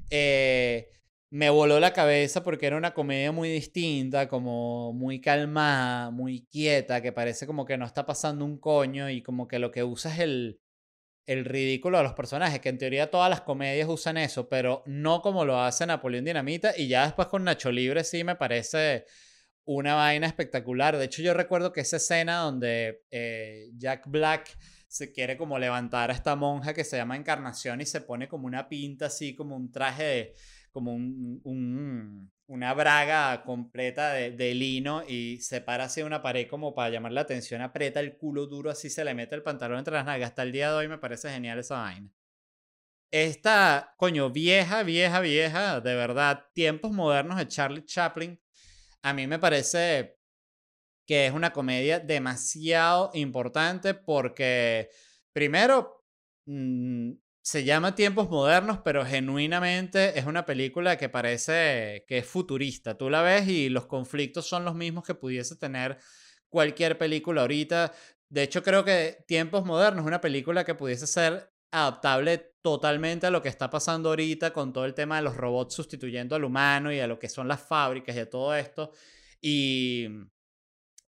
Eh, 0.10 0.89
me 1.30 1.52
voló 1.52 1.80
la 1.80 1.94
cabeza 1.94 2.41
porque 2.41 2.65
era 2.65 2.78
una 2.78 2.96
comedia 2.96 3.32
muy 3.32 3.48
distinta, 3.48 4.28
como 4.28 4.91
muy 4.91 5.22
calmada, 5.22 6.10
muy 6.10 6.48
quieta, 6.48 7.04
que 7.04 7.12
parece 7.12 7.46
como 7.46 7.63
que 7.63 7.78
no 7.78 7.86
está 7.86 8.08
pasando 8.08 8.44
un 8.44 8.58
coño 8.58 9.08
y 9.12 9.22
como 9.22 9.48
que 9.48 9.60
lo 9.60 9.70
que 9.70 9.84
usa 9.84 10.12
es 10.15 10.20
el, 10.20 10.60
el 11.28 11.46
ridículo 11.46 12.00
de 12.00 12.06
los 12.06 12.13
personajes, 12.13 12.60
que 12.60 12.70
en 12.70 12.80
teoría 12.80 13.12
todas 13.12 13.30
las 13.30 13.41
comedias 13.41 13.88
usan 13.88 14.18
eso, 14.18 14.50
pero 14.50 14.82
no 14.88 15.22
como 15.22 15.46
lo 15.46 15.62
hace 15.62 15.86
Napoleón 15.86 16.26
Dinamita 16.26 16.74
y 16.76 16.88
ya 16.88 17.06
después 17.06 17.28
con 17.28 17.44
Nacho 17.44 17.72
Libre 17.72 18.04
sí 18.04 18.24
me 18.24 18.36
parece 18.36 19.06
una 19.63 19.94
vaina 19.94 20.26
espectacular. 20.26 20.98
De 20.98 21.06
hecho 21.06 21.22
yo 21.22 21.36
recuerdo 21.36 21.72
que 21.72 21.82
esa 21.82 21.98
escena 21.98 22.38
donde 22.38 23.04
eh, 23.12 23.70
Jack 23.78 24.08
Black 24.08 24.58
se 24.88 25.12
quiere 25.12 25.38
como 25.38 25.60
levantar 25.60 26.12
a 26.12 26.13
esta 26.13 26.36
monja 26.36 26.74
que 26.74 26.84
se 26.84 26.98
llama 26.98 27.15
Encarnación 27.15 27.82
y 27.82 27.86
se 27.86 28.02
pone 28.02 28.28
como 28.28 28.48
una 28.48 28.69
pinta 28.69 29.08
así, 29.08 29.36
como 29.36 29.56
un 29.56 29.71
traje 29.71 30.04
de, 30.04 30.36
como 30.71 30.93
un, 30.93 32.32
una 32.48 32.74
braga 32.74 33.43
completa 33.43 34.12
de, 34.12 34.54
lino 34.54 35.04
y 35.08 35.38
se 35.38 35.62
para 35.62 35.86
hacia 35.86 36.06
una 36.06 36.21
pared 36.21 36.48
como 36.50 36.76
para 36.76 36.89
llamar 36.89 37.13
la 37.13 37.21
atención, 37.21 37.62
aprieta 37.62 38.02
el 38.02 38.17
culo 38.17 38.45
duro 38.45 38.69
así, 38.69 38.89
se 38.89 39.06
le 39.06 39.13
mete 39.13 39.36
el 39.36 39.43
pantalón 39.43 39.80
entre 39.80 39.93
las 39.93 40.06
nalgas. 40.06 40.32
Hasta 40.32 40.43
el 40.43 40.52
día 40.52 40.69
de 40.69 40.76
hoy 40.76 40.88
me 40.88 40.98
parece 40.98 41.30
genial 41.30 41.60
esa 41.60 41.78
vaina. 41.80 42.10
Esta, 43.10 43.93
coño, 43.98 44.30
vieja, 44.30 44.84
vieja, 44.84 45.21
vieja, 45.21 45.80
de 45.80 45.95
verdad, 45.95 46.45
tiempos 46.54 46.91
modernos 46.91 47.38
de 47.38 47.48
Charlie 47.48 47.86
Chaplin, 47.86 48.38
a 49.02 49.13
mí 49.13 49.28
me 49.28 49.39
parece 49.39 50.17
que 51.06 51.28
es 51.28 51.34
una 51.34 51.52
comedia 51.52 52.00
demasiado 52.00 53.12
importante 53.13 53.94
porque, 53.94 54.89
primero, 55.34 56.04
mm, 56.46 57.12
se 57.41 57.63
llama 57.63 57.94
Tiempos 57.94 58.30
Modernos, 58.30 58.80
pero 58.84 59.06
genuinamente 59.06 60.18
es 60.18 60.26
una 60.26 60.46
película 60.46 60.98
que 60.98 61.10
parece 61.10 62.04
que 62.08 62.18
es 62.20 62.26
futurista. 62.26 62.98
Tú 62.98 63.10
la 63.10 63.22
ves 63.22 63.48
y 63.48 63.70
los 63.70 63.86
conflictos 63.86 64.48
son 64.48 64.65
los 64.65 64.74
mismos 64.74 65.04
que 65.04 65.13
pudiese 65.13 65.56
tener 65.56 66.00
cualquier 66.50 66.98
película 66.98 67.41
ahorita. 67.41 67.94
De 68.30 68.44
hecho, 68.44 68.63
creo 68.63 68.84
que 68.84 69.24
Tiempos 69.28 69.63
Modernos 69.63 70.02
es 70.02 70.08
una 70.08 70.22
película 70.22 70.65
que 70.65 70.74
pudiese 70.74 71.06
ser 71.06 71.52
adaptable 71.72 72.56
totalmente 72.62 73.28
a 73.28 73.32
lo 73.32 73.44
que 73.44 73.50
está 73.50 73.70
pasando 73.70 74.10
ahorita 74.10 74.52
con 74.52 74.74
todo 74.74 74.86
el 74.86 74.96
tema 74.96 75.18
de 75.18 75.22
los 75.22 75.38
robots 75.38 75.76
sustituyendo 75.76 76.36
al 76.36 76.46
humano 76.46 76.91
y 76.91 77.00
a 77.00 77.08
lo 77.08 77.20
que 77.20 77.30
son 77.30 77.48
las 77.48 77.62
fábricas 77.62 78.15
y 78.15 78.20
a 78.20 78.30
todo 78.30 78.56
esto. 78.56 78.91
Y 79.39 80.08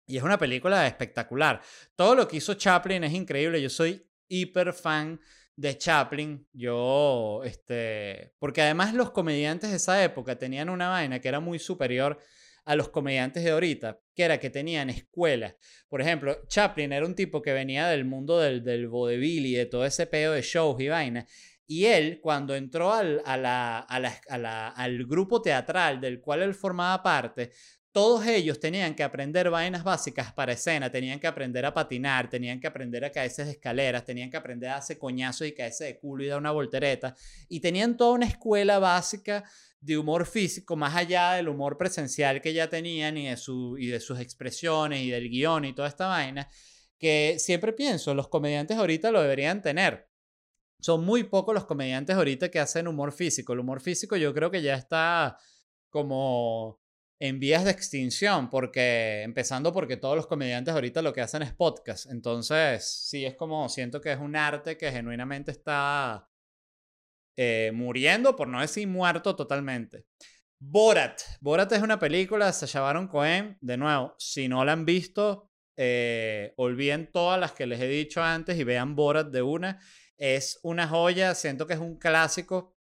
y 0.07 0.17
es 0.17 0.23
una 0.23 0.39
película 0.39 0.87
espectacular. 0.87 1.61
Todo 1.95 2.15
lo 2.15 2.27
que 2.27 2.37
hizo 2.37 2.53
Chaplin 2.53 3.03
es 3.03 3.13
increíble. 3.13 3.61
Yo 3.61 3.69
soy 3.69 4.07
hiper 4.29 4.73
fan 4.73 5.19
de 5.55 5.77
Chaplin. 5.77 6.47
Yo, 6.53 7.41
este, 7.43 8.33
porque 8.39 8.61
además 8.61 8.93
los 8.93 9.11
comediantes 9.11 9.69
de 9.69 9.75
esa 9.75 10.01
época 10.01 10.37
tenían 10.37 10.69
una 10.69 10.87
vaina 10.87 11.19
que 11.19 11.27
era 11.27 11.41
muy 11.41 11.59
superior 11.59 12.17
a 12.63 12.75
los 12.75 12.89
comediantes 12.89 13.43
de 13.43 13.51
ahorita, 13.51 13.99
que 14.15 14.23
era 14.23 14.39
que 14.39 14.49
tenían 14.49 14.89
escuelas. 14.89 15.55
Por 15.89 16.01
ejemplo, 16.01 16.37
Chaplin 16.47 16.93
era 16.93 17.05
un 17.05 17.15
tipo 17.15 17.41
que 17.41 17.53
venía 17.53 17.87
del 17.87 18.05
mundo 18.05 18.39
del, 18.39 18.63
del 18.63 18.87
vodevil 18.87 19.45
y 19.45 19.55
de 19.55 19.65
todo 19.65 19.85
ese 19.85 20.07
pedo 20.07 20.33
de 20.33 20.41
shows 20.41 20.79
y 20.81 20.87
vainas. 20.87 21.31
Y 21.65 21.85
él, 21.85 22.19
cuando 22.21 22.55
entró 22.55 22.93
al, 22.93 23.21
a 23.25 23.79
a 23.79 24.37
la, 24.37 24.69
al 24.69 25.05
grupo 25.05 25.41
teatral 25.41 25.99
del 25.99 26.21
cual 26.21 26.41
él 26.41 26.53
formaba 26.53 27.03
parte, 27.03 27.51
todos 27.97 28.27
ellos 28.27 28.59
tenían 28.59 28.93
que 28.93 29.01
aprender 29.01 29.49
vainas 29.49 29.83
básicas 29.83 30.31
para 30.31 30.53
escena, 30.53 30.91
tenían 30.91 31.19
que 31.19 31.25
aprender 31.25 31.65
a 31.65 31.73
patinar, 31.73 32.29
tenían 32.29 32.59
que 32.59 32.67
aprender 32.67 33.03
a 33.03 33.11
caerse 33.11 33.43
de 33.43 33.49
escaleras, 33.49 34.05
tenían 34.05 34.29
que 34.29 34.37
aprender 34.37 34.69
a 34.69 34.77
hacer 34.77 34.99
coñazos 34.99 35.47
y 35.47 35.53
caerse 35.53 35.85
de 35.85 35.97
culo 35.97 36.23
y 36.23 36.27
dar 36.27 36.37
una 36.37 36.51
voltereta. 36.51 37.15
Y 37.49 37.59
tenían 37.59 37.97
toda 37.97 38.11
una 38.11 38.27
escuela 38.27 38.77
básica 38.77 39.43
de 39.81 39.97
humor 39.97 40.27
físico, 40.27 40.75
más 40.75 40.95
allá 40.95 41.31
del 41.31 41.49
humor 41.49 41.75
presencial 41.75 42.39
que 42.39 42.53
ya 42.53 42.69
tenían 42.69 43.17
y 43.17 43.29
de, 43.29 43.35
su, 43.35 43.75
y 43.79 43.87
de 43.87 43.99
sus 43.99 44.19
expresiones 44.19 45.01
y 45.01 45.09
del 45.09 45.27
guion 45.27 45.65
y 45.65 45.73
toda 45.73 45.87
esta 45.87 46.05
vaina, 46.05 46.47
que 46.99 47.37
siempre 47.39 47.73
pienso, 47.73 48.13
los 48.13 48.27
comediantes 48.27 48.77
ahorita 48.77 49.09
lo 49.09 49.23
deberían 49.23 49.63
tener. 49.63 50.07
Son 50.79 51.03
muy 51.03 51.23
pocos 51.23 51.55
los 51.55 51.65
comediantes 51.65 52.15
ahorita 52.15 52.51
que 52.51 52.59
hacen 52.59 52.87
humor 52.87 53.11
físico. 53.11 53.53
El 53.53 53.59
humor 53.61 53.81
físico 53.81 54.15
yo 54.17 54.35
creo 54.35 54.51
que 54.51 54.61
ya 54.61 54.75
está 54.75 55.39
como 55.89 56.79
en 57.19 57.39
vías 57.39 57.65
de 57.65 57.71
extinción, 57.71 58.49
porque 58.49 59.23
empezando 59.23 59.73
porque 59.73 59.97
todos 59.97 60.15
los 60.15 60.27
comediantes 60.27 60.73
ahorita 60.73 61.01
lo 61.01 61.13
que 61.13 61.21
hacen 61.21 61.41
es 61.41 61.53
podcast. 61.53 62.11
Entonces, 62.11 62.85
sí, 62.85 63.25
es 63.25 63.35
como 63.35 63.67
siento 63.69 63.99
que 64.01 64.11
es 64.11 64.19
un 64.19 64.35
arte 64.35 64.77
que 64.77 64.91
genuinamente 64.91 65.51
está 65.51 66.29
eh, 67.35 67.71
muriendo, 67.73 68.35
por 68.35 68.47
no 68.47 68.61
decir 68.61 68.87
muerto 68.87 69.35
totalmente. 69.35 70.05
Borat. 70.59 71.21
Borat 71.39 71.71
es 71.71 71.81
una 71.81 71.99
película 71.99 72.47
de 72.47 72.53
Sacha 72.53 72.81
Baron 72.81 73.07
Cohen. 73.07 73.57
De 73.61 73.77
nuevo, 73.77 74.15
si 74.17 74.47
no 74.47 74.63
la 74.63 74.73
han 74.73 74.85
visto, 74.85 75.51
eh, 75.75 76.53
olviden 76.57 77.11
todas 77.11 77.39
las 77.39 77.51
que 77.51 77.67
les 77.67 77.79
he 77.79 77.87
dicho 77.87 78.21
antes 78.23 78.57
y 78.59 78.63
vean 78.63 78.95
Borat 78.95 79.27
de 79.27 79.41
una. 79.41 79.79
Es 80.17 80.59
una 80.63 80.87
joya, 80.87 81.35
siento 81.35 81.67
que 81.67 81.73
es 81.73 81.79
un 81.79 81.97
clásico 81.97 82.76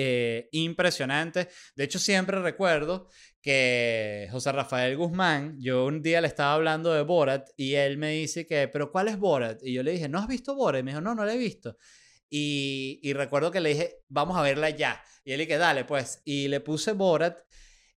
eh. 0.00 1.48
De 1.76 1.84
hecho, 1.84 1.98
siempre 1.98 2.40
recuerdo 2.40 3.08
que 3.40 4.28
José 4.30 4.52
Rafael 4.52 4.96
Guzmán, 4.96 5.56
yo 5.60 5.86
un 5.86 6.02
día 6.02 6.20
le 6.20 6.28
estaba 6.28 6.54
hablando 6.54 6.92
de 6.92 7.02
Borat 7.02 7.48
y 7.56 7.74
él 7.74 7.96
me 7.96 8.10
dice 8.10 8.46
que, 8.46 8.68
pero 8.68 8.92
¿cuál 8.92 9.08
es 9.08 9.18
Borat? 9.18 9.62
Y 9.62 9.72
yo 9.72 9.82
le 9.82 9.92
dije, 9.92 10.08
¿no 10.08 10.18
has 10.18 10.28
visto 10.28 10.54
Borat? 10.54 10.80
Y 10.80 10.82
me 10.84 10.90
dijo, 10.92 11.00
no, 11.00 11.14
no 11.14 11.24
la 11.24 11.34
he 11.34 11.38
visto. 11.38 11.76
Y, 12.30 13.12
recuerdo 13.14 13.50
que 13.50 13.60
le 13.60 13.70
dije, 13.70 13.96
vamos 14.08 14.36
a 14.36 14.42
verla 14.42 14.70
ya. 14.70 15.02
Y 15.24 15.32
él 15.32 15.40
dije, 15.40 15.58
dale, 15.58 15.84
pues. 15.84 16.22
Y 16.24 16.48
le 16.48 16.60
puse 16.60 16.92
Borat 16.92 17.38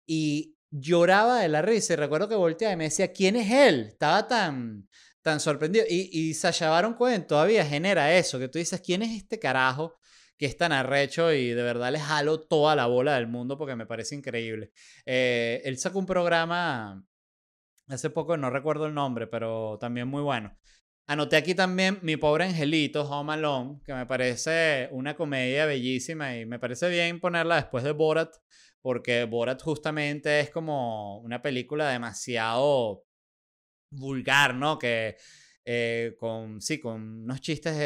y 0.06 0.56
lloraba 0.70 1.40
de 1.40 1.48
la 1.48 1.62
risa. 1.62 1.92
Y 1.92 1.96
recuerdo 1.96 2.28
que 2.28 2.34
volteaba 2.34 2.74
y 2.74 2.76
me 2.76 2.84
decía, 2.84 3.12
¿quién 3.12 3.36
es 3.36 3.50
él? 3.50 3.86
Estaba 3.88 4.26
tan, 4.26 4.88
tan 5.22 5.38
sorprendido. 5.38 5.84
Y, 5.88 6.10
y 6.12 6.34
Sasha 6.34 6.68
Baron 6.68 6.94
Cohen 6.94 7.26
todavía 7.26 7.64
genera 7.64 8.12
eso, 8.16 8.38
que 8.40 8.48
tú 8.48 8.58
dices, 8.58 8.80
¿quién 8.80 9.02
es 9.02 9.16
este 9.16 9.38
carajo? 9.38 9.94
Que 10.36 10.46
es 10.46 10.56
tan 10.56 10.72
arrecho 10.72 11.32
y 11.32 11.50
de 11.50 11.62
verdad 11.62 11.92
le 11.92 12.00
jalo 12.00 12.40
toda 12.40 12.74
la 12.76 12.86
bola 12.86 13.14
del 13.14 13.28
mundo 13.28 13.56
porque 13.56 13.76
me 13.76 13.86
parece 13.86 14.14
increíble. 14.14 14.72
Eh, 15.06 15.62
él 15.64 15.78
sacó 15.78 15.98
un 15.98 16.06
programa 16.06 17.04
hace 17.88 18.10
poco, 18.10 18.36
no 18.36 18.50
recuerdo 18.50 18.86
el 18.86 18.94
nombre, 18.94 19.26
pero 19.26 19.78
también 19.80 20.08
muy 20.08 20.22
bueno. 20.22 20.56
Anoté 21.06 21.36
aquí 21.36 21.54
también 21.54 21.98
Mi 22.02 22.16
pobre 22.16 22.44
angelito, 22.44 23.02
Home 23.02 23.34
Alone, 23.34 23.80
que 23.84 23.92
me 23.92 24.06
parece 24.06 24.88
una 24.90 25.14
comedia 25.14 25.66
bellísima 25.66 26.36
y 26.36 26.46
me 26.46 26.58
parece 26.58 26.88
bien 26.88 27.20
ponerla 27.20 27.56
después 27.56 27.84
de 27.84 27.92
Borat, 27.92 28.34
porque 28.80 29.24
Borat 29.24 29.62
justamente 29.62 30.40
es 30.40 30.50
como 30.50 31.18
una 31.18 31.42
película 31.42 31.90
demasiado 31.90 33.04
vulgar, 33.90 34.54
¿no? 34.54 34.78
Que 34.78 35.16
eh, 35.66 36.16
con, 36.18 36.60
sí, 36.60 36.80
con 36.80 37.24
unos 37.24 37.40
chistes 37.40 37.76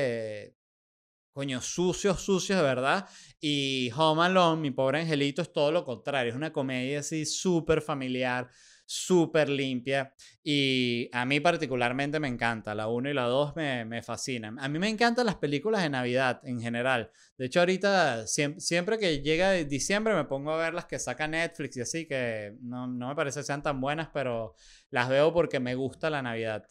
coño, 1.39 1.61
sucios, 1.61 2.21
sucios 2.21 2.59
de 2.59 2.65
verdad. 2.65 3.09
Y 3.41 3.93
Home 3.97 4.25
Alone, 4.25 4.61
mi 4.61 4.73
pobre 4.73 5.03
angelito, 5.03 5.41
es 5.41 5.53
todo 5.53 5.71
lo 5.71 5.85
contrario. 5.85 6.31
Es 6.31 6.37
una 6.37 6.53
comedia 6.53 6.99
así 6.99 7.25
súper 7.25 7.81
familiar, 7.81 8.51
súper 8.85 9.49
limpia. 9.49 10.13
Y 10.43 11.09
a 11.13 11.25
mí 11.25 11.39
particularmente 11.39 12.19
me 12.19 12.27
encanta. 12.27 12.75
La 12.75 12.89
1 12.89 13.11
y 13.11 13.15
la 13.15 13.27
2 13.27 13.55
me, 13.55 13.85
me, 13.85 14.03
fascinan. 14.03 14.59
A 14.59 14.69
mí 14.69 14.81
me 14.81 14.89
encantan 14.89 15.27
las 15.27 15.37
películas 15.37 15.85
de 15.85 15.91
Navidad 15.91 16.41
en 16.43 16.61
general. 16.61 17.13
De 17.37 17.47
hecho, 17.47 17.61
ahorita, 17.61 18.27
siempre, 18.27 18.99
que 18.99 19.23
llega 19.23 19.53
diciembre, 19.53 20.15
me 20.15 20.25
pongo 20.25 20.51
a 20.51 20.57
ver 20.57 20.75
las 20.75 20.87
que 20.87 20.99
saca 20.99 21.29
Netflix 21.29 21.77
y 21.77 21.81
así, 21.83 22.09
que 22.09 22.57
no, 22.63 22.89
no 22.89 23.11
me 23.11 23.15
parece 23.15 23.45
sean 23.45 23.63
tan 23.63 23.81
buenas, 23.81 24.09
pero 24.13 24.57
las 24.91 25.09
veo 25.09 25.33
porque 25.33 25.61
me 25.61 25.77
gusta 25.77 26.11
la 26.11 26.21
Navidad. 26.21 26.67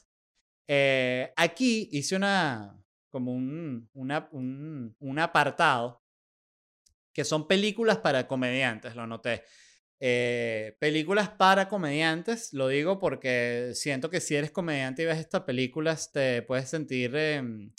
Eh, 0.68 1.32
aquí 1.38 1.88
hice 1.94 2.18
una, 2.18 2.78
como 3.18 3.34
un, 3.34 3.90
un, 5.00 5.20
apartado 5.20 6.04
que 7.12 7.26
son 7.26 7.48
películas 7.48 7.98
para 7.98 8.28
comediantes, 8.28 8.96
lo 8.96 9.08
noté. 9.08 9.44
Eh, 10.00 10.78
películas 10.80 11.30
para 11.30 11.68
comediantes, 11.68 12.54
lo 12.54 12.68
digo 12.68 13.00
porque 13.00 13.72
siento 13.74 14.12
que 14.12 14.22
si 14.22 14.36
eres 14.36 14.52
comediante 14.52 15.02
y 15.02 15.06
ves 15.06 15.18
estas 15.18 15.42
películas 15.42 16.12
te 16.12 16.44
puedes 16.44 16.70
sentir, 16.70 17.16
em, 17.16 17.74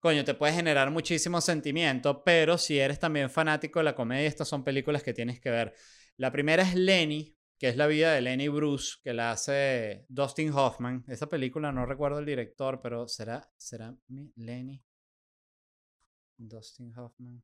coño, 0.00 0.24
te 0.24 0.34
puede 0.34 0.52
generar 0.52 0.90
muchísimo 0.90 1.40
sentimiento, 1.40 2.24
pero 2.24 2.58
si 2.58 2.80
eres 2.80 2.98
también 2.98 3.30
fanático 3.30 3.78
de 3.78 3.84
la 3.84 3.94
comedia, 3.94 4.26
estas 4.26 4.48
son 4.48 4.64
películas 4.64 5.04
que 5.04 5.14
tienes 5.14 5.38
que 5.40 5.50
ver. 5.50 5.72
La 6.16 6.32
primera 6.32 6.64
es 6.64 6.74
Lenny, 6.74 7.36
que 7.62 7.68
es 7.68 7.76
la 7.76 7.86
vida 7.86 8.12
de 8.12 8.20
Lenny 8.20 8.48
Bruce, 8.48 8.96
que 9.04 9.14
la 9.14 9.30
hace 9.30 10.04
Dustin 10.08 10.52
Hoffman. 10.52 11.04
Esa 11.06 11.28
película 11.28 11.70
no 11.70 11.86
recuerdo 11.86 12.18
el 12.18 12.26
director, 12.26 12.80
pero 12.82 13.06
será, 13.06 13.48
será 13.56 13.96
Lenny. 14.34 14.82
Dustin 16.36 16.92
Hoffman. 16.98 17.40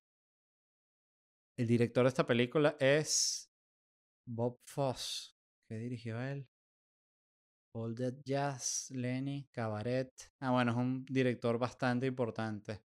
El 1.56 1.68
director 1.68 2.02
de 2.02 2.08
esta 2.08 2.26
película 2.26 2.76
es 2.80 3.48
Bob 4.24 4.58
Foss, 4.64 5.38
que 5.68 5.78
dirigió 5.78 6.20
él. 6.20 6.48
All 7.70 7.94
That 7.94 8.14
Jazz, 8.24 8.90
Lenny, 8.90 9.46
Cabaret. 9.52 10.10
Ah, 10.40 10.50
bueno, 10.50 10.72
es 10.72 10.78
un 10.78 11.04
director 11.04 11.60
bastante 11.60 12.08
importante, 12.08 12.82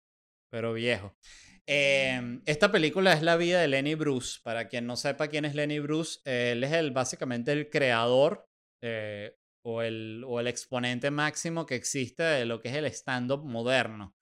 pero 0.52 0.74
viejo. 0.74 1.16
Em, 1.64 2.42
esta 2.44 2.70
película 2.70 3.14
es 3.14 3.22
la 3.22 3.36
vida 3.36 3.62
de 3.62 3.68
Lenny 3.68 3.94
Bruce. 3.94 4.38
Para 4.42 4.68
quien 4.68 4.86
no 4.86 4.96
sepa 4.96 5.28
quién 5.28 5.46
es 5.46 5.54
Lenny 5.54 5.78
Bruce, 5.78 6.20
él 6.26 6.62
es 6.62 6.72
el, 6.72 6.90
básicamente 6.90 7.52
el 7.52 7.70
creador 7.70 8.46
eh, 8.82 9.34
o, 9.62 9.80
el, 9.80 10.22
o 10.26 10.40
el 10.40 10.48
exponente 10.48 11.10
máximo 11.10 11.64
que 11.64 11.74
existe 11.74 12.22
de 12.22 12.44
lo 12.44 12.60
que 12.60 12.68
es 12.68 12.74
el 12.74 12.84
stand-up 12.84 13.46
moderno. 13.46 14.14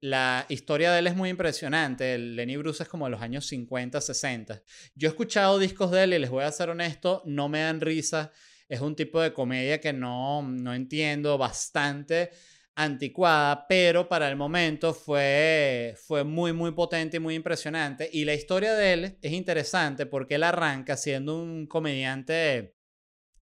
La 0.00 0.46
historia 0.48 0.92
de 0.92 1.00
él 1.00 1.08
es 1.08 1.14
muy 1.14 1.28
impresionante. 1.28 2.14
El 2.14 2.36
Lenny 2.36 2.56
Bruce 2.56 2.82
es 2.82 2.88
como 2.88 3.04
de 3.04 3.10
los 3.10 3.20
años 3.20 3.44
50, 3.44 4.00
60. 4.00 4.62
Yo 4.94 5.08
he 5.08 5.10
escuchado 5.10 5.58
discos 5.58 5.90
de 5.90 6.04
él 6.04 6.14
y 6.14 6.18
les 6.18 6.30
voy 6.30 6.44
a 6.44 6.52
ser 6.52 6.70
honesto, 6.70 7.22
no 7.26 7.50
me 7.50 7.60
dan 7.60 7.82
risa. 7.82 8.32
Es 8.66 8.80
un 8.80 8.96
tipo 8.96 9.20
de 9.20 9.34
comedia 9.34 9.78
que 9.78 9.92
no, 9.92 10.40
no 10.40 10.72
entiendo 10.72 11.36
bastante 11.36 12.30
anticuada, 12.76 13.66
pero 13.66 14.06
para 14.06 14.28
el 14.28 14.36
momento 14.36 14.92
fue, 14.92 15.94
fue 16.06 16.24
muy, 16.24 16.52
muy 16.52 16.72
potente 16.72 17.16
y 17.16 17.20
muy 17.20 17.34
impresionante. 17.34 18.08
Y 18.12 18.24
la 18.24 18.34
historia 18.34 18.74
de 18.74 18.92
él 18.92 19.18
es 19.22 19.32
interesante 19.32 20.04
porque 20.06 20.34
él 20.34 20.42
arranca 20.42 20.96
siendo 20.96 21.40
un 21.40 21.66
comediante, 21.66 22.76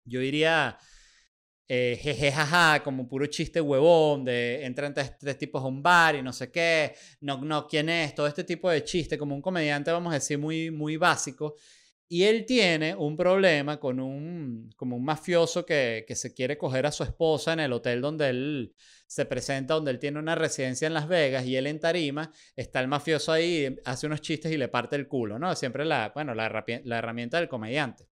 yo 0.04 0.20
diría, 0.20 0.78
eh, 1.66 1.98
jejejaja, 2.02 2.82
como 2.84 3.08
puro 3.08 3.24
chiste 3.26 3.58
huevón, 3.60 4.26
de 4.26 4.66
entran 4.66 4.92
tres, 4.92 5.16
tres, 5.18 5.38
tipos 5.38 5.62
a 5.62 5.66
un 5.66 5.82
bar 5.82 6.14
y 6.16 6.22
no 6.22 6.32
sé 6.34 6.50
qué, 6.50 6.94
no, 7.20 7.38
no, 7.38 7.66
quién 7.66 7.88
es, 7.88 8.14
todo 8.14 8.26
este 8.26 8.44
tipo 8.44 8.68
de 8.70 8.84
chiste, 8.84 9.16
como 9.16 9.34
un 9.34 9.40
comediante, 9.40 9.90
vamos 9.90 10.10
a 10.12 10.16
decir, 10.16 10.38
muy, 10.38 10.70
muy 10.70 10.98
básico. 10.98 11.54
Y 12.06 12.24
él 12.24 12.44
tiene 12.44 12.94
un 12.94 13.16
problema 13.16 13.80
con 13.80 13.98
un, 13.98 14.70
como 14.76 14.96
un 14.96 15.04
mafioso 15.04 15.64
que, 15.64 16.04
que 16.06 16.14
se 16.14 16.34
quiere 16.34 16.58
coger 16.58 16.84
a 16.84 16.92
su 16.92 17.04
esposa 17.04 17.54
en 17.54 17.60
el 17.60 17.72
hotel 17.72 18.02
donde 18.02 18.28
él 18.28 18.74
se 19.12 19.26
presenta 19.26 19.74
donde 19.74 19.90
él 19.90 19.98
tiene 19.98 20.18
una 20.18 20.34
residencia 20.34 20.86
en 20.86 20.94
Las 20.94 21.06
Vegas 21.06 21.44
y 21.44 21.54
él 21.54 21.66
en 21.66 21.78
Tarima, 21.78 22.32
está 22.56 22.80
el 22.80 22.88
mafioso 22.88 23.30
ahí, 23.30 23.76
hace 23.84 24.06
unos 24.06 24.22
chistes 24.22 24.50
y 24.50 24.56
le 24.56 24.68
parte 24.68 24.96
el 24.96 25.06
culo, 25.06 25.38
¿no? 25.38 25.54
Siempre 25.54 25.84
la, 25.84 26.12
bueno, 26.14 26.34
la, 26.34 26.64
la 26.84 26.98
herramienta 26.98 27.36
del 27.36 27.46
comediante. 27.46 28.08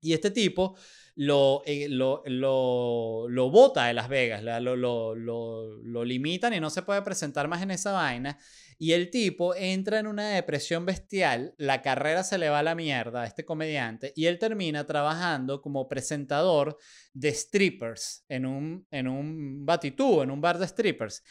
Y 0.00 0.12
este 0.12 0.30
tipo 0.30 0.76
lo, 1.16 1.62
eh, 1.66 1.88
lo, 1.88 2.22
lo, 2.26 3.26
lo, 3.28 3.50
bota 3.50 3.86
de 3.86 3.94
Las 3.94 4.08
Vegas, 4.08 4.44
lo, 4.44 4.76
lo, 4.76 5.16
lo, 5.16 6.04
limitan 6.04 6.54
y 6.54 6.60
no 6.60 6.70
se 6.70 6.82
puede 6.82 7.02
presentar 7.02 7.48
más 7.48 7.60
en 7.60 7.72
esa 7.72 7.90
vaina. 7.90 8.38
Y 8.82 8.94
el 8.94 9.10
tipo 9.10 9.54
entra 9.54 10.00
en 10.00 10.08
una 10.08 10.30
depresión 10.30 10.84
bestial, 10.84 11.54
la 11.56 11.82
carrera 11.82 12.24
se 12.24 12.36
le 12.36 12.48
va 12.48 12.58
a 12.58 12.62
la 12.64 12.74
mierda 12.74 13.22
a 13.22 13.26
este 13.26 13.44
comediante 13.44 14.12
y 14.16 14.26
él 14.26 14.40
termina 14.40 14.84
trabajando 14.84 15.62
como 15.62 15.86
presentador 15.86 16.76
de 17.12 17.32
strippers 17.32 18.24
en 18.28 18.44
un, 18.44 18.84
en 18.90 19.06
un 19.06 19.64
batitú, 19.64 20.22
en 20.22 20.32
un 20.32 20.40
bar 20.40 20.58
de 20.58 20.66
strippers. 20.66 21.22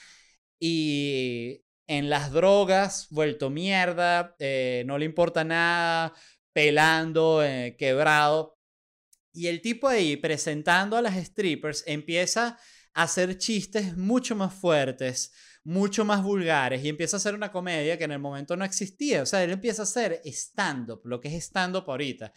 Y 0.62 1.66
en 1.88 2.10
las 2.10 2.32
drogas, 2.32 3.08
vuelto 3.10 3.49
mierda, 3.49 4.34
eh, 4.39 4.84
no 4.86 4.97
le 4.97 5.04
importa 5.04 5.43
nada, 5.43 6.14
pelando, 6.54 7.43
eh, 7.43 7.76
quebrado. 7.78 8.58
Y 9.34 9.47
el 9.47 9.60
tipo 9.60 9.89
ahí 9.89 10.16
presentando 10.16 10.95
a 10.95 11.02
las 11.02 11.18
strippers 11.22 11.84
empieza 11.86 12.58
a 12.93 13.04
hacer 13.04 13.38
chistes 13.38 13.97
mucho 13.97 14.38
más 14.38 14.54
fuertes, 14.54 15.34
mucho 15.64 16.05
más 16.05 16.24
vulgares 16.24 16.84
y 16.84 16.89
empieza 16.89 17.18
a 17.18 17.20
hacer 17.20 17.36
una 17.36 17.51
comedia 17.51 17.97
que 17.97 18.05
en 18.05 18.12
el 18.12 18.20
momento 18.20 18.55
no 18.55 18.66
existía. 18.66 19.22
O 19.22 19.26
sea, 19.26 19.43
él 19.43 19.51
empieza 19.51 19.84
a 19.84 19.84
hacer 19.84 20.22
stand-up, 20.26 21.01
lo 21.03 21.20
que 21.20 21.36
es 21.36 21.43
stand-up 21.43 21.86
ahorita. 21.88 22.34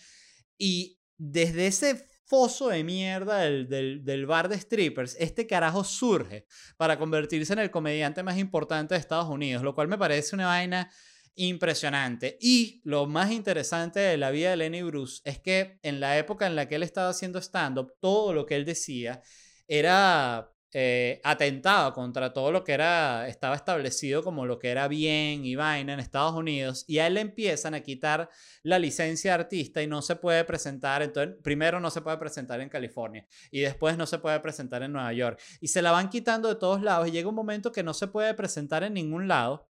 Y 0.58 1.00
desde 1.16 1.66
ese 1.66 2.06
foso 2.26 2.68
de 2.68 2.84
mierda 2.84 3.38
del, 3.38 3.68
del, 3.68 4.04
del, 4.04 4.26
bar 4.26 4.48
de 4.48 4.58
strippers, 4.58 5.16
este 5.18 5.46
carajo 5.46 5.84
surge 5.84 6.46
para 6.76 6.98
convertirse 6.98 7.52
en 7.52 7.58
el 7.58 7.70
comediante 7.70 8.22
más 8.22 8.38
importante 8.38 8.94
de 8.94 9.00
Estados 9.00 9.28
Unidos, 9.28 9.62
lo 9.62 9.74
cual 9.74 9.88
me 9.88 9.98
parece 9.98 10.34
una 10.34 10.46
vaina 10.46 10.90
impresionante. 11.34 12.38
Y 12.40 12.80
lo 12.84 13.06
más 13.06 13.30
interesante 13.30 14.00
de 14.00 14.16
la 14.16 14.30
vida 14.30 14.50
de 14.50 14.56
Lenny 14.56 14.82
Bruce 14.82 15.20
es 15.24 15.38
que 15.38 15.78
en 15.82 16.00
la 16.00 16.18
época 16.18 16.46
en 16.46 16.56
la 16.56 16.68
que 16.68 16.76
él 16.76 16.82
estaba 16.82 17.08
haciendo 17.08 17.40
stand-up, 17.40 17.94
todo 18.00 18.32
lo 18.32 18.46
que 18.46 18.56
él 18.56 18.64
decía 18.64 19.22
era 19.66 20.53
eh, 20.76 21.20
atentaba 21.22 21.94
contra 21.94 22.32
todo 22.32 22.50
lo 22.50 22.64
que 22.64 22.72
era, 22.72 23.28
estaba 23.28 23.54
establecido 23.54 24.24
como 24.24 24.44
lo 24.44 24.58
que 24.58 24.70
era 24.70 24.88
bien 24.88 25.44
y 25.46 25.54
vaina 25.54 25.94
en 25.94 26.00
Estados 26.00 26.34
Unidos, 26.34 26.84
y 26.88 26.98
a 26.98 27.06
él 27.06 27.14
le 27.14 27.20
empiezan 27.20 27.74
a 27.74 27.80
quitar 27.80 28.28
la 28.64 28.80
licencia 28.80 29.30
de 29.30 29.42
artista 29.42 29.82
y 29.82 29.86
no 29.86 30.02
se 30.02 30.16
puede 30.16 30.44
presentar, 30.44 31.02
entonces 31.02 31.36
primero 31.42 31.78
no 31.78 31.90
se 31.90 32.00
puede 32.00 32.18
presentar 32.18 32.60
en 32.60 32.68
California 32.68 33.24
y 33.52 33.60
después 33.60 33.96
no 33.96 34.04
se 34.06 34.18
puede 34.18 34.40
presentar 34.40 34.82
en 34.82 34.92
Nueva 34.92 35.12
York, 35.12 35.40
y 35.60 35.68
se 35.68 35.80
la 35.80 35.92
van 35.92 36.10
quitando 36.10 36.48
de 36.48 36.56
todos 36.56 36.82
lados 36.82 37.06
y 37.08 37.12
llega 37.12 37.28
un 37.28 37.34
momento 37.34 37.70
que 37.70 37.84
no 37.84 37.94
se 37.94 38.08
puede 38.08 38.34
presentar 38.34 38.82
en 38.82 38.94
ningún 38.94 39.28
lado, 39.28 39.70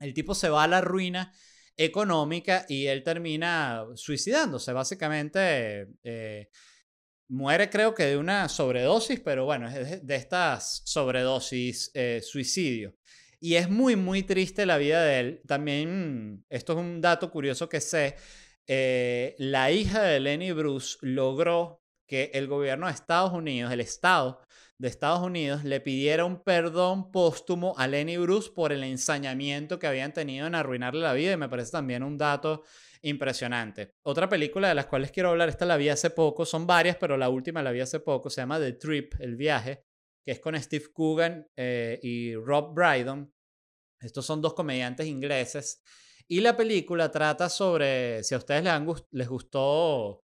el 0.00 0.12
tipo 0.12 0.34
se 0.34 0.48
va 0.48 0.64
a 0.64 0.68
la 0.68 0.80
ruina 0.80 1.32
económica 1.76 2.64
y 2.68 2.86
él 2.86 3.02
termina 3.02 3.84
suicidándose, 3.94 4.72
básicamente. 4.72 5.88
Eh, 6.02 6.48
muere 7.28 7.70
creo 7.70 7.94
que 7.94 8.04
de 8.04 8.16
una 8.16 8.48
sobredosis, 8.48 9.20
pero 9.20 9.44
bueno, 9.44 9.68
es 9.68 10.06
de, 10.06 10.16
estas 10.16 10.82
sobredosis, 10.84 11.90
eh, 11.94 12.20
suicidio. 12.22 12.94
Y 13.40 13.56
es 13.56 13.68
muy, 13.68 13.96
muy 13.96 14.22
triste 14.22 14.66
la 14.66 14.78
vida 14.78 15.02
de 15.04 15.20
él. 15.20 15.42
También, 15.46 16.44
esto 16.48 16.72
es 16.72 16.78
un 16.78 17.00
dato 17.00 17.30
curioso 17.30 17.68
que 17.68 17.80
sé, 17.80 18.16
eh, 18.66 19.34
la 19.38 19.70
hija 19.70 20.02
de 20.02 20.20
Lenny 20.20 20.52
Bruce 20.52 20.96
logró 21.02 21.82
que 22.06 22.30
el 22.34 22.46
gobierno 22.46 22.86
de 22.86 22.92
Estados 22.92 23.32
Unidos, 23.32 23.72
el 23.72 23.80
Estado 23.80 24.40
de 24.78 24.88
Estados 24.88 25.20
Unidos, 25.20 25.64
le 25.64 25.80
pidiera 25.80 26.24
un 26.24 26.42
perdón 26.42 27.10
póstumo 27.10 27.74
a 27.78 27.88
Lenny 27.88 28.16
Bruce 28.16 28.50
por 28.54 28.72
el 28.72 28.84
ensañamiento 28.84 29.78
que 29.78 29.86
habían 29.86 30.12
tenido 30.12 30.46
en 30.46 30.54
arruinarle 30.54 31.00
la 31.00 31.14
vida. 31.14 31.32
Y 31.32 31.36
me 31.36 31.48
parece 31.48 31.72
también 31.72 32.02
un 32.02 32.18
dato 32.18 32.62
impresionante. 33.02 33.94
Otra 34.02 34.28
película 34.28 34.68
de 34.68 34.74
las 34.74 34.86
cuales 34.86 35.10
quiero 35.10 35.30
hablar, 35.30 35.48
esta 35.48 35.64
la 35.64 35.76
vi 35.76 35.88
hace 35.88 36.10
poco, 36.10 36.44
son 36.44 36.66
varias, 36.66 36.96
pero 36.96 37.16
la 37.16 37.28
última 37.28 37.62
la 37.62 37.72
vi 37.72 37.80
hace 37.80 38.00
poco, 38.00 38.30
se 38.30 38.40
llama 38.40 38.58
The 38.58 38.72
Trip, 38.72 39.14
El 39.20 39.36
Viaje, 39.36 39.84
que 40.24 40.32
es 40.32 40.40
con 40.40 40.60
Steve 40.60 40.86
Coogan 40.92 41.46
eh, 41.56 41.98
y 42.02 42.34
Rob 42.34 42.74
Brydon. 42.74 43.32
Estos 44.00 44.26
son 44.26 44.40
dos 44.40 44.54
comediantes 44.54 45.06
ingleses. 45.06 45.82
Y 46.28 46.40
la 46.40 46.56
película 46.56 47.10
trata 47.10 47.48
sobre, 47.48 48.24
si 48.24 48.34
a 48.34 48.38
ustedes 48.38 48.64
les, 48.64 48.72
les 49.12 49.28
gustó 49.28 50.24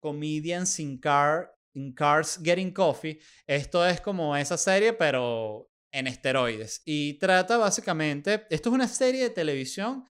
Comedians 0.00 0.80
in, 0.80 0.98
Car, 0.98 1.54
in 1.74 1.94
Cars 1.94 2.40
Getting 2.42 2.72
Coffee, 2.72 3.18
esto 3.46 3.86
es 3.86 4.00
como 4.00 4.36
esa 4.36 4.56
serie, 4.56 4.94
pero 4.94 5.70
en 5.92 6.06
esteroides. 6.06 6.82
Y 6.84 7.14
trata 7.14 7.56
básicamente, 7.56 8.46
esto 8.50 8.68
es 8.70 8.74
una 8.74 8.88
serie 8.88 9.22
de 9.22 9.30
televisión 9.30 10.04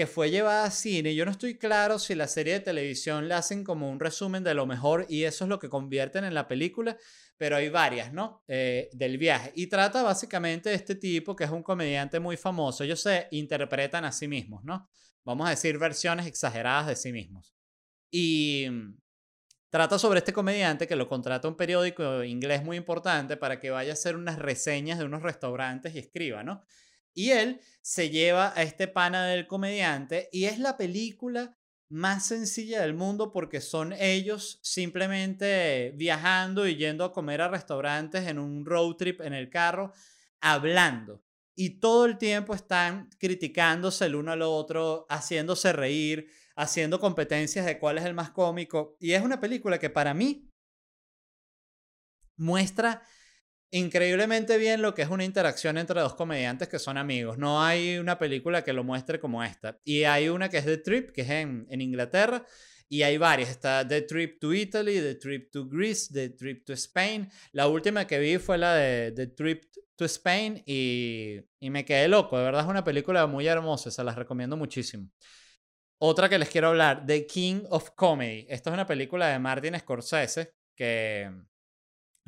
que 0.00 0.06
fue 0.06 0.30
llevada 0.30 0.64
a 0.64 0.70
cine. 0.70 1.14
Yo 1.14 1.26
no 1.26 1.30
estoy 1.30 1.58
claro 1.58 1.98
si 1.98 2.14
la 2.14 2.26
serie 2.26 2.54
de 2.54 2.60
televisión 2.60 3.28
la 3.28 3.36
hacen 3.36 3.62
como 3.62 3.90
un 3.90 4.00
resumen 4.00 4.42
de 4.42 4.54
lo 4.54 4.64
mejor 4.64 5.04
y 5.10 5.24
eso 5.24 5.44
es 5.44 5.50
lo 5.50 5.58
que 5.58 5.68
convierten 5.68 6.24
en 6.24 6.32
la 6.32 6.48
película, 6.48 6.96
pero 7.36 7.56
hay 7.56 7.68
varias, 7.68 8.10
¿no? 8.10 8.42
Eh, 8.48 8.88
del 8.94 9.18
viaje. 9.18 9.52
Y 9.54 9.66
trata 9.66 10.02
básicamente 10.02 10.70
de 10.70 10.76
este 10.76 10.94
tipo 10.94 11.36
que 11.36 11.44
es 11.44 11.50
un 11.50 11.62
comediante 11.62 12.18
muy 12.18 12.38
famoso. 12.38 12.82
Ellos 12.82 13.02
se 13.02 13.28
interpretan 13.30 14.06
a 14.06 14.12
sí 14.12 14.26
mismos, 14.26 14.64
¿no? 14.64 14.88
Vamos 15.22 15.46
a 15.46 15.50
decir 15.50 15.76
versiones 15.76 16.24
exageradas 16.26 16.86
de 16.86 16.96
sí 16.96 17.12
mismos. 17.12 17.54
Y 18.10 18.68
mm, 18.70 18.96
trata 19.68 19.98
sobre 19.98 20.20
este 20.20 20.32
comediante 20.32 20.88
que 20.88 20.96
lo 20.96 21.08
contrata 21.08 21.46
un 21.46 21.58
periódico 21.58 22.24
inglés 22.24 22.64
muy 22.64 22.78
importante 22.78 23.36
para 23.36 23.60
que 23.60 23.68
vaya 23.68 23.90
a 23.90 23.92
hacer 23.92 24.16
unas 24.16 24.38
reseñas 24.38 24.98
de 24.98 25.04
unos 25.04 25.20
restaurantes 25.20 25.94
y 25.94 25.98
escriba, 25.98 26.42
¿no? 26.42 26.64
Y 27.14 27.30
él 27.30 27.60
se 27.82 28.10
lleva 28.10 28.52
a 28.56 28.62
este 28.62 28.88
pana 28.88 29.26
del 29.26 29.46
comediante 29.46 30.28
y 30.32 30.44
es 30.44 30.58
la 30.58 30.76
película 30.76 31.56
más 31.90 32.26
sencilla 32.26 32.82
del 32.82 32.94
mundo 32.94 33.32
porque 33.32 33.60
son 33.60 33.92
ellos 33.92 34.60
simplemente 34.62 35.92
viajando 35.96 36.68
y 36.68 36.76
yendo 36.76 37.04
a 37.04 37.12
comer 37.12 37.40
a 37.40 37.48
restaurantes 37.48 38.28
en 38.28 38.38
un 38.38 38.64
road 38.64 38.94
trip 38.94 39.20
en 39.20 39.34
el 39.34 39.50
carro, 39.50 39.92
hablando. 40.40 41.24
Y 41.56 41.80
todo 41.80 42.06
el 42.06 42.16
tiempo 42.16 42.54
están 42.54 43.10
criticándose 43.18 44.06
el 44.06 44.14
uno 44.14 44.32
al 44.32 44.42
otro, 44.42 45.04
haciéndose 45.10 45.72
reír, 45.72 46.30
haciendo 46.54 47.00
competencias 47.00 47.66
de 47.66 47.78
cuál 47.78 47.98
es 47.98 48.04
el 48.04 48.14
más 48.14 48.30
cómico. 48.30 48.96
Y 49.00 49.12
es 49.12 49.22
una 49.22 49.40
película 49.40 49.78
que 49.78 49.90
para 49.90 50.14
mí 50.14 50.48
muestra 52.36 53.02
increíblemente 53.70 54.58
bien 54.58 54.82
lo 54.82 54.94
que 54.94 55.02
es 55.02 55.08
una 55.08 55.24
interacción 55.24 55.78
entre 55.78 56.00
dos 56.00 56.14
comediantes 56.14 56.68
que 56.68 56.78
son 56.78 56.98
amigos. 56.98 57.38
No 57.38 57.62
hay 57.62 57.98
una 57.98 58.18
película 58.18 58.64
que 58.64 58.72
lo 58.72 58.84
muestre 58.84 59.20
como 59.20 59.42
esta. 59.44 59.78
Y 59.84 60.04
hay 60.04 60.28
una 60.28 60.48
que 60.48 60.58
es 60.58 60.64
The 60.64 60.78
Trip, 60.78 61.10
que 61.10 61.22
es 61.22 61.30
en, 61.30 61.66
Inglaterra. 61.70 62.44
Y 62.88 63.02
hay 63.02 63.18
varias. 63.18 63.50
Está 63.50 63.86
The 63.86 64.02
Trip 64.02 64.40
to 64.40 64.52
Italy, 64.52 65.00
The 65.00 65.14
Trip 65.14 65.50
to 65.52 65.68
Greece, 65.68 66.12
The 66.12 66.30
Trip 66.30 66.64
to 66.64 66.72
Spain. 66.72 67.30
La 67.52 67.68
última 67.68 68.06
que 68.06 68.18
vi 68.18 68.38
fue 68.38 68.58
la 68.58 68.74
de 68.74 69.12
The 69.12 69.28
Trip 69.28 69.64
to 69.96 70.04
Spain 70.06 70.62
y, 70.66 71.38
y 71.60 71.70
me 71.70 71.84
quedé 71.84 72.08
loco. 72.08 72.36
De 72.36 72.44
verdad 72.44 72.62
es 72.62 72.68
una 72.68 72.84
película 72.84 73.26
muy 73.26 73.46
hermosa. 73.46 73.90
Se 73.90 74.02
las 74.02 74.16
recomiendo 74.16 74.56
muchísimo. 74.56 75.08
Otra 76.02 76.28
que 76.28 76.38
les 76.38 76.48
quiero 76.48 76.68
hablar, 76.68 77.04
The 77.06 77.26
King 77.26 77.62
of 77.68 77.90
Comedy. 77.90 78.46
Esta 78.48 78.70
es 78.70 78.74
una 78.74 78.86
película 78.86 79.28
de 79.28 79.38
Martin 79.38 79.78
Scorsese 79.78 80.54
que 80.74 81.30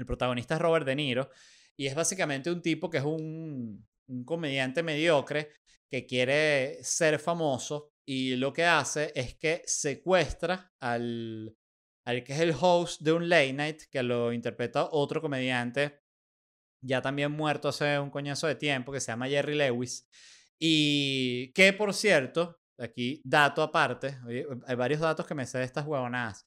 el 0.02 0.06
protagonista 0.06 0.54
es 0.54 0.60
Robert 0.60 0.84
De 0.84 0.96
Niro 0.96 1.30
y 1.76 1.86
es 1.86 1.94
básicamente 1.94 2.50
un 2.50 2.60
tipo 2.60 2.90
que 2.90 2.98
es 2.98 3.04
un, 3.04 3.86
comediante 4.26 4.82
mediocre 4.82 5.50
que 5.90 6.04
quiere 6.04 6.82
ser 6.82 7.18
famoso 7.18 7.94
y 8.04 8.36
lo 8.36 8.52
que 8.52 8.64
hace 8.64 9.12
es 9.14 9.36
que 9.36 9.62
secuestra 9.64 10.70
al, 10.80 11.56
al 12.04 12.24
que 12.24 12.34
es 12.34 12.40
el 12.40 12.54
host 12.60 13.00
de 13.00 13.12
un 13.12 13.28
late 13.28 13.52
night 13.52 13.82
que 13.90 14.02
lo 14.02 14.32
interpreta 14.32 14.88
otro 14.90 15.22
comediante 15.22 16.00
ya 16.84 17.00
también 17.00 17.32
muerto 17.32 17.68
hace 17.68 17.98
un 17.98 18.10
coñazo 18.10 18.48
de 18.48 18.56
tiempo 18.56 18.92
que 18.92 19.00
se 19.00 19.12
llama 19.12 19.28
Jerry 19.28 19.54
Lewis 19.54 20.08
y 20.58 21.52
que 21.52 21.72
por 21.72 21.94
cierto 21.94 22.60
aquí 22.78 23.22
dato 23.24 23.62
aparte 23.62 24.18
hay 24.66 24.74
varios 24.74 25.00
datos 25.00 25.26
que 25.26 25.34
me 25.34 25.46
sé 25.46 25.58
de 25.58 25.64
estas 25.64 25.86
huevonadas. 25.86 26.44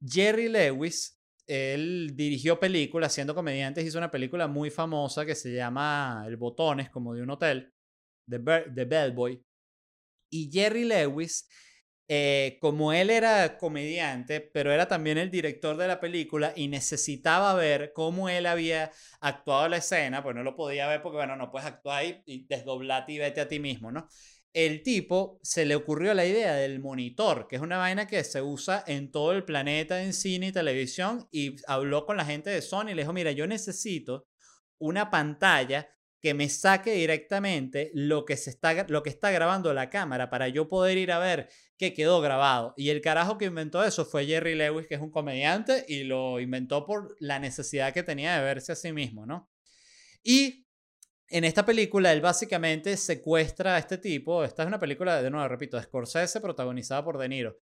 Jerry 0.00 0.48
Lewis 0.48 1.15
él 1.46 2.12
dirigió 2.14 2.58
películas, 2.58 3.12
siendo 3.12 3.34
comediante, 3.34 3.82
hizo 3.82 3.98
una 3.98 4.10
película 4.10 4.48
muy 4.48 4.70
famosa 4.70 5.24
que 5.24 5.34
se 5.34 5.52
llama 5.54 6.24
El 6.26 6.36
Botones, 6.36 6.90
como 6.90 7.14
de 7.14 7.22
un 7.22 7.30
hotel, 7.30 7.72
The, 8.28 8.38
Bellboy. 8.84 9.42
Y 10.30 10.50
Jerry 10.52 10.84
Lewis, 10.84 11.48
eh, 12.08 12.58
como 12.60 12.92
él 12.92 13.10
era 13.10 13.58
comediante, 13.58 14.40
pero 14.40 14.72
era 14.72 14.88
también 14.88 15.18
el 15.18 15.30
director 15.30 15.76
de 15.76 15.88
la 15.88 16.00
película 16.00 16.52
y 16.56 16.68
necesitaba 16.68 17.54
ver 17.54 17.92
cómo 17.94 18.28
él 18.28 18.46
había 18.46 18.90
actuado 19.20 19.68
la 19.68 19.78
escena, 19.78 20.22
pues 20.22 20.34
no 20.34 20.42
lo 20.42 20.56
podía 20.56 20.88
ver 20.88 21.02
porque, 21.02 21.18
bueno, 21.18 21.36
no 21.36 21.50
puedes 21.50 21.66
actuar 21.66 22.04
y, 22.04 22.22
y 22.26 22.46
desdoblate 22.46 23.12
y 23.12 23.18
vete 23.18 23.40
a 23.40 23.48
ti 23.48 23.60
mismo, 23.60 23.92
¿no? 23.92 24.08
El 24.56 24.82
tipo 24.82 25.38
se 25.42 25.66
le 25.66 25.76
ocurrió 25.76 26.14
la 26.14 26.24
idea 26.24 26.54
del 26.54 26.80
monitor, 26.80 27.46
que 27.46 27.56
es 27.56 27.62
una 27.62 27.76
vaina 27.76 28.06
que 28.06 28.24
se 28.24 28.40
usa 28.40 28.82
en 28.86 29.12
todo 29.12 29.32
el 29.32 29.44
planeta 29.44 30.02
en 30.02 30.14
cine 30.14 30.46
y 30.46 30.52
televisión, 30.52 31.28
y 31.30 31.56
habló 31.66 32.06
con 32.06 32.16
la 32.16 32.24
gente 32.24 32.48
de 32.48 32.62
Sony 32.62 32.88
y 32.88 32.94
le 32.94 33.02
dijo, 33.02 33.12
mira, 33.12 33.32
yo 33.32 33.46
necesito 33.46 34.26
una 34.78 35.10
pantalla 35.10 35.90
que 36.22 36.32
me 36.32 36.48
saque 36.48 36.92
directamente 36.92 37.90
lo 37.92 38.24
que, 38.24 38.38
se 38.38 38.48
está, 38.48 38.86
lo 38.88 39.02
que 39.02 39.10
está 39.10 39.30
grabando 39.30 39.74
la 39.74 39.90
cámara 39.90 40.30
para 40.30 40.48
yo 40.48 40.68
poder 40.68 40.96
ir 40.96 41.12
a 41.12 41.18
ver 41.18 41.50
qué 41.76 41.92
quedó 41.92 42.22
grabado. 42.22 42.72
Y 42.78 42.88
el 42.88 43.02
carajo 43.02 43.36
que 43.36 43.44
inventó 43.44 43.84
eso 43.84 44.06
fue 44.06 44.24
Jerry 44.24 44.54
Lewis, 44.54 44.86
que 44.86 44.94
es 44.94 45.02
un 45.02 45.10
comediante, 45.10 45.84
y 45.86 46.04
lo 46.04 46.40
inventó 46.40 46.86
por 46.86 47.14
la 47.20 47.38
necesidad 47.38 47.92
que 47.92 48.02
tenía 48.02 48.38
de 48.38 48.42
verse 48.42 48.72
a 48.72 48.76
sí 48.76 48.90
mismo, 48.90 49.26
¿no? 49.26 49.50
Y 50.24 50.65
en 51.28 51.44
esta 51.44 51.64
película, 51.64 52.12
él 52.12 52.20
básicamente 52.20 52.96
secuestra 52.96 53.76
a 53.76 53.78
este 53.78 53.98
tipo. 53.98 54.44
Esta 54.44 54.62
es 54.62 54.68
una 54.68 54.78
película, 54.78 55.22
de 55.22 55.30
nuevo, 55.30 55.48
repito, 55.48 55.76
de 55.76 55.82
Scorsese, 55.82 56.40
protagonizada 56.40 57.04
por 57.04 57.18
De 57.18 57.28
Niro. 57.28 57.58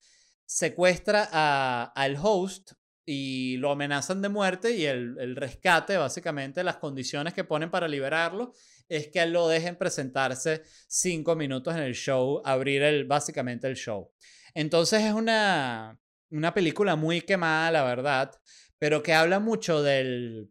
Secuestra 0.45 1.29
a, 1.31 1.93
al 1.95 2.17
host 2.23 2.73
y 3.05 3.57
lo 3.57 3.71
amenazan 3.71 4.23
de 4.23 4.29
muerte 4.29 4.73
y 4.73 4.85
el, 4.85 5.35
rescate, 5.35 5.97
básicamente, 5.97 6.63
las 6.63 6.77
condiciones 6.77 7.35
que 7.35 7.45
ponen 7.45 7.71
para 7.71 7.89
liberarlo, 7.89 8.53
es 8.89 9.09
que 9.09 9.25
lo 9.27 9.49
dejen 9.49 9.77
presentarse 9.77 10.63
cinco 10.87 11.35
minutos 11.35 11.75
en 11.75 11.83
el 11.83 11.95
show, 11.95 12.43
abrir 12.45 12.83
el, 12.83 13.07
básicamente 13.07 13.67
el 13.67 13.77
show. 13.77 14.13
Entonces 14.55 15.03
es 15.03 15.13
una, 15.13 15.99
una 16.31 16.55
película 16.55 16.97
muy 16.97 17.23
quemada, 17.23 17.71
la 17.71 17.83
verdad, 17.83 18.31
pero 18.79 19.03
que 19.03 19.15
habla 19.15 19.41
mucho 19.41 19.83
del, 19.83 20.51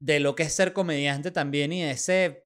de 0.00 0.18
lo 0.18 0.34
que 0.34 0.44
es 0.44 0.52
ser 0.52 0.72
comediante 0.72 1.30
también 1.30 1.72
y 1.72 1.84
ese 1.84 2.44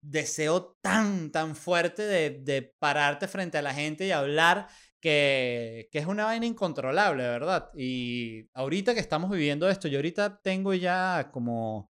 deseo 0.00 0.76
tan, 0.80 1.30
tan 1.30 1.54
fuerte 1.54 2.02
de, 2.02 2.74
pararte 2.78 3.28
frente 3.28 3.58
a 3.58 3.62
la 3.62 3.74
gente 3.74 4.06
y 4.06 4.10
hablar 4.10 4.68
que, 5.00 5.88
que, 5.92 5.98
es 5.98 6.06
una 6.06 6.24
vaina 6.24 6.46
incontrolable, 6.46 7.22
¿verdad? 7.22 7.70
Y 7.76 8.48
ahorita 8.54 8.94
que 8.94 9.00
estamos 9.00 9.30
viviendo 9.30 9.68
esto, 9.68 9.88
yo 9.88 9.98
ahorita 9.98 10.40
tengo 10.42 10.74
ya 10.74 11.30
como 11.32 11.90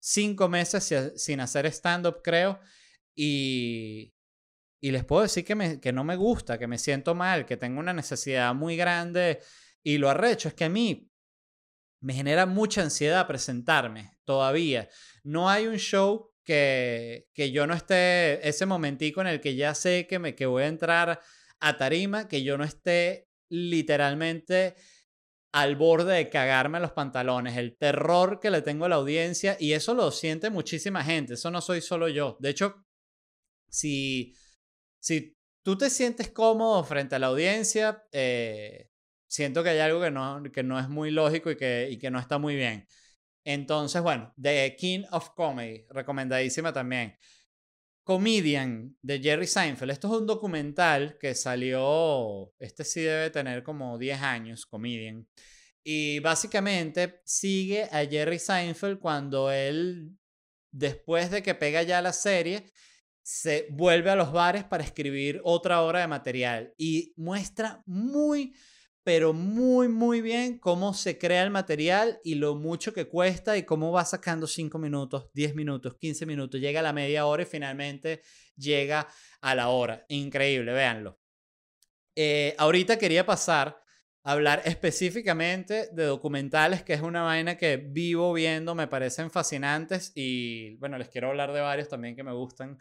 cinco 0.00 0.48
meses 0.48 1.12
sin 1.16 1.40
hacer 1.40 1.66
stand-up, 1.66 2.20
creo, 2.22 2.60
y, 3.14 4.12
y 4.80 4.90
les 4.90 5.04
puedo 5.04 5.22
decir 5.22 5.44
que, 5.44 5.54
me, 5.54 5.80
que 5.80 5.92
no 5.92 6.04
me 6.04 6.16
gusta, 6.16 6.58
que 6.58 6.66
me 6.66 6.78
siento 6.78 7.14
mal, 7.14 7.46
que 7.46 7.56
tengo 7.56 7.80
una 7.80 7.92
necesidad 7.92 8.54
muy 8.54 8.76
grande 8.76 9.40
y 9.82 9.98
lo 9.98 10.10
arrecho 10.10 10.48
es 10.48 10.54
que 10.54 10.64
a 10.64 10.68
mí 10.68 11.11
me 12.02 12.14
genera 12.14 12.46
mucha 12.46 12.82
ansiedad 12.82 13.26
presentarme 13.26 14.16
todavía. 14.24 14.88
No 15.22 15.48
hay 15.48 15.66
un 15.66 15.76
show 15.76 16.32
que, 16.44 17.28
que 17.32 17.52
yo 17.52 17.66
no 17.66 17.74
esté, 17.74 18.46
ese 18.46 18.66
momentico 18.66 19.20
en 19.20 19.28
el 19.28 19.40
que 19.40 19.54
ya 19.54 19.74
sé 19.74 20.06
que, 20.08 20.18
me, 20.18 20.34
que 20.34 20.46
voy 20.46 20.64
a 20.64 20.66
entrar 20.66 21.20
a 21.60 21.76
tarima, 21.76 22.28
que 22.28 22.42
yo 22.42 22.58
no 22.58 22.64
esté 22.64 23.28
literalmente 23.48 24.74
al 25.52 25.76
borde 25.76 26.14
de 26.14 26.28
cagarme 26.30 26.80
los 26.80 26.92
pantalones, 26.92 27.56
el 27.56 27.76
terror 27.76 28.40
que 28.40 28.50
le 28.50 28.62
tengo 28.62 28.86
a 28.86 28.88
la 28.88 28.96
audiencia 28.96 29.56
y 29.60 29.72
eso 29.72 29.94
lo 29.94 30.10
siente 30.10 30.50
muchísima 30.50 31.04
gente, 31.04 31.34
eso 31.34 31.50
no 31.50 31.60
soy 31.60 31.82
solo 31.82 32.08
yo. 32.08 32.36
De 32.40 32.50
hecho, 32.50 32.84
si, 33.68 34.34
si 34.98 35.36
tú 35.62 35.76
te 35.76 35.90
sientes 35.90 36.30
cómodo 36.30 36.82
frente 36.84 37.14
a 37.14 37.18
la 37.18 37.28
audiencia, 37.28 38.02
eh, 38.12 38.91
siento 39.32 39.62
que 39.62 39.70
hay 39.70 39.78
algo 39.78 40.00
que 40.02 40.10
no, 40.10 40.42
que 40.52 40.62
no 40.62 40.78
es 40.78 40.90
muy 40.90 41.10
lógico 41.10 41.50
y 41.50 41.56
que, 41.56 41.88
y 41.90 41.98
que 41.98 42.10
no 42.10 42.18
está 42.18 42.36
muy 42.36 42.54
bien. 42.54 42.86
Entonces, 43.44 44.02
bueno, 44.02 44.32
The 44.40 44.76
King 44.78 45.04
of 45.10 45.30
Comedy, 45.30 45.86
recomendadísima 45.88 46.72
también. 46.72 47.16
Comedian 48.04 48.94
de 49.00 49.20
Jerry 49.20 49.46
Seinfeld. 49.46 49.90
Esto 49.90 50.08
es 50.08 50.20
un 50.20 50.26
documental 50.26 51.16
que 51.18 51.34
salió, 51.34 52.52
este 52.58 52.84
sí 52.84 53.00
debe 53.00 53.30
tener 53.30 53.62
como 53.62 53.96
10 53.96 54.20
años, 54.20 54.66
Comedian. 54.66 55.26
Y 55.82 56.18
básicamente 56.18 57.22
sigue 57.24 57.84
a 57.84 58.04
Jerry 58.04 58.38
Seinfeld 58.38 58.98
cuando 58.98 59.50
él, 59.50 60.10
después 60.70 61.30
de 61.30 61.42
que 61.42 61.54
pega 61.54 61.82
ya 61.84 62.02
la 62.02 62.12
serie, 62.12 62.70
se 63.22 63.66
vuelve 63.70 64.10
a 64.10 64.16
los 64.16 64.30
bares 64.30 64.64
para 64.64 64.84
escribir 64.84 65.40
otra 65.42 65.80
hora 65.80 66.00
de 66.00 66.08
material. 66.08 66.74
Y 66.76 67.14
muestra 67.16 67.82
muy 67.86 68.54
pero 69.04 69.32
muy, 69.32 69.88
muy 69.88 70.20
bien 70.20 70.58
cómo 70.58 70.94
se 70.94 71.18
crea 71.18 71.42
el 71.42 71.50
material 71.50 72.20
y 72.22 72.36
lo 72.36 72.54
mucho 72.54 72.92
que 72.92 73.08
cuesta 73.08 73.56
y 73.56 73.64
cómo 73.64 73.90
va 73.90 74.04
sacando 74.04 74.46
5 74.46 74.78
minutos, 74.78 75.28
10 75.34 75.54
minutos, 75.54 75.96
15 75.96 76.24
minutos, 76.26 76.60
llega 76.60 76.80
a 76.80 76.84
la 76.84 76.92
media 76.92 77.26
hora 77.26 77.42
y 77.42 77.46
finalmente 77.46 78.22
llega 78.56 79.08
a 79.40 79.54
la 79.54 79.68
hora. 79.68 80.04
Increíble, 80.08 80.72
véanlo. 80.72 81.18
Eh, 82.14 82.54
ahorita 82.58 82.98
quería 82.98 83.26
pasar 83.26 83.82
a 84.22 84.32
hablar 84.32 84.62
específicamente 84.66 85.88
de 85.92 86.04
documentales, 86.04 86.84
que 86.84 86.92
es 86.92 87.00
una 87.00 87.22
vaina 87.22 87.56
que 87.56 87.76
vivo 87.78 88.32
viendo, 88.32 88.74
me 88.74 88.86
parecen 88.86 89.30
fascinantes 89.30 90.12
y 90.14 90.76
bueno, 90.76 90.96
les 90.96 91.08
quiero 91.08 91.30
hablar 91.30 91.52
de 91.52 91.60
varios 91.60 91.88
también 91.88 92.14
que 92.14 92.22
me 92.22 92.32
gustan. 92.32 92.78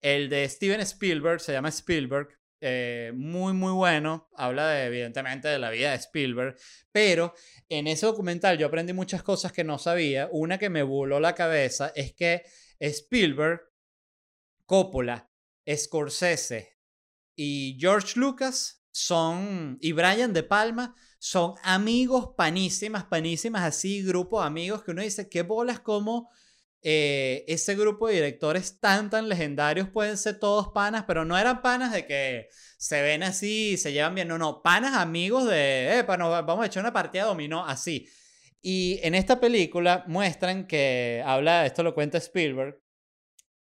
El 0.00 0.28
de 0.28 0.48
Steven 0.48 0.80
Spielberg, 0.80 1.40
se 1.40 1.52
llama 1.52 1.70
Spielberg, 1.70 2.28
eh, 2.60 3.12
muy, 3.14 3.52
muy 3.52 3.72
bueno. 3.72 4.28
Habla 4.34 4.68
de, 4.68 4.86
evidentemente 4.86 5.48
de 5.48 5.58
la 5.58 5.70
vida 5.70 5.90
de 5.90 5.96
Spielberg. 5.96 6.56
Pero 6.92 7.34
en 7.68 7.86
ese 7.86 8.06
documental 8.06 8.58
yo 8.58 8.66
aprendí 8.66 8.92
muchas 8.92 9.22
cosas 9.22 9.52
que 9.52 9.64
no 9.64 9.78
sabía. 9.78 10.28
Una 10.32 10.58
que 10.58 10.70
me 10.70 10.82
voló 10.82 11.20
la 11.20 11.34
cabeza 11.34 11.92
es 11.94 12.14
que 12.14 12.42
Spielberg, 12.78 13.60
Coppola, 14.66 15.30
Scorsese 15.68 16.78
y 17.34 17.76
George 17.78 18.18
Lucas 18.18 18.84
son, 18.90 19.78
y 19.80 19.92
Brian 19.92 20.32
De 20.32 20.42
Palma, 20.42 20.94
son 21.18 21.54
amigos 21.62 22.34
panísimas, 22.36 23.04
panísimas, 23.04 23.62
así, 23.62 24.02
grupo 24.02 24.40
de 24.40 24.46
amigos 24.46 24.82
que 24.82 24.90
uno 24.90 25.02
dice, 25.02 25.28
qué 25.28 25.42
bolas 25.42 25.80
como 25.80 26.30
eh, 26.82 27.44
ese 27.48 27.74
grupo 27.74 28.06
de 28.06 28.14
directores 28.14 28.78
tan, 28.78 29.10
tan 29.10 29.28
legendarios 29.28 29.88
pueden 29.88 30.16
ser 30.16 30.38
todos 30.38 30.68
panas, 30.68 31.04
pero 31.06 31.24
no 31.24 31.36
eran 31.36 31.60
panas 31.60 31.92
de 31.92 32.06
que 32.06 32.48
se 32.76 33.02
ven 33.02 33.24
así 33.24 33.72
y 33.72 33.76
se 33.76 33.92
llevan 33.92 34.14
bien, 34.14 34.28
no, 34.28 34.38
no, 34.38 34.62
panas 34.62 34.96
amigos 34.96 35.46
de, 35.46 35.98
eh, 35.98 36.02
vamos 36.02 36.62
a 36.62 36.66
echar 36.66 36.82
una 36.82 36.92
partida 36.92 37.24
dominó, 37.24 37.66
así. 37.66 38.08
Y 38.62 39.00
en 39.02 39.14
esta 39.14 39.40
película 39.40 40.04
muestran 40.06 40.66
que 40.66 41.22
habla, 41.24 41.66
esto 41.66 41.82
lo 41.82 41.94
cuenta 41.94 42.18
Spielberg, 42.18 42.80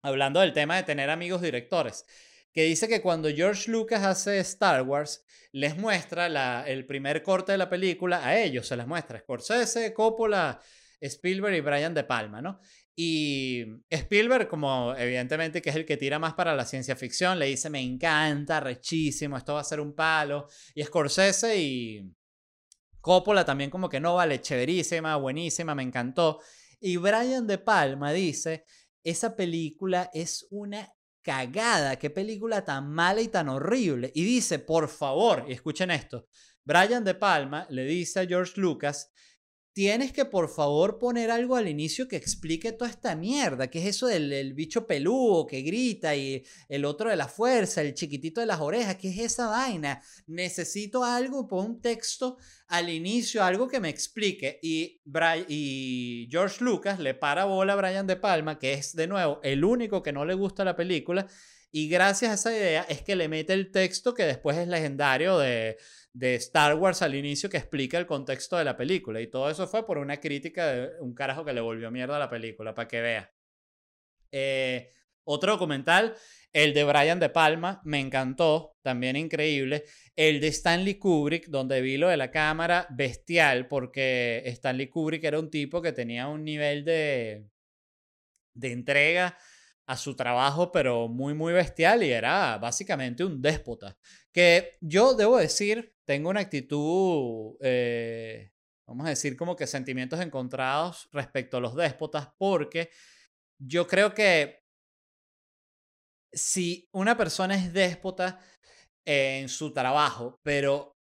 hablando 0.02 0.42
del 0.42 0.54
tema 0.54 0.76
de 0.76 0.84
tener 0.84 1.10
amigos 1.10 1.42
directores, 1.42 2.06
que 2.54 2.64
dice 2.64 2.88
que 2.88 3.02
cuando 3.02 3.30
George 3.30 3.72
Lucas 3.72 4.04
hace 4.04 4.40
Star 4.40 4.82
Wars, 4.84 5.26
les 5.52 5.78
muestra 5.78 6.68
el 6.68 6.86
primer 6.86 7.24
corte 7.24 7.54
de 7.54 7.58
la 7.58 7.70
película 7.70 8.26
a 8.26 8.38
ellos, 8.38 8.68
se 8.68 8.76
les 8.76 8.86
muestra 8.88 9.20
Scorsese, 9.20 9.94
Coppola, 9.94 10.60
Spielberg 11.00 11.56
y 11.56 11.62
Brian 11.62 11.94
De 11.94 12.04
Palma, 12.04 12.42
¿no? 12.42 12.60
Y 12.98 13.66
Spielberg, 13.90 14.48
como 14.48 14.96
evidentemente 14.96 15.62
que 15.62 15.70
es 15.70 15.76
el 15.76 15.86
que 15.86 15.98
tira 15.98 16.18
más 16.18 16.34
para 16.34 16.56
la 16.56 16.66
ciencia 16.66 16.96
ficción, 16.96 17.38
le 17.38 17.48
dice, 17.48 17.70
me 17.70 17.82
encanta, 17.82 18.62
rechísimo, 18.62 19.38
esto 19.38 19.54
va 19.54 19.60
a 19.60 19.66
ser 19.66 19.82
un 19.82 19.94
palo. 19.94 20.48
Y 20.74 20.84
Scorsese 20.84 21.62
y 21.62 22.16
Coppola 23.02 23.44
también 23.44 23.70
como 23.70 23.90
que 23.90 24.00
no, 24.00 24.16
vale, 24.16 24.42
chéverísima, 24.42 25.18
buenísima, 25.18 25.76
me 25.76 25.84
encantó. 25.84 26.40
Y 26.80 26.96
Brian 26.98 27.46
De 27.46 27.58
Palma 27.58 28.14
dice, 28.14 28.64
esa 29.04 29.36
película 29.36 30.10
es 30.14 30.48
una 30.50 30.90
cagada, 31.22 31.98
qué 31.98 32.10
película 32.10 32.64
tan 32.64 32.90
mala 32.92 33.20
y 33.22 33.28
tan 33.28 33.50
horrible. 33.50 34.12
Y 34.16 34.24
dice, 34.24 34.60
por 34.60 34.88
favor, 34.88 35.46
y 35.48 35.52
escuchen 35.52 35.92
esto, 35.92 36.28
Brian 36.64 37.04
De 37.04 37.14
Palma 37.14 37.68
le 37.70 37.84
dice 37.84 38.22
a 38.22 38.26
George 38.26 38.54
Lucas, 38.56 39.12
tienes 39.76 40.14
que 40.14 40.24
por 40.24 40.48
favor 40.48 41.00
poner 41.00 41.30
algo 41.30 41.58
al 41.58 41.68
inicio 41.68 42.08
que 42.08 42.16
explique 42.16 42.72
toda 42.72 42.90
esta 42.90 43.14
mierda, 43.14 43.70
que 43.70 43.80
es 43.80 43.88
eso 43.88 44.08
del 44.08 44.54
bicho 44.54 44.88
peludo 44.88 45.46
que 45.46 45.64
grita 45.64 46.16
y 46.16 46.46
el 46.70 46.86
otro 46.86 47.10
de 47.10 47.18
la 47.18 47.28
fuerza, 47.28 47.82
el 47.82 47.94
chiquitito 47.94 48.40
de 48.40 48.48
las 48.48 48.62
orejas, 48.62 48.96
¿qué 48.96 49.10
es 49.10 49.20
esa 49.20 49.48
vaina? 49.48 50.02
Necesito 50.28 51.04
algo, 51.04 51.46
pon 51.50 51.66
un 51.66 51.82
texto 51.82 52.38
al 52.70 52.90
inicio, 52.90 53.44
algo 53.44 53.68
que 53.68 53.82
me 53.82 53.90
explique. 53.90 54.60
Y, 54.64 55.02
y 55.50 56.30
George 56.32 56.64
Lucas 56.64 56.98
le 56.98 57.14
para 57.14 57.44
bola 57.44 57.74
a 57.74 57.76
Brian 57.76 58.08
De 58.08 58.16
Palma, 58.16 58.58
que 58.58 58.76
es 58.76 58.96
de 58.96 59.08
nuevo 59.08 59.42
el 59.44 59.66
único 59.66 60.02
que 60.02 60.14
no 60.14 60.24
le 60.24 60.36
gusta 60.36 60.64
la 60.64 60.78
película, 60.78 61.28
y 61.70 61.90
gracias 61.90 62.32
a 62.32 62.36
esa 62.36 62.58
idea 62.58 62.86
es 62.88 63.02
que 63.02 63.18
le 63.18 63.28
mete 63.28 63.52
el 63.52 63.70
texto 63.70 64.14
que 64.14 64.24
después 64.24 64.56
es 64.56 64.70
legendario 64.70 65.38
de 65.38 65.76
de 66.16 66.36
Star 66.36 66.76
Wars 66.76 67.02
al 67.02 67.14
inicio 67.14 67.50
que 67.50 67.58
explica 67.58 67.98
el 67.98 68.06
contexto 68.06 68.56
de 68.56 68.64
la 68.64 68.78
película. 68.78 69.20
Y 69.20 69.28
todo 69.28 69.50
eso 69.50 69.68
fue 69.68 69.86
por 69.86 69.98
una 69.98 70.18
crítica 70.18 70.68
de 70.68 71.02
un 71.02 71.14
carajo 71.14 71.44
que 71.44 71.52
le 71.52 71.60
volvió 71.60 71.92
mierda 71.92 72.16
a 72.16 72.20
la 72.20 72.30
película, 72.30 72.74
para 72.74 72.88
que 72.88 73.02
vea. 73.02 73.34
Eh, 74.32 74.92
otro 75.26 75.52
documental, 75.52 76.16
el 76.54 76.74
de 76.74 76.86
Brian 76.86 77.20
De 77.20 77.30
Palma, 77.30 77.82
me 77.84 78.00
encantó, 78.00 78.78
también 78.82 79.18
increíble. 79.18 79.84
El 80.16 80.40
de 80.40 80.48
Stanley 80.48 80.96
Kubrick, 80.96 81.48
donde 81.48 81.82
vi 81.82 81.98
lo 81.98 82.08
de 82.08 82.16
la 82.16 82.32
cámara, 82.32 82.88
bestial, 82.92 83.68
porque 83.68 84.42
Stanley 84.46 84.88
Kubrick 84.88 85.26
era 85.26 85.38
un 85.38 85.50
tipo 85.50 85.82
que 85.82 85.92
tenía 85.92 86.30
un 86.30 86.46
nivel 86.46 86.86
de, 86.86 87.50
de 88.54 88.72
entrega 88.72 89.38
a 89.86 89.98
su 89.98 90.16
trabajo, 90.16 90.72
pero 90.72 91.10
muy, 91.10 91.34
muy 91.34 91.52
bestial 91.52 92.04
y 92.04 92.12
era 92.12 92.58
básicamente 92.58 93.26
un 93.26 93.42
déspota. 93.42 93.98
Que 94.36 94.78
yo 94.82 95.14
debo 95.14 95.38
decir, 95.38 95.96
tengo 96.06 96.30
una 96.30 96.42
actitud, 96.42 97.56
eh, 97.62 98.52
vamos 98.86 99.06
a 99.06 99.10
decir, 99.10 99.38
como 99.38 99.56
que 99.56 99.66
sentimientos 99.66 100.20
encontrados 100.20 101.08
respecto 101.14 101.56
a 101.56 101.62
los 101.62 101.74
déspotas, 101.74 102.34
porque 102.38 102.90
yo 103.58 103.88
creo 103.88 104.14
que 104.14 104.66
si 106.34 106.90
una 106.92 107.16
persona 107.16 107.56
es 107.56 107.72
déspota 107.72 108.40
en 109.08 109.48
su 109.48 109.72
trabajo, 109.72 110.38
pero 110.44 110.98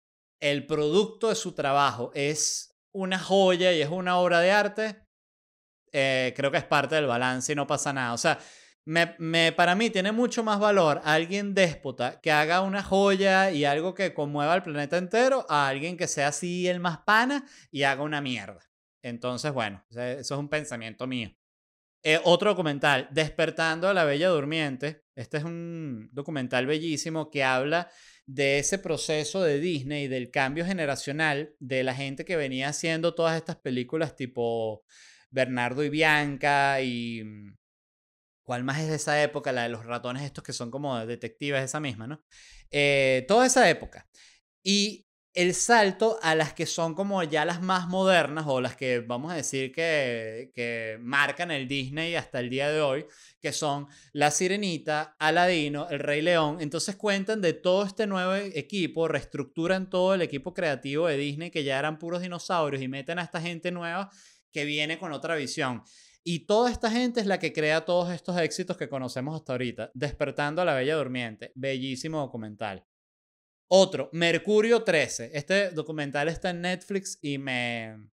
el 0.41 0.65
producto 0.65 1.29
de 1.29 1.35
su 1.35 1.53
trabajo 1.53 2.09
es 2.15 2.71
una 2.95 3.19
joya 3.19 3.71
y 3.73 3.81
es 3.81 3.89
una 3.89 4.17
obra 4.17 4.39
de 4.39 4.51
arte, 4.51 5.05
eh, 5.91 6.33
creo 6.35 6.49
que 6.49 6.57
es 6.57 6.65
parte 6.65 6.95
del 6.95 7.05
balance 7.05 7.51
y 7.51 7.55
no 7.55 7.67
pasa 7.67 7.93
nada. 7.93 8.13
O 8.13 8.17
sea, 8.17 8.39
me, 8.85 9.51
para 9.51 9.75
mí 9.75 9.89
tiene 9.89 10.11
mucho 10.11 10.43
más 10.43 10.59
valor 10.59 11.01
alguien 11.03 11.53
déspota 11.53 12.19
que 12.21 12.31
haga 12.31 12.61
una 12.61 12.81
joya 12.81 13.51
y 13.51 13.65
algo 13.65 13.93
que 13.93 14.13
conmueva 14.13 14.53
al 14.53 14.63
planeta 14.63 14.97
entero 14.97 15.45
a 15.47 15.67
alguien 15.67 15.95
que 15.95 16.07
sea 16.07 16.29
así 16.29 16.67
el 16.67 16.79
más 16.79 16.99
pana 16.99 17.45
y 17.71 17.83
haga 17.83 18.01
una 18.01 18.21
mierda. 18.21 18.61
Entonces, 19.01 19.53
bueno, 19.53 19.83
eso 19.89 20.19
es 20.19 20.31
un 20.31 20.49
pensamiento 20.49 21.07
mío. 21.07 21.31
Eh, 22.01 22.19
otro 22.23 22.51
documental, 22.51 23.09
Despertando 23.11 23.87
a 23.87 23.93
la 23.93 24.05
Bella 24.05 24.29
Durmiente. 24.29 25.03
Este 25.15 25.37
es 25.37 25.43
un 25.43 26.09
documental 26.13 26.65
bellísimo 26.65 27.29
que 27.29 27.43
habla 27.43 27.89
de 28.25 28.59
ese 28.59 28.79
proceso 28.79 29.43
de 29.43 29.59
Disney, 29.59 30.07
del 30.07 30.31
cambio 30.31 30.65
generacional 30.65 31.55
de 31.59 31.83
la 31.83 31.93
gente 31.93 32.25
que 32.25 32.37
venía 32.37 32.69
haciendo 32.69 33.15
todas 33.15 33.35
estas 33.35 33.57
películas 33.57 34.15
tipo 34.15 34.83
Bernardo 35.29 35.83
y 35.83 35.89
Bianca 35.89 36.81
y 36.81 37.23
mm, 37.23 37.58
¿Cuál 38.49 38.63
más 38.63 38.79
es 38.79 38.87
de 38.87 38.95
esa 38.95 39.21
época? 39.21 39.51
La 39.51 39.61
de 39.61 39.69
los 39.69 39.85
ratones 39.85 40.23
estos 40.23 40.43
que 40.43 40.53
son 40.53 40.71
como 40.71 41.05
detectives, 41.05 41.63
esa 41.63 41.79
misma, 41.79 42.07
¿no? 42.07 42.23
Eh, 42.71 43.23
toda 43.27 43.45
esa 43.45 43.69
época. 43.69 44.09
Y 44.63 45.05
el 45.35 45.53
salto 45.53 46.17
a 46.23 46.33
las 46.33 46.55
que 46.55 46.65
son 46.65 46.95
como 46.95 47.21
ya 47.21 47.45
las 47.45 47.61
más 47.61 47.87
modernas 47.87 48.45
o 48.47 48.59
las 48.59 48.75
que 48.75 49.01
vamos 49.01 49.31
a 49.31 49.35
decir 49.35 49.71
que, 49.71 50.51
que 50.55 50.97
marcan 50.99 51.51
el 51.51 51.67
Disney 51.67 52.15
hasta 52.15 52.39
el 52.39 52.49
día 52.49 52.71
de 52.71 52.81
hoy, 52.81 53.05
que 53.39 53.53
son 53.53 53.85
La 54.13 54.31
Sirenita, 54.31 55.15
Aladino, 55.19 55.87
El 55.87 55.99
Rey 55.99 56.23
León. 56.23 56.57
Entonces 56.59 56.95
cuentan 56.95 57.41
de 57.41 57.53
todo 57.53 57.85
este 57.85 58.07
nuevo 58.07 58.33
equipo, 58.33 59.07
reestructuran 59.07 59.91
todo 59.91 60.15
el 60.15 60.23
equipo 60.23 60.55
creativo 60.55 61.05
de 61.05 61.17
Disney 61.17 61.51
que 61.51 61.63
ya 61.63 61.77
eran 61.77 61.99
puros 61.99 62.23
dinosaurios 62.23 62.81
y 62.81 62.87
meten 62.87 63.19
a 63.19 63.21
esta 63.21 63.39
gente 63.39 63.69
nueva 63.69 64.09
que 64.51 64.65
viene 64.65 64.97
con 64.97 65.13
otra 65.13 65.35
visión. 65.35 65.83
Y 66.31 66.41
toda 66.41 66.69
esta 66.69 66.91
gente 66.91 67.19
es 67.21 67.25
la 67.25 67.39
que 67.39 67.51
crea 67.51 67.85
todos 67.85 68.11
estos 68.11 68.37
éxitos 68.37 68.77
que 68.77 68.87
conocemos 68.87 69.33
hasta 69.33 69.53
ahorita. 69.53 69.89
Despertando 69.95 70.61
a 70.61 70.65
la 70.65 70.75
Bella 70.75 70.95
Durmiente. 70.95 71.51
Bellísimo 71.55 72.19
documental. 72.19 72.85
Otro, 73.67 74.11
Mercurio 74.13 74.83
13. 74.83 75.31
Este 75.33 75.71
documental 75.71 76.29
está 76.29 76.51
en 76.51 76.61
Netflix 76.61 77.17
y 77.23 77.39
me, 77.39 78.11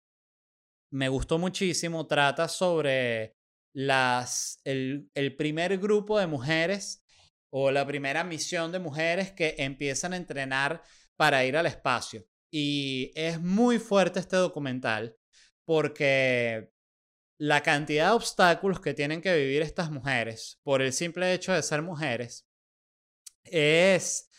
me 0.91 1.07
gustó 1.07 1.37
muchísimo. 1.37 2.05
Trata 2.05 2.49
sobre 2.49 3.37
las, 3.73 4.59
el, 4.65 5.09
el 5.13 5.37
primer 5.37 5.77
grupo 5.77 6.19
de 6.19 6.27
mujeres 6.27 7.05
o 7.49 7.71
la 7.71 7.87
primera 7.87 8.25
misión 8.25 8.73
de 8.73 8.79
mujeres 8.79 9.31
que 9.31 9.55
empiezan 9.57 10.11
a 10.11 10.17
entrenar 10.17 10.83
para 11.15 11.45
ir 11.45 11.55
al 11.55 11.65
espacio. 11.65 12.27
Y 12.51 13.13
es 13.15 13.39
muy 13.39 13.79
fuerte 13.79 14.19
este 14.19 14.35
documental 14.35 15.15
porque 15.63 16.73
la 17.41 17.63
cantidad 17.63 18.09
de 18.09 18.15
obstáculos 18.15 18.79
que 18.79 18.93
tienen 18.93 19.19
que 19.19 19.35
vivir 19.35 19.63
estas 19.63 19.89
mujeres 19.89 20.59
por 20.61 20.79
el 20.79 20.93
simple 20.93 21.33
hecho 21.33 21.51
de 21.51 21.63
ser 21.63 21.81
mujeres 21.81 22.47
es 23.43 24.29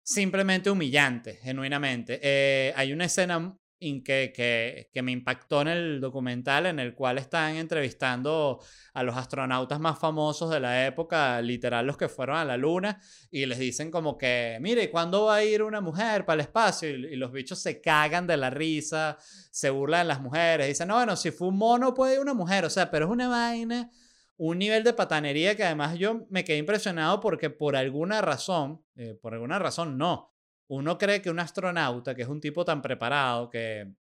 simplemente 0.00 0.70
humillante, 0.70 1.40
genuinamente. 1.42 2.20
Eh, 2.22 2.72
hay 2.76 2.92
una 2.92 3.06
escena 3.06 3.58
que, 4.02 4.90
me 5.02 5.12
impactó 5.12 5.62
en 5.62 5.68
el 5.68 6.00
documental 6.00 6.66
en 6.66 6.78
el 6.78 6.94
cual 6.94 7.18
están 7.18 7.56
entrevistando 7.56 8.60
a 8.94 9.02
los 9.02 9.16
astronautas 9.16 9.80
más 9.80 9.98
famosos 9.98 10.50
de 10.50 10.60
la 10.60 10.86
época, 10.86 11.40
literal 11.42 11.86
los 11.86 11.96
que 11.96 12.08
fueron 12.08 12.36
a 12.36 12.44
la 12.44 12.56
luna, 12.56 13.00
y 13.30 13.44
les 13.46 13.58
dicen 13.58 13.90
como 13.90 14.16
que, 14.16 14.58
mire, 14.60 14.90
¿cuándo 14.90 15.26
va 15.26 15.36
a 15.36 15.44
ir 15.44 15.62
una 15.62 15.80
mujer 15.80 16.24
para 16.24 16.34
el 16.34 16.40
espacio? 16.40 16.88
Y, 16.88 17.14
y 17.14 17.16
los 17.16 17.32
bichos 17.32 17.58
se 17.58 17.80
cagan 17.80 18.26
de 18.26 18.36
la 18.36 18.50
risa, 18.50 19.18
se 19.50 19.70
burlan 19.70 20.02
de 20.02 20.08
las 20.08 20.20
mujeres, 20.20 20.68
dicen, 20.68 20.88
no, 20.88 20.94
bueno, 20.94 21.16
si 21.16 21.30
fue 21.30 21.48
un 21.48 21.58
mono 21.58 21.92
puede 21.92 22.14
ir 22.14 22.20
una 22.20 22.34
mujer, 22.34 22.64
o 22.64 22.70
sea, 22.70 22.90
pero 22.90 23.06
es 23.06 23.10
una 23.10 23.28
vaina 23.28 23.90
un 24.36 24.58
nivel 24.58 24.82
de 24.82 24.92
patanería 24.92 25.54
que 25.54 25.62
además 25.62 25.96
yo 25.98 26.26
me 26.28 26.42
quedé 26.42 26.58
impresionado 26.58 27.20
porque 27.20 27.48
por 27.48 27.76
alguna 27.76 28.20
razón, 28.22 28.82
eh, 28.96 29.14
por 29.20 29.34
alguna 29.34 29.60
razón 29.60 29.96
no, 29.96 30.31
uno 30.68 30.98
cree 30.98 31.20
que 31.20 31.30
un 31.30 31.40
astronauta, 31.40 32.14
que 32.14 32.22
es 32.22 32.28
un 32.28 32.40
tipo 32.40 32.64
tan 32.64 32.80
preparado, 32.80 33.50
que 33.50 33.92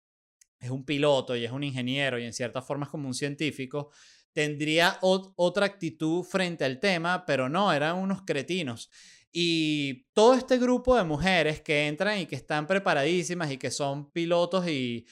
es 0.60 0.70
un 0.70 0.86
piloto 0.86 1.36
y 1.36 1.44
es 1.46 1.52
un 1.52 1.64
ingeniero 1.64 2.20
y 2.20 2.26
en 2.26 2.34
cierta 2.34 2.62
forma 2.62 2.86
es 2.86 2.92
como 2.92 3.08
un 3.08 3.14
científico, 3.14 3.92
tendría 4.32 4.98
otra 5.02 5.66
actitud 5.66 6.24
frente 6.24 6.64
al 6.64 6.80
tema, 6.80 7.26
pero 7.26 7.50
no, 7.50 7.74
eran 7.74 7.98
unos 7.98 8.22
cretinos. 8.22 8.90
Y 9.32 10.06
todo 10.14 10.34
este 10.34 10.58
grupo 10.58 10.96
de 10.96 11.04
mujeres 11.04 11.62
que 11.62 11.88
entran 11.88 12.20
y 12.20 12.26
que 12.26 12.36
están 12.36 12.68
preparadísimas 12.68 13.52
y 13.52 13.58
que 13.58 13.72
son 13.72 14.12
pilotos 14.12 14.68
y 14.68 15.06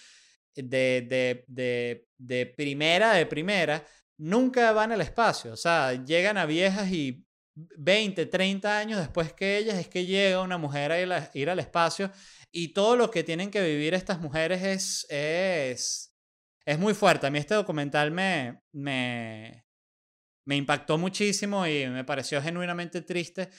de 0.55 2.53
primera, 2.55 3.13
de 3.13 3.25
primera, 3.25 3.85
nunca 4.17 4.71
van 4.73 4.91
al 4.91 5.01
espacio. 5.01 5.53
O 5.53 5.57
sea, 5.57 6.03
llegan 6.03 6.37
a 6.37 6.45
viejas 6.45 6.91
y 6.91 7.25
20, 7.77 8.25
30 8.25 8.77
años 8.77 8.99
después 8.99 9.33
que 9.33 9.57
ellas 9.57 9.77
es 9.77 9.87
que 9.87 10.05
llega 10.05 10.41
una 10.41 10.57
mujer 10.57 10.91
a 10.91 10.99
ir, 11.33 11.49
al 11.49 11.59
espacio 11.59 12.11
y 12.51 12.69
todo 12.73 12.95
lo 12.95 13.11
que 13.11 13.23
tienen 13.23 13.51
que 13.51 13.61
vivir 13.61 13.93
estas 13.93 14.19
mujeres 14.19 14.63
es, 14.63 15.07
es, 15.09 16.15
es 16.65 16.79
muy 16.79 16.93
fuerte. 16.93 17.27
A 17.27 17.29
mí 17.31 17.37
este 17.37 17.55
documental 17.55 18.11
me, 18.11 18.61
me, 18.71 19.65
me 20.45 20.55
impactó 20.55 20.97
muchísimo 20.97 21.65
y 21.67 21.87
me 21.87 22.03
pareció 22.03 22.41
genuinamente 22.41 23.01
triste. 23.01 23.49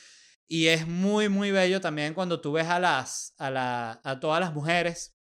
Y 0.46 0.66
es 0.66 0.86
muy, 0.86 1.28
muy 1.28 1.52
bello 1.52 1.80
también 1.80 2.14
cuando 2.14 2.40
tú 2.40 2.52
ves 2.52 2.66
a, 2.66 2.80
las, 2.80 3.34
a, 3.38 3.50
la, 3.50 4.00
a 4.02 4.18
todas 4.18 4.40
las 4.40 4.52
mujeres 4.52 5.16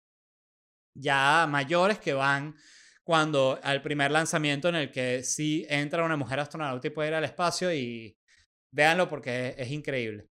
ya 0.95 1.45
mayores 1.49 1.99
que 1.99 2.13
van 2.13 2.55
cuando 3.03 3.59
al 3.61 3.81
primer 3.81 4.11
lanzamiento 4.11 4.69
en 4.69 4.75
el 4.75 4.91
que 4.91 5.23
sí 5.23 5.65
entra 5.69 6.03
una 6.03 6.17
mujer 6.17 6.39
astronauta 6.39 6.87
y 6.87 6.91
puede 6.91 7.09
ir 7.09 7.15
al 7.15 7.23
espacio 7.23 7.71
y 7.71 8.17
véanlo 8.75 9.07
porque 9.07 9.55
es, 9.57 9.71
increíble. 9.71 10.29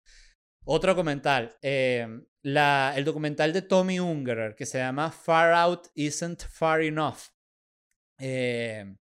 Otro 0.66 0.92
documental, 0.92 1.57
eh, 1.62 2.07
la, 2.42 2.92
el 2.97 3.05
documental 3.05 3.53
de 3.53 3.62
Tommy 3.62 4.01
Ungerer 4.01 4.55
que 4.55 4.66
se 4.66 4.78
llama 4.78 5.11
Far 5.11 5.53
Out 5.53 5.88
Isn't 5.95 6.42
Far 6.42 6.82
Enough. 6.82 7.30
Eh, 8.18 8.97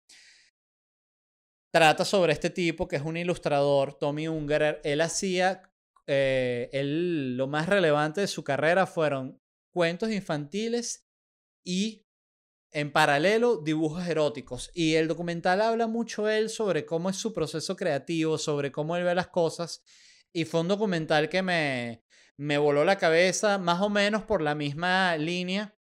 trata 1.73 2.05
sobre 2.05 2.33
este 2.33 2.51
tipo 2.51 2.89
que 2.89 2.97
es 2.97 3.03
un 3.03 3.17
ilustrador, 3.17 3.99
Tommy 3.99 4.29
Ungerer. 4.29 4.81
Él 4.85 5.01
hacía, 5.01 5.63
eh, 6.07 6.71
él, 6.73 7.37
lo 7.37 7.49
más 7.49 7.69
relevante 7.69 8.21
de 8.21 8.29
su 8.29 8.45
carrera 8.45 8.87
fueron 8.87 9.41
cuentos 9.73 10.11
infantiles 10.11 11.07
y 11.65 12.07
en 12.73 12.91
paralelo 12.91 13.59
dibujos 13.59 14.07
eróticos. 14.07 14.71
Y 14.75 14.95
el 14.95 15.09
documental 15.09 15.61
habla 15.61 15.87
mucho 15.87 16.29
él 16.29 16.49
sobre 16.49 16.85
cómo 16.87 17.11
es 17.11 17.17
su 17.17 17.33
proceso 17.33 17.77
creativo, 17.77 18.39
sobre 18.39 18.73
cómo 18.73 18.97
él 18.97 19.05
ve 19.05 19.15
las 19.15 19.29
cosas. 19.29 19.83
Y 20.33 20.45
fue 20.45 20.61
un 20.61 20.69
documental 20.69 21.29
que 21.29 21.43
me, 21.43 22.03
me 22.37 22.59
voló 22.59 22.85
la 22.85 22.97
cabeza, 22.97 23.59
más 23.59 23.81
o 23.81 23.91
menos 23.91 24.23
por 24.25 24.43
la 24.43 24.55
misma 24.55 25.17
línea 25.17 25.77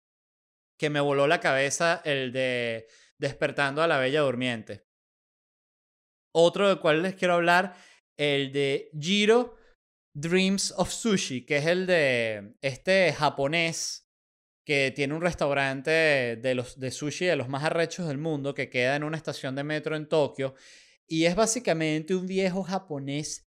que 0.79 0.91
me 0.91 1.01
voló 1.01 1.27
la 1.27 1.41
cabeza 1.41 2.03
el 2.05 2.33
de 2.33 2.87
Despertando 3.19 3.83
a 3.83 3.87
la 3.87 3.99
Bella 3.99 4.21
Durmiente. 4.21 4.87
Otro 6.33 6.69
del 6.69 6.81
cual 6.81 7.03
les 7.03 7.15
quiero 7.15 7.35
hablar, 7.35 7.75
el 8.19 8.53
de 8.53 8.91
Jiro 8.99 9.57
Dreams 10.15 10.75
of 10.77 10.91
Sushi, 10.93 11.47
que 11.47 11.57
es 11.59 11.67
el 11.67 11.87
de 11.87 12.57
este 12.61 13.13
japonés 13.13 14.06
que 14.67 14.93
tiene 14.95 15.15
un 15.15 15.23
restaurante 15.23 16.37
de, 16.43 16.55
los, 16.57 16.79
de 16.81 16.91
sushi 16.91 17.25
de 17.25 17.37
los 17.37 17.49
más 17.49 17.63
arrechos 17.63 18.09
del 18.09 18.19
mundo 18.19 18.53
que 18.53 18.69
queda 18.69 18.97
en 18.97 19.05
una 19.05 19.17
estación 19.17 19.55
de 19.55 19.63
metro 19.63 19.95
en 19.95 20.09
Tokio. 20.09 20.57
Y 21.07 21.25
es 21.25 21.37
básicamente 21.37 22.17
un 22.17 22.27
viejo 22.27 22.65
japonés 22.65 23.47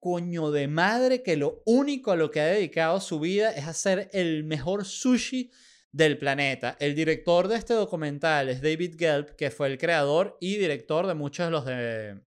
coño 0.00 0.50
de 0.50 0.66
madre 0.66 1.22
que 1.22 1.36
lo 1.36 1.62
único 1.66 2.10
a 2.10 2.16
lo 2.16 2.30
que 2.30 2.40
ha 2.40 2.46
dedicado 2.46 3.00
su 3.00 3.20
vida 3.20 3.50
es 3.50 3.66
hacer 3.66 4.08
el 4.14 4.44
mejor 4.44 4.86
sushi 4.86 5.50
del 5.92 6.16
planeta. 6.16 6.78
El 6.80 6.94
director 6.94 7.48
de 7.48 7.56
este 7.56 7.74
documental 7.74 8.48
es 8.48 8.62
David 8.62 8.96
Gelb, 8.98 9.36
que 9.36 9.50
fue 9.50 9.68
el 9.68 9.76
creador 9.76 10.38
y 10.40 10.56
director 10.56 11.06
de 11.06 11.14
muchos 11.14 11.46
de 11.46 11.50
los 11.50 11.66
de 11.66 12.20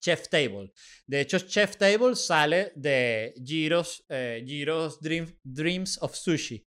Chef 0.00 0.30
Table. 0.30 0.72
De 1.06 1.20
hecho, 1.20 1.38
Chef 1.40 1.76
Table 1.76 2.16
sale 2.16 2.72
de 2.74 3.34
Giro's, 3.44 4.02
eh, 4.08 4.42
Dreams 5.42 5.98
of 6.00 6.14
Sushi. 6.14 6.66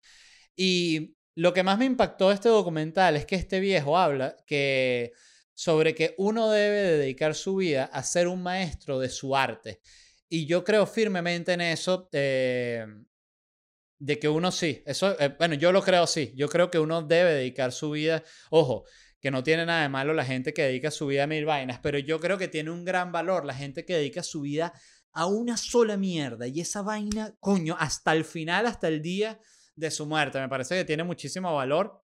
Y 0.55 1.15
lo 1.35 1.53
que 1.53 1.63
más 1.63 1.77
me 1.77 1.85
impactó 1.85 2.29
de 2.29 2.35
este 2.35 2.49
documental 2.49 3.15
es 3.15 3.25
que 3.25 3.35
este 3.35 3.59
viejo 3.59 3.97
habla 3.97 4.37
que 4.47 5.11
sobre 5.53 5.95
que 5.95 6.15
uno 6.17 6.49
debe 6.49 6.81
dedicar 6.97 7.33
su 7.35 7.55
vida 7.57 7.85
a 7.85 8.03
ser 8.03 8.27
un 8.27 8.43
maestro 8.43 8.99
de 8.99 9.09
su 9.09 9.35
arte. 9.35 9.81
Y 10.27 10.45
yo 10.45 10.63
creo 10.63 10.85
firmemente 10.85 11.53
en 11.53 11.61
eso, 11.61 12.09
eh, 12.11 12.85
de 13.99 14.19
que 14.19 14.27
uno 14.27 14.51
sí, 14.51 14.83
eso, 14.85 15.17
eh, 15.19 15.33
bueno, 15.37 15.55
yo 15.55 15.71
lo 15.71 15.81
creo 15.81 16.03
así, 16.03 16.33
yo 16.35 16.49
creo 16.49 16.69
que 16.69 16.79
uno 16.79 17.01
debe 17.01 17.33
dedicar 17.33 17.71
su 17.71 17.91
vida, 17.91 18.23
ojo, 18.49 18.85
que 19.21 19.31
no 19.31 19.43
tiene 19.43 19.65
nada 19.65 19.83
de 19.83 19.89
malo 19.89 20.13
la 20.13 20.25
gente 20.25 20.53
que 20.53 20.63
dedica 20.63 20.91
su 20.91 21.07
vida 21.07 21.23
a 21.23 21.27
mil 21.27 21.45
vainas, 21.45 21.79
pero 21.81 21.97
yo 21.99 22.19
creo 22.19 22.37
que 22.37 22.47
tiene 22.47 22.71
un 22.71 22.83
gran 22.83 23.11
valor 23.11 23.45
la 23.45 23.53
gente 23.53 23.85
que 23.85 23.95
dedica 23.95 24.23
su 24.23 24.41
vida 24.41 24.73
a 25.13 25.25
una 25.25 25.57
sola 25.57 25.95
mierda 25.95 26.47
y 26.47 26.59
esa 26.59 26.81
vaina, 26.81 27.35
coño, 27.39 27.77
hasta 27.79 28.11
el 28.11 28.25
final, 28.25 28.65
hasta 28.65 28.87
el 28.89 29.01
día 29.01 29.39
de 29.75 29.91
su 29.91 30.05
muerte. 30.05 30.39
Me 30.39 30.49
parece 30.49 30.75
que 30.75 30.85
tiene 30.85 31.03
muchísimo 31.03 31.53
valor, 31.53 32.01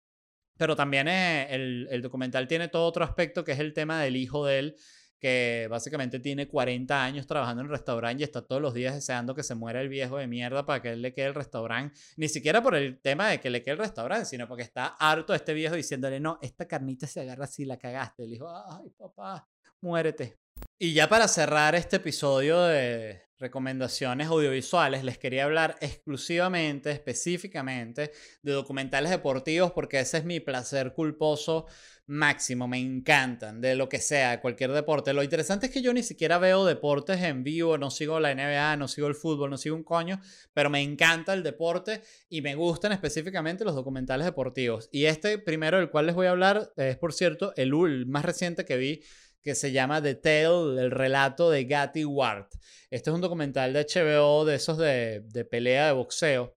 pero 0.57 0.75
también 0.75 1.07
eh, 1.07 1.47
el, 1.49 1.87
el, 1.89 2.01
documental 2.01 2.47
tiene 2.47 2.67
todo 2.67 2.85
otro 2.85 3.03
aspecto 3.03 3.43
que 3.43 3.53
es 3.53 3.59
el 3.59 3.73
tema 3.73 4.01
del 4.01 4.15
hijo 4.15 4.45
de 4.45 4.59
él, 4.59 4.75
que 5.19 5.67
básicamente 5.69 6.19
tiene 6.19 6.47
40 6.47 7.03
años 7.03 7.27
trabajando 7.27 7.61
en 7.61 7.67
el 7.67 7.71
restaurante 7.71 8.21
y 8.21 8.23
está 8.23 8.41
todos 8.41 8.61
los 8.61 8.73
días 8.73 8.95
deseando 8.95 9.35
que 9.35 9.43
se 9.43 9.53
muera 9.53 9.81
el 9.81 9.89
viejo 9.89 10.17
de 10.17 10.27
mierda 10.27 10.65
para 10.65 10.81
que 10.81 10.91
él 10.91 11.01
le 11.01 11.13
quede 11.13 11.27
el 11.27 11.35
restaurante. 11.35 11.97
Ni 12.17 12.29
siquiera 12.29 12.63
por 12.63 12.75
el 12.75 12.99
tema 13.01 13.29
de 13.29 13.39
que 13.39 13.49
le 13.49 13.61
quede 13.61 13.73
el 13.73 13.79
restaurante, 13.79 14.25
sino 14.25 14.47
porque 14.47 14.63
está 14.63 14.87
harto 14.99 15.33
de 15.33 15.37
este 15.37 15.53
viejo 15.53 15.75
diciéndole, 15.75 16.19
no, 16.19 16.39
esta 16.41 16.67
carnita 16.67 17.05
se 17.05 17.21
agarra 17.21 17.47
si 17.47 17.65
la 17.65 17.77
cagaste. 17.77 18.23
El 18.23 18.33
hijo, 18.33 18.47
ay 18.49 18.89
papá, 18.97 19.47
muérete. 19.81 20.38
Y 20.77 20.93
ya 20.93 21.09
para 21.09 21.27
cerrar 21.27 21.75
este 21.75 21.97
episodio 21.97 22.61
de 22.61 23.29
recomendaciones 23.39 24.27
audiovisuales, 24.27 25.03
les 25.03 25.17
quería 25.17 25.45
hablar 25.45 25.77
exclusivamente, 25.79 26.91
específicamente, 26.91 28.11
de 28.41 28.51
documentales 28.51 29.11
deportivos, 29.11 29.71
porque 29.71 29.99
ese 29.99 30.17
es 30.17 30.25
mi 30.25 30.41
placer 30.41 30.93
culposo 30.93 31.65
máximo, 32.05 32.67
me 32.67 32.79
encantan, 32.79 33.61
de 33.61 33.75
lo 33.75 33.87
que 33.87 33.99
sea, 33.99 34.41
cualquier 34.41 34.71
deporte. 34.71 35.13
Lo 35.13 35.23
interesante 35.23 35.67
es 35.67 35.71
que 35.71 35.81
yo 35.81 35.93
ni 35.93 36.01
siquiera 36.01 36.37
veo 36.37 36.65
deportes 36.65 37.21
en 37.21 37.43
vivo, 37.43 37.77
no 37.77 37.91
sigo 37.91 38.19
la 38.19 38.33
NBA, 38.33 38.77
no 38.77 38.87
sigo 38.87 39.07
el 39.07 39.15
fútbol, 39.15 39.51
no 39.51 39.57
sigo 39.57 39.75
un 39.75 39.83
coño, 39.83 40.19
pero 40.53 40.69
me 40.69 40.81
encanta 40.81 41.33
el 41.33 41.43
deporte 41.43 42.01
y 42.27 42.41
me 42.41 42.55
gustan 42.55 42.91
específicamente 42.91 43.63
los 43.63 43.75
documentales 43.75 44.25
deportivos. 44.25 44.89
Y 44.91 45.05
este 45.05 45.37
primero 45.37 45.77
del 45.77 45.91
cual 45.91 46.07
les 46.07 46.15
voy 46.15 46.27
a 46.27 46.31
hablar 46.31 46.73
es, 46.77 46.97
por 46.97 47.13
cierto, 47.13 47.53
el, 47.55 47.73
el 47.85 48.05
más 48.07 48.25
reciente 48.25 48.65
que 48.65 48.77
vi 48.77 49.03
que 49.41 49.55
se 49.55 49.71
llama 49.71 50.01
The 50.01 50.15
Tale, 50.15 50.81
el 50.81 50.91
relato 50.91 51.49
de 51.49 51.65
Gatti 51.65 52.05
Ward. 52.05 52.47
Este 52.89 53.09
es 53.09 53.13
un 53.13 53.21
documental 53.21 53.73
de 53.73 53.85
HBO 53.85 54.45
de 54.45 54.55
esos 54.55 54.77
de, 54.77 55.21
de 55.25 55.45
pelea 55.45 55.87
de 55.87 55.93
boxeo 55.93 56.57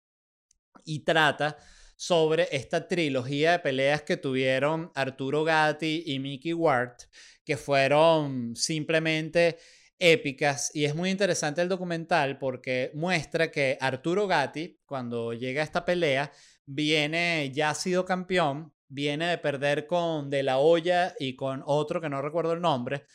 y 0.86 1.04
trata 1.04 1.58
sobre 1.96 2.48
esta 2.52 2.88
trilogía 2.88 3.52
de 3.52 3.60
peleas 3.60 4.02
que 4.02 4.18
tuvieron 4.18 4.92
Arturo 4.96 5.44
Gatti 5.44 6.04
y 6.08 6.20
Mickey 6.20 6.54
Ward, 6.54 6.98
que 7.46 7.58
fueron 7.58 8.56
simplemente 8.56 9.58
épicas 10.02 10.72
y 10.74 10.86
es 10.86 10.96
muy 10.96 11.12
interesante 11.12 11.62
el 11.62 11.70
documental 11.70 12.40
porque 12.40 12.90
muestra 12.96 13.52
que 13.52 13.78
Arturo 13.80 14.26
Gatti, 14.26 14.80
cuando 14.84 15.32
llega 15.34 15.62
a 15.62 15.64
esta 15.64 15.86
pelea, 15.86 16.32
viene, 16.66 17.52
ya 17.54 17.70
ha 17.70 17.76
sido 17.76 18.04
campeón, 18.04 18.74
viene 18.92 19.28
de 19.28 19.38
perder 19.38 19.88
con 19.88 20.30
De 20.30 20.44
La 20.44 20.60
Hoya 20.60 21.16
y 21.18 21.36
con 21.36 21.64
otro 21.66 22.02
que 22.02 22.10
no 22.10 22.22
recuerdo 22.22 22.54
el 22.54 22.62
nombre. 22.62 23.06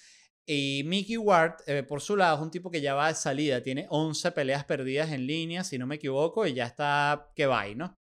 Y 0.46 0.82
Mickey 0.84 1.16
Ward, 1.16 1.56
eh, 1.66 1.82
por 1.82 2.00
su 2.00 2.16
lado, 2.16 2.36
es 2.36 2.42
un 2.42 2.50
tipo 2.50 2.70
que 2.70 2.80
ya 2.80 2.94
va 2.94 3.08
de 3.08 3.14
salida, 3.14 3.62
tiene 3.62 3.86
11 3.90 4.32
peleas 4.32 4.64
perdidas 4.64 5.10
en 5.12 5.26
línea, 5.26 5.64
si 5.64 5.76
no 5.76 5.86
me 5.86 5.96
equivoco, 5.96 6.46
y 6.46 6.54
ya 6.54 6.66
está 6.66 7.30
que 7.34 7.46
va, 7.46 7.66
¿no? 7.74 7.98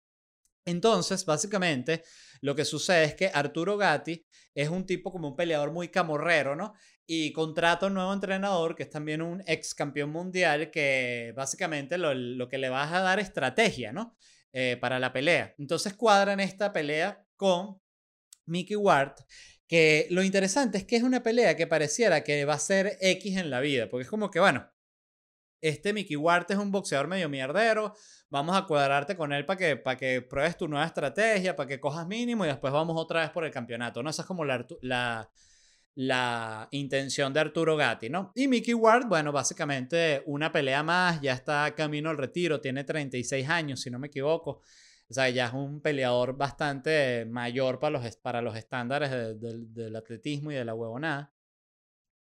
Entonces, 0.66 1.26
básicamente, 1.26 2.04
lo 2.42 2.56
que 2.56 2.66
sucede 2.66 3.06
es 3.06 3.16
que 3.16 3.32
Arturo 3.34 3.78
Gatti 3.78 4.26
es 4.54 4.70
un 4.70 4.86
tipo 4.86 5.12
como 5.12 5.30
un 5.30 5.36
peleador 5.36 5.72
muy 5.72 5.90
camorrero, 5.90 6.56
¿no? 6.56 6.74
Y 7.06 7.34
contrata 7.34 7.86
a 7.86 7.90
un 7.90 7.96
nuevo 7.96 8.14
entrenador 8.14 8.76
que 8.76 8.84
es 8.84 8.90
también 8.90 9.22
un 9.22 9.42
ex 9.48 9.74
campeón 9.74 10.12
mundial 10.12 10.70
que 10.70 11.34
básicamente 11.36 11.98
lo, 11.98 12.48
que 12.50 12.58
le 12.58 12.70
va 12.70 12.84
a 12.96 13.02
dar 13.02 13.20
estrategia, 13.20 13.92
¿no? 13.92 14.16
Eh, 14.52 14.78
para 14.80 15.00
la 15.00 15.12
pelea. 15.12 15.56
Entonces 15.58 15.94
cuadran 15.96 16.40
esta 16.40 16.72
pelea 16.72 17.23
con 17.36 17.80
Mickey 18.46 18.76
Ward, 18.76 19.16
que 19.68 20.08
lo 20.12 20.24
interesante 20.24 20.78
es 20.78 20.86
que 20.86 20.96
es 20.96 21.04
una 21.04 21.24
pelea 21.24 21.56
que 21.56 21.68
pareciera 21.68 22.24
que 22.24 22.46
va 22.46 22.56
a 22.56 22.60
ser 22.60 22.98
X 23.02 23.38
en 23.38 23.50
la 23.50 23.60
vida, 23.60 23.90
porque 23.90 24.04
es 24.04 24.10
como 24.10 24.30
que, 24.30 24.40
bueno, 24.40 24.70
este 25.62 25.94
Mickey 25.94 26.18
Ward 26.18 26.46
es 26.50 26.58
un 26.58 26.72
boxeador 26.72 27.08
medio 27.08 27.30
mierdero, 27.30 27.96
vamos 28.30 28.56
a 28.58 28.66
cuadrarte 28.66 29.16
con 29.16 29.32
él 29.32 29.46
para 29.46 29.58
que, 29.58 29.78
para 29.78 29.98
que 29.98 30.22
pruebes 30.22 30.58
tu 30.58 30.68
nueva 30.68 30.86
estrategia, 30.86 31.56
para 31.56 31.68
que 31.68 31.80
cojas 31.80 32.06
mínimo 32.06 32.44
y 32.44 32.50
después 32.50 32.74
vamos 32.74 32.98
otra 33.00 33.22
vez 33.22 33.30
por 33.30 33.46
el 33.46 33.52
campeonato, 33.52 34.04
¿no? 34.04 34.10
Esa 34.10 34.24
es 34.24 34.28
como 34.28 34.44
la, 34.44 34.66
la, 34.82 35.32
la 35.96 36.68
intención 36.72 37.32
de 37.32 37.40
Arturo 37.40 37.78
Gatti, 37.78 38.10
¿no? 38.10 38.32
Y 38.36 38.48
Mickey 38.48 38.74
Ward, 38.74 39.08
bueno, 39.08 39.32
básicamente 39.32 40.24
una 40.26 40.52
pelea 40.52 40.84
más, 40.84 41.22
ya 41.22 41.34
está 41.34 41.74
camino 41.76 42.10
al 42.10 42.18
retiro, 42.18 42.60
tiene 42.60 42.84
36 42.84 43.48
años, 43.48 43.80
si 43.82 43.90
no 43.90 44.00
me 44.00 44.08
equivoco. 44.08 44.62
O 45.14 45.16
sea, 45.16 45.30
ya 45.30 45.46
es 45.46 45.54
un 45.54 45.80
peleador 45.80 46.36
bastante 46.36 47.26
mayor 47.26 47.78
para 47.78 48.00
los, 48.00 48.18
para 48.18 48.42
los 48.42 48.56
estándares 48.56 49.12
del 49.40 49.96
atletismo 49.96 50.52
y 50.52 50.56
de 50.56 50.66
la 50.66 50.74
huevonada. 50.74 51.32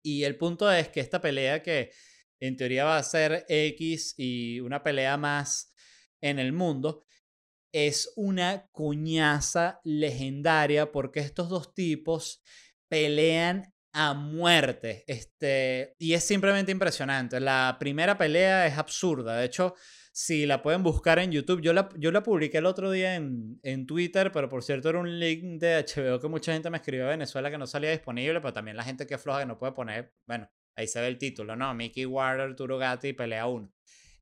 Y 0.05 0.25
el 0.25 0.37
punto 0.37 0.71
es 0.71 0.91
que 0.91 1.01
esta 1.01 1.19
pelea 1.19 1.63
que 1.63 1.91
en 2.39 2.55
teoría 2.55 2.85
va 2.85 2.99
a 2.99 3.03
ser 3.03 3.47
X 3.49 4.13
y 4.19 4.61
una 4.61 4.83
pelea 4.83 5.17
más 5.17 5.73
en 6.21 6.39
el 6.39 6.53
mundo, 6.53 7.07
es 7.73 8.13
una 8.15 8.69
cuñaza 8.73 9.81
legendaria 9.83 10.93
porque 10.93 11.21
estos 11.21 11.49
dos 11.49 11.73
tipos 11.73 12.43
pelean 12.89 13.73
a 13.97 14.15
muerte. 14.15 15.05
Este, 15.07 15.95
y 15.99 16.13
es 16.15 16.25
simplemente 16.25 16.71
impresionante. 16.73 17.41
La 17.41 17.77
primera 17.81 18.17
pelea 18.17 18.67
es 18.67 18.77
absurda. 18.79 19.37
De 19.37 19.47
hecho, 19.47 19.75
si 20.13 20.47
la 20.47 20.63
pueden 20.63 20.83
buscar 20.83 21.19
en 21.19 21.33
YouTube, 21.33 21.61
yo 21.63 21.73
la, 21.73 21.89
yo 21.97 22.13
la 22.13 22.23
publiqué 22.23 22.59
el 22.59 22.67
otro 22.67 22.91
día 22.91 23.17
en, 23.17 23.59
en 23.63 23.87
Twitter, 23.87 24.31
pero 24.33 24.49
por 24.49 24.63
cierto 24.63 24.91
era 24.91 24.99
un 24.99 25.19
link 25.19 25.61
de 25.61 25.85
HBO 25.85 26.21
que 26.21 26.29
mucha 26.29 26.53
gente 26.53 26.71
me 26.71 26.77
escribió 26.77 27.05
de 27.05 27.11
Venezuela 27.11 27.51
que 27.51 27.59
no 27.59 27.67
salía 27.67 27.91
disponible, 27.91 28.41
pero 28.41 28.53
también 28.53 28.77
la 28.77 28.85
gente 28.85 29.07
que 29.07 29.19
floja 29.19 29.41
que 29.41 29.47
no 29.47 29.59
puede 29.59 29.73
poner, 29.73 30.13
bueno, 30.27 30.49
Ahí 30.77 30.87
se 30.87 31.01
ve 31.01 31.09
el 31.09 31.17
título, 31.17 31.57
¿no? 31.57 31.73
Mickey 31.75 32.05
Ward, 32.05 32.41
Arturo 32.41 32.77
Gatti, 32.77 33.15
pelea 33.15 33.47
1. 33.47 33.73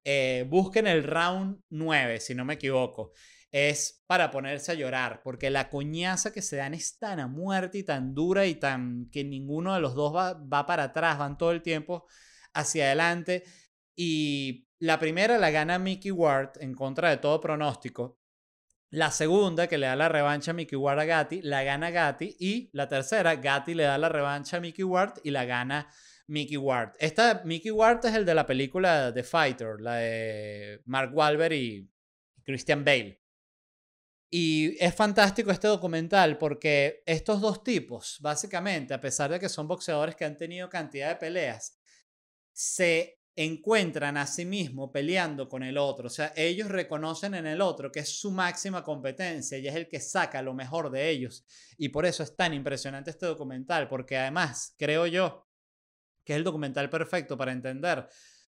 Eh, 0.04 0.44
busquen 0.48 0.86
el 0.86 1.02
round 1.02 1.60
9, 1.70 2.20
si 2.20 2.34
no 2.34 2.44
me 2.44 2.54
equivoco. 2.54 3.12
Es 3.56 4.02
para 4.08 4.32
ponerse 4.32 4.72
a 4.72 4.74
llorar, 4.74 5.20
porque 5.22 5.48
la 5.48 5.70
coñaza 5.70 6.32
que 6.32 6.42
se 6.42 6.56
dan 6.56 6.74
es 6.74 6.98
tan 6.98 7.20
a 7.20 7.28
muerte 7.28 7.78
y 7.78 7.84
tan 7.84 8.12
dura 8.12 8.46
y 8.46 8.56
tan 8.56 9.08
que 9.12 9.22
ninguno 9.22 9.74
de 9.74 9.80
los 9.80 9.94
dos 9.94 10.12
va, 10.12 10.34
va 10.34 10.66
para 10.66 10.82
atrás, 10.84 11.18
van 11.18 11.38
todo 11.38 11.52
el 11.52 11.62
tiempo 11.62 12.04
hacia 12.52 12.86
adelante. 12.86 13.44
Y 13.94 14.66
la 14.80 14.98
primera 14.98 15.38
la 15.38 15.52
gana 15.52 15.78
Mickey 15.78 16.10
Ward 16.10 16.54
en 16.58 16.74
contra 16.74 17.10
de 17.10 17.18
todo 17.18 17.40
pronóstico. 17.40 18.18
La 18.90 19.12
segunda, 19.12 19.68
que 19.68 19.78
le 19.78 19.86
da 19.86 19.94
la 19.94 20.08
revancha 20.08 20.50
a 20.50 20.54
Mickey 20.54 20.76
Ward 20.76 20.98
a 20.98 21.04
Gatti, 21.04 21.40
la 21.42 21.62
gana 21.62 21.90
Gatti. 21.90 22.36
Y 22.40 22.70
la 22.72 22.88
tercera, 22.88 23.36
Gatti 23.36 23.74
le 23.74 23.84
da 23.84 23.98
la 23.98 24.08
revancha 24.08 24.56
a 24.56 24.60
Mickey 24.60 24.84
Ward 24.84 25.20
y 25.22 25.30
la 25.30 25.44
gana 25.44 25.88
Mickey 26.26 26.56
Ward. 26.56 26.94
Esta, 26.98 27.42
Mickey 27.44 27.70
Ward 27.70 28.04
es 28.04 28.14
el 28.14 28.24
de 28.24 28.34
la 28.34 28.46
película 28.46 29.12
The 29.14 29.22
Fighter, 29.22 29.80
la 29.80 29.94
de 29.96 30.82
Mark 30.86 31.12
Wahlberg 31.14 31.52
y 31.52 31.88
Christian 32.44 32.84
Bale. 32.84 33.23
Y 34.36 34.76
es 34.84 34.92
fantástico 34.96 35.52
este 35.52 35.68
documental 35.68 36.38
porque 36.38 37.04
estos 37.06 37.40
dos 37.40 37.62
tipos, 37.62 38.18
básicamente, 38.20 38.92
a 38.92 39.00
pesar 39.00 39.30
de 39.30 39.38
que 39.38 39.48
son 39.48 39.68
boxeadores 39.68 40.16
que 40.16 40.24
han 40.24 40.36
tenido 40.36 40.68
cantidad 40.68 41.10
de 41.10 41.14
peleas, 41.14 41.78
se 42.52 43.20
encuentran 43.36 44.16
a 44.16 44.26
sí 44.26 44.44
mismos 44.44 44.90
peleando 44.92 45.48
con 45.48 45.62
el 45.62 45.78
otro. 45.78 46.08
O 46.08 46.10
sea, 46.10 46.32
ellos 46.34 46.68
reconocen 46.68 47.36
en 47.36 47.46
el 47.46 47.60
otro 47.60 47.92
que 47.92 48.00
es 48.00 48.18
su 48.18 48.32
máxima 48.32 48.82
competencia 48.82 49.56
y 49.56 49.68
es 49.68 49.76
el 49.76 49.86
que 49.86 50.00
saca 50.00 50.42
lo 50.42 50.52
mejor 50.52 50.90
de 50.90 51.10
ellos. 51.10 51.46
Y 51.78 51.90
por 51.90 52.04
eso 52.04 52.24
es 52.24 52.34
tan 52.34 52.54
impresionante 52.54 53.10
este 53.10 53.26
documental, 53.26 53.86
porque 53.86 54.18
además, 54.18 54.74
creo 54.76 55.06
yo, 55.06 55.46
que 56.24 56.32
es 56.32 56.38
el 56.38 56.44
documental 56.44 56.90
perfecto 56.90 57.38
para 57.38 57.52
entender 57.52 58.08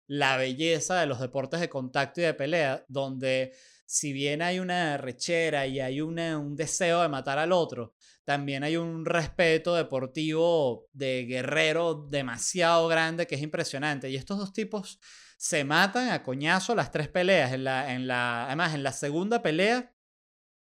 la 0.09 0.39
belleza 0.39 0.99
de 0.99 1.07
los 1.07 1.21
deportes 1.21 1.61
de 1.61 1.69
contacto 1.69 2.21
y 2.21 2.25
de 2.25 2.35
pelea, 2.35 2.85
donde 2.89 3.53
si 3.91 4.13
bien 4.13 4.43
hay 4.43 4.59
una 4.59 4.99
rechera 4.99 5.67
y 5.67 5.81
hay 5.81 6.03
un 6.03 6.55
deseo 6.55 7.01
de 7.01 7.09
matar 7.09 7.39
al 7.39 7.53
otro, 7.53 7.95
también 8.23 8.63
hay 8.63 8.77
un 8.77 9.07
respeto 9.07 9.75
deportivo 9.75 10.87
de 10.93 11.25
guerrero 11.25 11.95
demasiado 11.95 12.87
grande 12.87 13.27
que 13.27 13.37
es 13.37 13.41
impresionante. 13.41 14.11
Y 14.11 14.17
estos 14.17 14.37
dos 14.37 14.53
tipos 14.53 15.01
se 15.39 15.65
matan 15.65 16.11
a 16.11 16.23
coñazo 16.23 16.75
las 16.75 16.91
tres 16.91 17.09
peleas. 17.09 17.55
En 17.55 17.65
la, 17.65 17.95
en 17.95 18.07
la, 18.07 18.45
además, 18.49 18.75
en 18.75 18.83
la 18.83 18.93
segunda 18.93 19.41
pelea, 19.41 19.91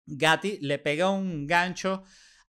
Gatti 0.04 0.58
le 0.60 0.78
pega 0.78 1.08
un 1.08 1.46
gancho 1.46 2.02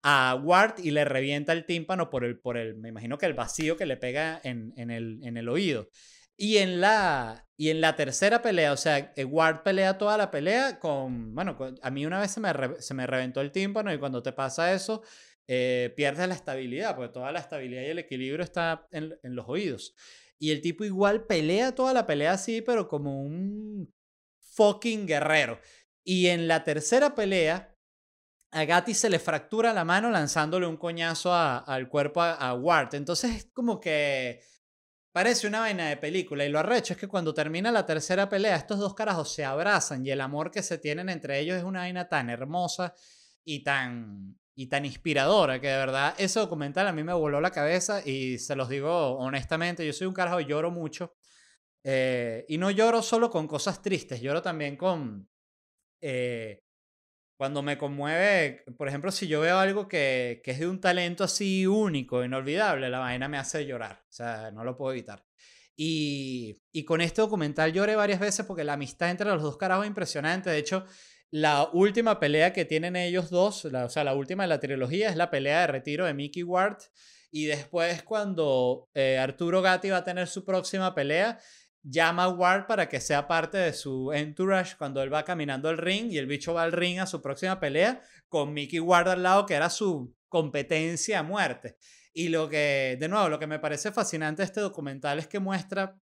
a 0.01 0.34
Ward 0.41 0.80
y 0.80 0.89
le 0.89 1.05
revienta 1.05 1.53
el 1.53 1.67
tímpano 1.67 2.09
por 2.09 2.26
el, 2.26 2.39
por 2.39 2.57
el 2.57 2.78
me 2.78 2.89
imagino 2.89 3.19
que 3.19 3.28
el 3.28 3.36
vacío 3.36 3.78
que 3.78 3.86
le 3.86 3.97
pega 3.97 4.41
en, 4.43 4.74
en, 4.76 4.89
el, 4.89 5.19
en 5.21 5.38
el 5.38 5.49
oído. 5.49 5.89
Y 6.38 6.58
en, 6.58 6.82
la, 6.82 7.48
y 7.58 7.70
en 7.70 7.80
la 7.82 7.96
tercera 7.96 8.42
pelea, 8.42 8.74
o 8.74 8.78
sea, 8.78 9.14
eh, 9.16 9.24
Ward 9.24 9.64
pelea 9.64 9.98
toda 9.98 10.18
la 10.18 10.32
pelea 10.32 10.80
con, 10.80 11.36
bueno, 11.36 11.58
a 11.82 11.92
mí 11.92 12.06
una 12.06 12.20
vez 12.20 12.32
se 12.32 12.40
me, 12.40 12.52
se 12.80 12.94
me 12.94 13.06
reventó 13.06 13.42
el 13.42 13.52
tímpano 13.52 13.94
y 13.94 14.00
cuando 14.00 14.24
te 14.24 14.34
pasa 14.34 14.74
eso, 14.74 15.04
eh, 15.48 15.94
pierdes 15.96 16.28
la 16.28 16.34
estabilidad, 16.34 16.96
porque 16.96 17.14
toda 17.14 17.32
la 17.32 17.40
estabilidad 17.40 17.84
y 17.84 17.88
el 17.88 18.00
equilibrio 18.00 18.44
está 18.44 18.88
en, 18.92 19.18
en 19.22 19.36
los 19.36 19.48
oídos. 19.48 19.96
Y 20.40 20.52
el 20.52 20.62
tipo 20.62 20.84
igual 20.84 21.26
pelea 21.26 21.76
toda 21.76 21.94
la 21.94 22.08
pelea 22.08 22.34
así, 22.34 22.62
pero 22.62 22.88
como 22.88 23.22
un 23.22 23.94
fucking 24.56 25.06
guerrero. 25.06 25.60
Y 26.04 26.28
en 26.28 26.48
la 26.48 26.64
tercera 26.64 27.16
pelea, 27.16 27.74
a 28.52 28.66
Gatti 28.66 28.94
se 28.94 29.10
le 29.10 29.20
fractura 29.20 29.74
la 29.74 29.84
mano 29.84 30.12
lanzándole 30.12 30.68
un 30.68 30.78
coñazo 30.78 31.34
al 31.34 31.90
cuerpo 31.90 32.22
a, 32.22 32.54
Ward. 32.54 32.94
Entonces 32.94 33.36
es 33.36 33.46
como 33.54 33.80
que 33.80 34.42
parece 35.14 35.47
una 35.47 35.61
vaina 35.61 35.88
de 35.88 35.97
película. 35.97 36.43
Y 36.43 36.49
lo 36.49 36.59
arrecho 36.59 36.93
es 36.93 36.99
que 36.99 37.07
cuando 37.07 37.34
termina 37.34 37.72
la 37.72 37.86
tercera 37.86 38.28
pelea, 38.28 38.57
estos 38.57 38.80
dos 38.80 38.93
carajos 38.93 39.32
se 39.32 39.45
abrazan 39.45 40.05
y 40.05 40.11
el 40.11 40.20
amor 40.20 40.51
que 40.51 40.61
se 40.61 40.78
tienen 40.80 41.07
entre 41.07 41.39
ellos 41.39 41.55
es 41.55 41.64
una 41.64 41.82
vaina 41.82 42.09
tan 42.09 42.30
hermosa 42.30 42.93
y 43.45 43.64
tan, 43.64 44.36
y 44.55 44.68
tan 44.68 44.86
inspiradora 44.86 45.61
que 45.61 45.68
de 45.68 45.78
verdad 45.78 46.16
ese 46.18 46.39
documental 46.39 46.88
a 46.88 46.91
mí 46.91 47.03
me 47.03 47.14
voló 47.14 47.39
la 47.39 47.51
cabeza 47.51 48.05
y 48.05 48.39
se 48.39 48.55
los 48.55 48.68
digo 48.68 49.18
honestamente, 49.18 49.86
yo 49.86 49.93
soy 49.93 50.07
un 50.07 50.14
carajo 50.14 50.41
lloro 50.41 50.72
mucho. 50.72 51.16
Eh, 51.86 52.45
y 52.47 52.57
no 52.57 52.72
lloro 52.72 53.01
solo 53.01 53.30
con 53.30 53.47
cosas 53.47 53.82
tristes, 53.82 54.20
lloro 54.20 54.41
también 54.41 54.76
con... 54.76 55.30
Eh, 56.01 56.64
cuando 57.44 57.62
me 57.62 57.78
conmueve, 57.78 58.64
por 58.78 58.88
ejemplo, 58.88 59.12
si 59.12 59.28
yo 59.28 59.41
veo 59.41 59.58
algo 59.58 59.89
que, 59.89 60.41
que, 60.46 60.52
es 60.52 60.60
de 60.60 60.68
un 60.70 60.80
talento 60.80 61.26
así 61.26 61.68
único, 61.68 62.24
inolvidable, 62.24 62.89
la 62.89 63.00
vaina 63.00 63.28
me 63.28 63.38
hace 63.38 63.66
llorar. 63.66 64.02
O 64.10 64.14
sea, 64.14 64.50
no 64.52 64.64
lo 64.64 64.78
puedo 64.78 64.94
evitar. 64.94 65.26
Y, 65.76 66.62
y 66.72 66.86
con 66.86 67.02
este 67.02 67.20
documental 67.20 67.74
lloré 67.74 67.98
varias 67.98 68.22
veces 68.22 68.46
porque 68.46 68.64
la 68.64 68.74
amistad 68.74 69.10
entre 69.10 69.28
los 69.28 69.44
dos 69.44 69.58
carajos 69.58 69.84
es 69.84 69.89
impresionante. 69.89 70.52
De 70.52 70.58
hecho, 70.58 70.86
la 71.32 71.70
última 71.74 72.18
pelea 72.18 72.54
que 72.54 72.64
tienen 72.64 72.96
ellos 72.96 73.30
dos, 73.30 73.66
o 73.66 73.89
sea, 73.89 74.06
la 74.06 74.16
última 74.16 74.44
de 74.44 74.48
la 74.48 74.62
trilogía 74.62 75.10
es 75.10 75.18
la 75.18 75.30
pelea 75.30 75.60
de 75.60 75.68
retiro 75.68 76.06
de 76.06 76.14
Mickey 76.14 76.44
Ward. 76.44 76.78
Y 77.30 77.44
después 77.44 78.04
cuando 78.04 78.88
eh, 78.94 79.18
Arturo 79.18 79.62
Gatti 79.62 79.89
va 79.89 79.98
a 79.98 80.04
tener 80.06 80.30
su 80.30 80.46
próxima 80.46 80.96
pelea, 80.96 81.39
llama 81.84 82.24
a 82.24 82.30
Ward 82.30 82.66
para 82.66 82.88
que 82.88 83.02
sea 83.02 83.28
parte 83.28 83.58
de 83.58 83.74
su 83.74 84.12
entourage 84.14 84.76
cuando 84.78 85.04
él 85.04 85.14
va 85.14 85.26
caminando 85.26 85.70
al 85.70 85.78
ring 85.78 86.12
y 86.12 86.18
el 86.18 86.26
bicho 86.26 86.54
va 86.54 86.64
al 86.64 86.72
ring 86.72 87.00
a 87.00 87.06
su 87.06 87.22
próxima 87.22 87.60
pelea 87.60 88.02
con 88.30 88.54
Mickey 88.54 88.80
Ward 88.80 89.10
al 89.10 89.24
lado, 89.24 89.46
que 89.46 89.54
era 89.54 89.70
su 89.70 90.16
competencia 90.30 91.20
a 91.20 91.24
muerte. 91.24 91.78
Y 92.14 92.30
lo 92.30 92.50
que, 92.50 92.98
de 93.00 93.08
nuevo, 93.08 93.30
lo 93.30 93.40
que 93.40 93.48
me 93.48 93.60
parece 93.60 93.92
fascinante 93.92 94.42
de 94.42 94.46
este 94.46 94.62
documental 94.62 95.20
es 95.20 95.28
que 95.28 95.40
muestra 95.40 96.00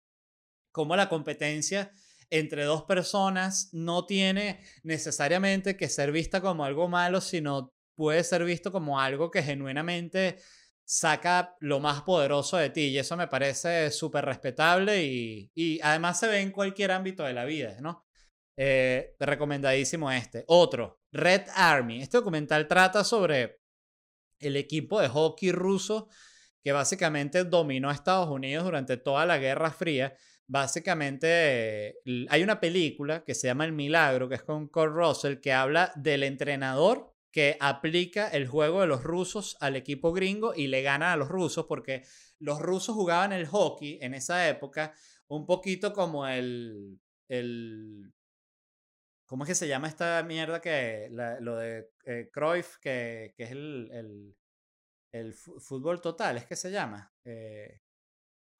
cómo 0.73 0.97
la 0.97 1.09
competencia 1.09 1.93
entre 2.31 2.65
dos 2.65 2.83
personas 2.85 3.71
no 3.73 4.05
tiene 4.05 4.61
necesariamente 4.83 5.77
que 5.77 5.89
ser 5.89 6.13
vista 6.13 6.41
como 6.41 6.65
algo 6.65 6.89
malo, 6.89 7.21
sino 7.21 7.73
puede 7.95 8.23
ser 8.25 8.45
visto 8.45 8.71
como 8.71 9.01
algo 9.01 9.31
que 9.31 9.43
genuinamente 9.43 10.39
saca 10.89 11.55
lo 11.61 11.81
más 11.81 12.03
poderoso 12.03 12.57
de 12.57 12.71
ti 12.71 12.87
y 12.87 12.99
eso 12.99 13.17
me 13.17 13.29
parece 13.29 13.91
súper 13.91 14.25
respetable 14.25 15.05
y, 15.05 15.81
además 15.83 16.19
se 16.19 16.29
ve 16.29 16.41
en 16.41 16.51
cualquier 16.51 16.93
ámbito 16.93 17.25
de 17.25 17.35
la 17.35 17.45
vida, 17.45 17.77
¿no? 17.81 18.07
Eh, 18.57 19.15
recomendadísimo 19.21 20.11
este. 20.11 20.45
Otro, 20.49 21.01
Red 21.13 21.43
Army. 21.55 22.01
Este 22.01 22.17
documental 22.17 22.67
trata 22.67 23.05
sobre 23.05 23.61
el 24.41 24.57
equipo 24.57 25.01
de 25.01 25.09
hockey 25.09 25.53
ruso 25.53 26.09
que 26.65 26.73
básicamente 26.73 27.45
dominó 27.45 27.91
a 27.91 27.95
Estados 27.95 28.29
Unidos 28.29 28.65
durante 28.65 28.97
toda 28.97 29.27
la 29.27 29.39
Guerra 29.39 29.71
Fría 29.71 30.17
básicamente 30.49 31.99
hay 32.29 32.43
una 32.43 32.59
película 32.59 33.23
que 33.23 33.35
se 33.35 33.47
llama 33.47 33.67
El 33.67 33.73
Milagro, 33.73 34.29
que 34.29 34.37
es 34.37 34.43
con 34.43 34.67
Kurt 34.69 34.95
Russell, 34.95 35.41
que 35.41 35.53
habla 35.53 35.93
del 35.95 36.23
entrenador 36.25 37.15
que 37.31 37.57
aplica 37.61 38.29
el 38.29 38.49
juego 38.49 38.81
de 38.81 38.87
los 38.87 39.03
rusos 39.03 39.57
al 39.61 39.77
equipo 39.77 40.13
gringo 40.13 40.55
y 40.55 40.69
le 40.69 40.83
gana 40.83 41.13
a 41.13 41.17
los 41.17 41.29
rusos 41.29 41.67
porque 41.67 42.05
los 42.39 42.61
rusos 42.61 42.95
jugaban 42.95 43.33
el 43.33 43.47
hockey 43.47 43.99
en 44.01 44.15
esa 44.15 44.49
época 44.49 44.95
un 45.29 45.47
poquito 45.47 45.93
como 45.93 46.27
el, 46.27 46.99
el 47.29 48.13
¿cómo 49.27 49.45
es 49.45 49.49
que 49.49 49.55
se 49.55 49.69
llama 49.69 49.89
esta 49.89 50.23
mierda 50.23 50.61
que 50.61 51.09
lo 51.11 51.57
de 51.57 51.91
eh, 52.07 52.31
Cruyff 52.33 52.79
que, 52.79 53.35
que 53.37 53.45
es 53.45 53.51
el, 53.51 53.91
el, 53.93 54.37
el, 55.13 55.35
fútbol 55.35 56.01
total 56.01 56.39
es 56.39 56.47
que 56.47 56.57
se 56.57 56.71
llama 56.71 57.13
eh, 57.25 57.83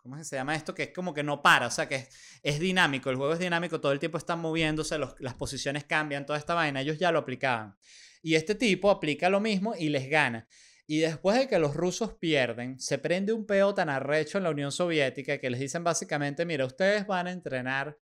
¿Cómo 0.09 0.25
se 0.25 0.37
llama 0.37 0.55
esto? 0.55 0.75
Que 0.75 0.85
es 0.85 0.95
como 0.95 1.13
que 1.13 1.23
no 1.23 1.43
para, 1.43 1.67
o 1.67 1.71
sea, 1.71 1.87
que 1.87 2.09
es, 2.43 2.61
dinámico, 2.61 3.11
el 3.11 3.17
juego 3.17 3.35
es 3.35 3.39
dinámico, 3.39 3.81
todo 3.81 3.93
el 3.93 3.99
tiempo 3.99 4.17
están 4.17 4.39
moviéndose, 4.39 4.99
las 4.99 5.35
posiciones 5.35 5.85
cambian, 5.85 6.25
toda 6.25 6.39
esta 6.39 6.55
vaina, 6.55 6.81
ellos 6.81 6.99
ya 6.99 7.13
lo 7.13 7.19
aplicaban. 7.19 7.77
Y 8.23 8.35
este 8.35 8.55
tipo 8.55 8.91
aplica 8.91 9.29
lo 9.29 9.41
mismo 9.41 9.75
y 9.77 9.89
les 9.89 10.09
gana. 10.09 10.49
Y 10.87 11.01
después 11.01 11.39
de 11.39 11.49
que 11.49 11.59
los 11.59 11.77
rusos 11.77 12.15
pierden, 12.15 12.81
se 12.81 12.99
prende 12.99 13.35
un 13.35 13.45
peo 13.47 13.75
tan 13.75 13.91
arrecho 13.91 14.39
en 14.39 14.45
la 14.45 14.51
Unión 14.51 14.73
Soviética 14.73 15.39
que 15.39 15.51
les 15.51 15.61
dicen 15.61 15.85
básicamente, 15.85 16.47
mira, 16.47 16.65
ustedes 16.65 17.07
van 17.07 17.27
a 17.27 17.33
entrenar 17.33 17.99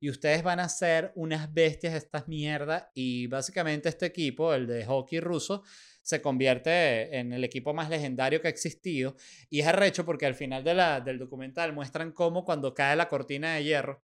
y 0.00 0.10
ustedes 0.10 0.42
van 0.42 0.60
a 0.60 0.68
ser 0.68 1.12
unas 1.14 1.52
bestias 1.52 1.94
estas 1.94 2.28
mierdas. 2.28 2.84
Y 2.94 3.26
básicamente 3.28 3.88
este 3.88 4.06
equipo, 4.06 4.52
el 4.54 4.66
de 4.66 4.84
hockey 4.84 5.20
ruso, 5.20 5.62
se 6.02 6.22
convierte 6.22 7.18
en 7.18 7.32
el 7.32 7.44
equipo 7.44 7.74
más 7.74 7.90
legendario 7.90 8.40
que 8.40 8.48
ha 8.48 8.50
existido. 8.50 9.16
Y 9.50 9.60
es 9.60 9.66
arrecho 9.66 10.04
porque 10.04 10.26
al 10.26 10.34
final 10.34 10.62
de 10.64 10.74
la, 10.74 11.00
del 11.00 11.18
documental 11.18 11.72
muestran 11.72 12.12
cómo 12.12 12.44
cuando 12.44 12.74
cae 12.74 12.94
la 12.96 13.08
cortina 13.08 13.54
de 13.54 13.64
hierro, 13.64 14.04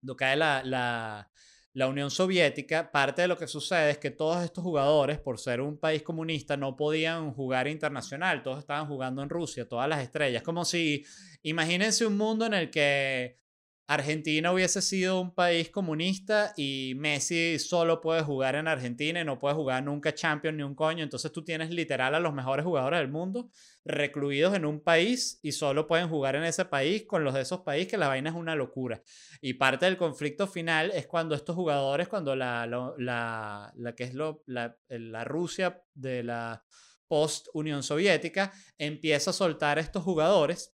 cuando 0.00 0.16
cae 0.16 0.36
la, 0.36 0.62
la, 0.64 1.30
la 1.74 1.88
Unión 1.88 2.10
Soviética, 2.10 2.92
parte 2.92 3.22
de 3.22 3.28
lo 3.28 3.36
que 3.36 3.48
sucede 3.48 3.90
es 3.90 3.98
que 3.98 4.12
todos 4.12 4.42
estos 4.44 4.62
jugadores, 4.62 5.18
por 5.18 5.40
ser 5.40 5.60
un 5.60 5.76
país 5.76 6.02
comunista, 6.02 6.56
no 6.56 6.76
podían 6.76 7.32
jugar 7.32 7.66
internacional, 7.66 8.44
todos 8.44 8.60
estaban 8.60 8.86
jugando 8.86 9.22
en 9.22 9.28
Rusia, 9.28 9.68
todas 9.68 9.88
las 9.88 10.00
estrellas. 10.00 10.44
Como 10.44 10.64
si, 10.64 11.04
imagínense 11.42 12.06
un 12.06 12.16
mundo 12.16 12.46
en 12.46 12.54
el 12.54 12.70
que 12.70 13.43
Argentina 13.86 14.50
hubiese 14.50 14.80
sido 14.80 15.20
un 15.20 15.34
país 15.34 15.68
comunista 15.68 16.54
y 16.56 16.94
Messi 16.96 17.58
solo 17.58 18.00
puede 18.00 18.22
jugar 18.22 18.54
en 18.54 18.66
Argentina 18.66 19.20
y 19.20 19.24
no 19.24 19.38
puede 19.38 19.54
jugar 19.54 19.84
nunca 19.84 20.14
Champions 20.14 20.56
ni 20.56 20.62
un 20.62 20.74
coño. 20.74 21.04
Entonces 21.04 21.30
tú 21.32 21.44
tienes 21.44 21.68
literal 21.68 22.14
a 22.14 22.20
los 22.20 22.32
mejores 22.32 22.64
jugadores 22.64 23.00
del 23.00 23.10
mundo 23.10 23.50
recluidos 23.84 24.54
en 24.54 24.64
un 24.64 24.80
país 24.80 25.38
y 25.42 25.52
solo 25.52 25.86
pueden 25.86 26.08
jugar 26.08 26.34
en 26.34 26.44
ese 26.44 26.64
país 26.64 27.04
con 27.04 27.24
los 27.24 27.34
de 27.34 27.42
esos 27.42 27.60
países, 27.60 27.90
que 27.90 27.98
la 27.98 28.08
vaina 28.08 28.30
es 28.30 28.36
una 28.36 28.54
locura. 28.54 29.02
Y 29.42 29.54
parte 29.54 29.84
del 29.84 29.98
conflicto 29.98 30.46
final 30.46 30.90
es 30.94 31.06
cuando 31.06 31.34
estos 31.34 31.54
jugadores, 31.54 32.08
cuando 32.08 32.34
la, 32.34 32.66
la, 32.66 33.72
la, 33.76 33.94
que 33.94 34.04
es 34.04 34.14
lo, 34.14 34.42
la, 34.46 34.78
la 34.88 35.24
Rusia 35.24 35.82
de 35.92 36.22
la 36.22 36.64
post-Unión 37.06 37.82
Soviética 37.82 38.50
empieza 38.78 39.28
a 39.28 39.34
soltar 39.34 39.76
a 39.76 39.82
estos 39.82 40.02
jugadores 40.02 40.74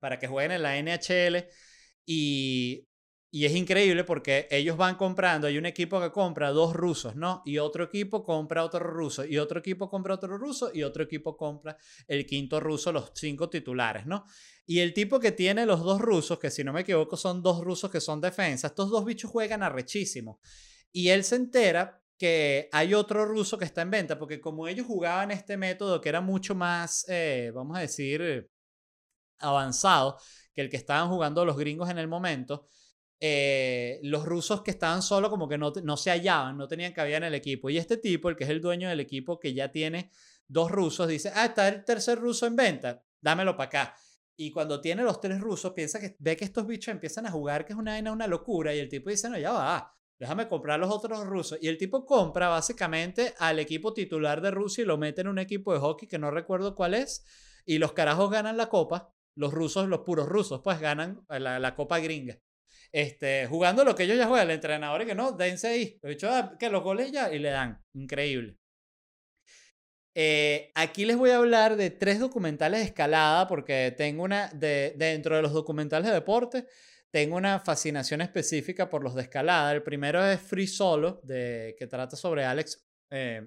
para 0.00 0.18
que 0.18 0.26
jueguen 0.26 0.52
en 0.52 0.62
la 0.62 0.76
NHL 0.76 1.48
y, 2.06 2.86
es 3.32 3.54
increíble 3.54 4.04
porque 4.04 4.48
ellos 4.50 4.78
van 4.78 4.94
comprando, 4.94 5.46
hay 5.46 5.58
un 5.58 5.66
equipo 5.66 6.00
que 6.00 6.10
compra 6.10 6.52
dos 6.52 6.72
rusos, 6.72 7.16
¿no? 7.16 7.42
Y 7.44 7.58
otro 7.58 7.84
equipo 7.84 8.24
compra 8.24 8.64
otro 8.64 8.80
ruso, 8.80 9.26
y 9.26 9.36
otro 9.36 9.58
equipo 9.58 9.90
compra 9.90 10.14
otro 10.14 10.38
ruso, 10.38 10.70
y 10.72 10.82
otro 10.82 11.02
equipo 11.02 11.36
compra 11.36 11.76
el 12.08 12.24
quinto 12.24 12.60
ruso, 12.60 12.92
los 12.92 13.12
cinco 13.14 13.50
titulares, 13.50 14.06
¿no? 14.06 14.24
Y 14.64 14.78
el 14.78 14.94
tipo 14.94 15.20
que 15.20 15.32
tiene 15.32 15.66
los 15.66 15.80
dos 15.80 16.00
rusos, 16.00 16.38
que 16.38 16.50
si 16.50 16.64
no 16.64 16.72
me 16.72 16.80
equivoco 16.80 17.18
son 17.18 17.42
dos 17.42 17.62
rusos 17.62 17.90
que 17.90 18.00
son 18.00 18.22
defensa, 18.22 18.68
estos 18.68 18.88
dos 18.88 19.04
bichos 19.04 19.30
juegan 19.30 19.62
arrechísimo. 19.62 20.40
Y 20.90 21.10
él 21.10 21.22
se 21.24 21.36
entera 21.36 22.02
que 22.18 22.70
hay 22.72 22.94
otro 22.94 23.26
ruso 23.26 23.58
que 23.58 23.66
está 23.66 23.82
en 23.82 23.90
venta, 23.90 24.18
porque 24.18 24.40
como 24.40 24.66
ellos 24.66 24.86
jugaban 24.86 25.30
este 25.30 25.56
método 25.58 26.00
que 26.00 26.08
era 26.08 26.22
mucho 26.22 26.54
más, 26.54 27.04
eh, 27.08 27.52
vamos 27.54 27.76
a 27.76 27.80
decir, 27.80 28.48
avanzado, 29.38 30.18
que 30.56 30.62
el 30.62 30.70
que 30.70 30.78
estaban 30.78 31.10
jugando 31.10 31.44
los 31.44 31.58
gringos 31.58 31.90
en 31.90 31.98
el 31.98 32.08
momento, 32.08 32.66
eh, 33.20 34.00
los 34.02 34.24
rusos 34.24 34.62
que 34.62 34.70
estaban 34.70 35.02
solo 35.02 35.28
como 35.28 35.48
que 35.48 35.58
no, 35.58 35.70
no 35.84 35.98
se 35.98 36.10
hallaban, 36.10 36.56
no 36.56 36.66
tenían 36.66 36.94
cabida 36.94 37.18
en 37.18 37.24
el 37.24 37.34
equipo. 37.34 37.68
Y 37.68 37.76
este 37.76 37.98
tipo, 37.98 38.30
el 38.30 38.36
que 38.36 38.44
es 38.44 38.50
el 38.50 38.62
dueño 38.62 38.88
del 38.88 39.00
equipo 39.00 39.38
que 39.38 39.52
ya 39.52 39.70
tiene 39.70 40.10
dos 40.48 40.70
rusos, 40.70 41.08
dice, 41.08 41.30
ah, 41.34 41.44
está 41.44 41.68
el 41.68 41.84
tercer 41.84 42.18
ruso 42.18 42.46
en 42.46 42.56
venta, 42.56 43.04
dámelo 43.20 43.54
para 43.54 43.66
acá. 43.66 43.96
Y 44.34 44.50
cuando 44.50 44.80
tiene 44.80 45.02
los 45.02 45.20
tres 45.20 45.40
rusos, 45.40 45.72
piensa 45.72 46.00
que 46.00 46.16
ve 46.18 46.38
que 46.38 46.46
estos 46.46 46.66
bichos 46.66 46.88
empiezan 46.88 47.26
a 47.26 47.30
jugar, 47.30 47.66
que 47.66 47.74
es 47.74 47.78
una, 47.78 47.98
una 48.10 48.26
locura, 48.26 48.74
y 48.74 48.78
el 48.78 48.88
tipo 48.88 49.10
dice, 49.10 49.28
no, 49.28 49.38
ya 49.38 49.52
va, 49.52 49.94
déjame 50.18 50.48
comprar 50.48 50.80
los 50.80 50.90
otros 50.90 51.26
rusos. 51.26 51.58
Y 51.60 51.68
el 51.68 51.76
tipo 51.76 52.06
compra 52.06 52.48
básicamente 52.48 53.34
al 53.38 53.58
equipo 53.58 53.92
titular 53.92 54.40
de 54.40 54.50
Rusia 54.50 54.84
y 54.84 54.86
lo 54.86 54.96
mete 54.96 55.20
en 55.20 55.28
un 55.28 55.38
equipo 55.38 55.74
de 55.74 55.80
hockey 55.80 56.08
que 56.08 56.18
no 56.18 56.30
recuerdo 56.30 56.74
cuál 56.74 56.94
es, 56.94 57.26
y 57.66 57.76
los 57.76 57.92
carajos 57.92 58.30
ganan 58.30 58.56
la 58.56 58.70
copa 58.70 59.15
los 59.36 59.52
rusos, 59.52 59.88
los 59.88 60.00
puros 60.00 60.28
rusos, 60.28 60.60
pues 60.62 60.80
ganan 60.80 61.24
la, 61.28 61.74
Copa 61.74 62.00
Gringa. 62.00 62.38
Este, 62.92 63.46
jugando 63.46 63.84
lo 63.84 63.94
que 63.94 64.04
ellos 64.04 64.16
ya 64.16 64.26
juegan, 64.26 64.48
el 64.48 64.54
entrenador 64.54 65.02
y 65.02 65.06
que 65.06 65.14
no, 65.14 65.32
dense 65.32 65.68
ahí. 65.68 65.98
Lo 66.02 66.08
dicho, 66.08 66.28
que 66.58 66.70
los 66.70 66.82
goles 66.82 67.12
ya 67.12 67.32
y 67.32 67.38
le 67.38 67.50
dan. 67.50 67.82
Increíble. 67.94 68.56
Eh, 70.14 70.72
aquí 70.74 71.04
les 71.04 71.16
voy 71.16 71.30
a 71.30 71.36
hablar 71.36 71.76
de 71.76 71.90
tres 71.90 72.18
documentales 72.18 72.80
de 72.80 72.86
escalada 72.86 73.46
porque 73.46 73.94
tengo 73.96 74.22
una, 74.22 74.48
de, 74.48 74.94
dentro 74.96 75.36
de 75.36 75.42
los 75.42 75.52
documentales 75.52 76.08
de 76.08 76.14
deporte, 76.14 76.66
tengo 77.10 77.36
una 77.36 77.60
fascinación 77.60 78.22
específica 78.22 78.88
por 78.88 79.04
los 79.04 79.14
de 79.14 79.22
escalada. 79.22 79.72
El 79.72 79.82
primero 79.82 80.24
es 80.24 80.40
Free 80.40 80.66
Solo, 80.66 81.20
de, 81.22 81.76
que 81.78 81.86
trata 81.86 82.16
sobre 82.16 82.46
Alex 82.46 82.82
eh, 83.10 83.46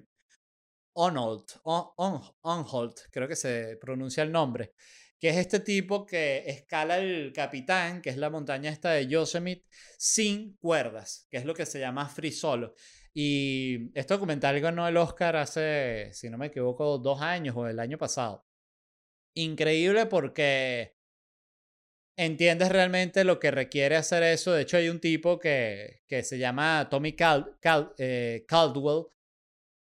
Onholt, 0.94 1.50
creo 3.10 3.26
que 3.26 3.36
se 3.36 3.76
pronuncia 3.80 4.22
el 4.22 4.30
nombre 4.30 4.74
que 5.20 5.28
es 5.28 5.36
este 5.36 5.60
tipo 5.60 6.06
que 6.06 6.44
escala 6.46 6.98
el 6.98 7.32
Capitán, 7.34 8.00
que 8.00 8.08
es 8.08 8.16
la 8.16 8.30
montaña 8.30 8.70
esta 8.70 8.92
de 8.92 9.06
Yosemite, 9.06 9.66
sin 9.98 10.56
cuerdas, 10.56 11.26
que 11.30 11.36
es 11.36 11.44
lo 11.44 11.54
que 11.54 11.66
se 11.66 11.78
llama 11.78 12.08
free 12.08 12.32
solo. 12.32 12.74
Y 13.12 13.90
este 13.94 14.14
documental 14.14 14.58
ganó 14.60 14.88
el 14.88 14.96
Oscar 14.96 15.36
hace, 15.36 16.10
si 16.14 16.30
no 16.30 16.38
me 16.38 16.46
equivoco, 16.46 16.98
dos 16.98 17.20
años 17.20 17.54
o 17.56 17.68
el 17.68 17.78
año 17.78 17.98
pasado. 17.98 18.46
Increíble 19.34 20.06
porque 20.06 20.96
entiendes 22.16 22.70
realmente 22.70 23.24
lo 23.24 23.38
que 23.38 23.50
requiere 23.50 23.96
hacer 23.96 24.22
eso. 24.22 24.52
De 24.52 24.62
hecho, 24.62 24.78
hay 24.78 24.88
un 24.88 25.00
tipo 25.00 25.38
que, 25.38 26.02
que 26.06 26.22
se 26.22 26.38
llama 26.38 26.88
Tommy 26.90 27.14
eh, 27.98 28.44
Caldwell, 28.48 29.06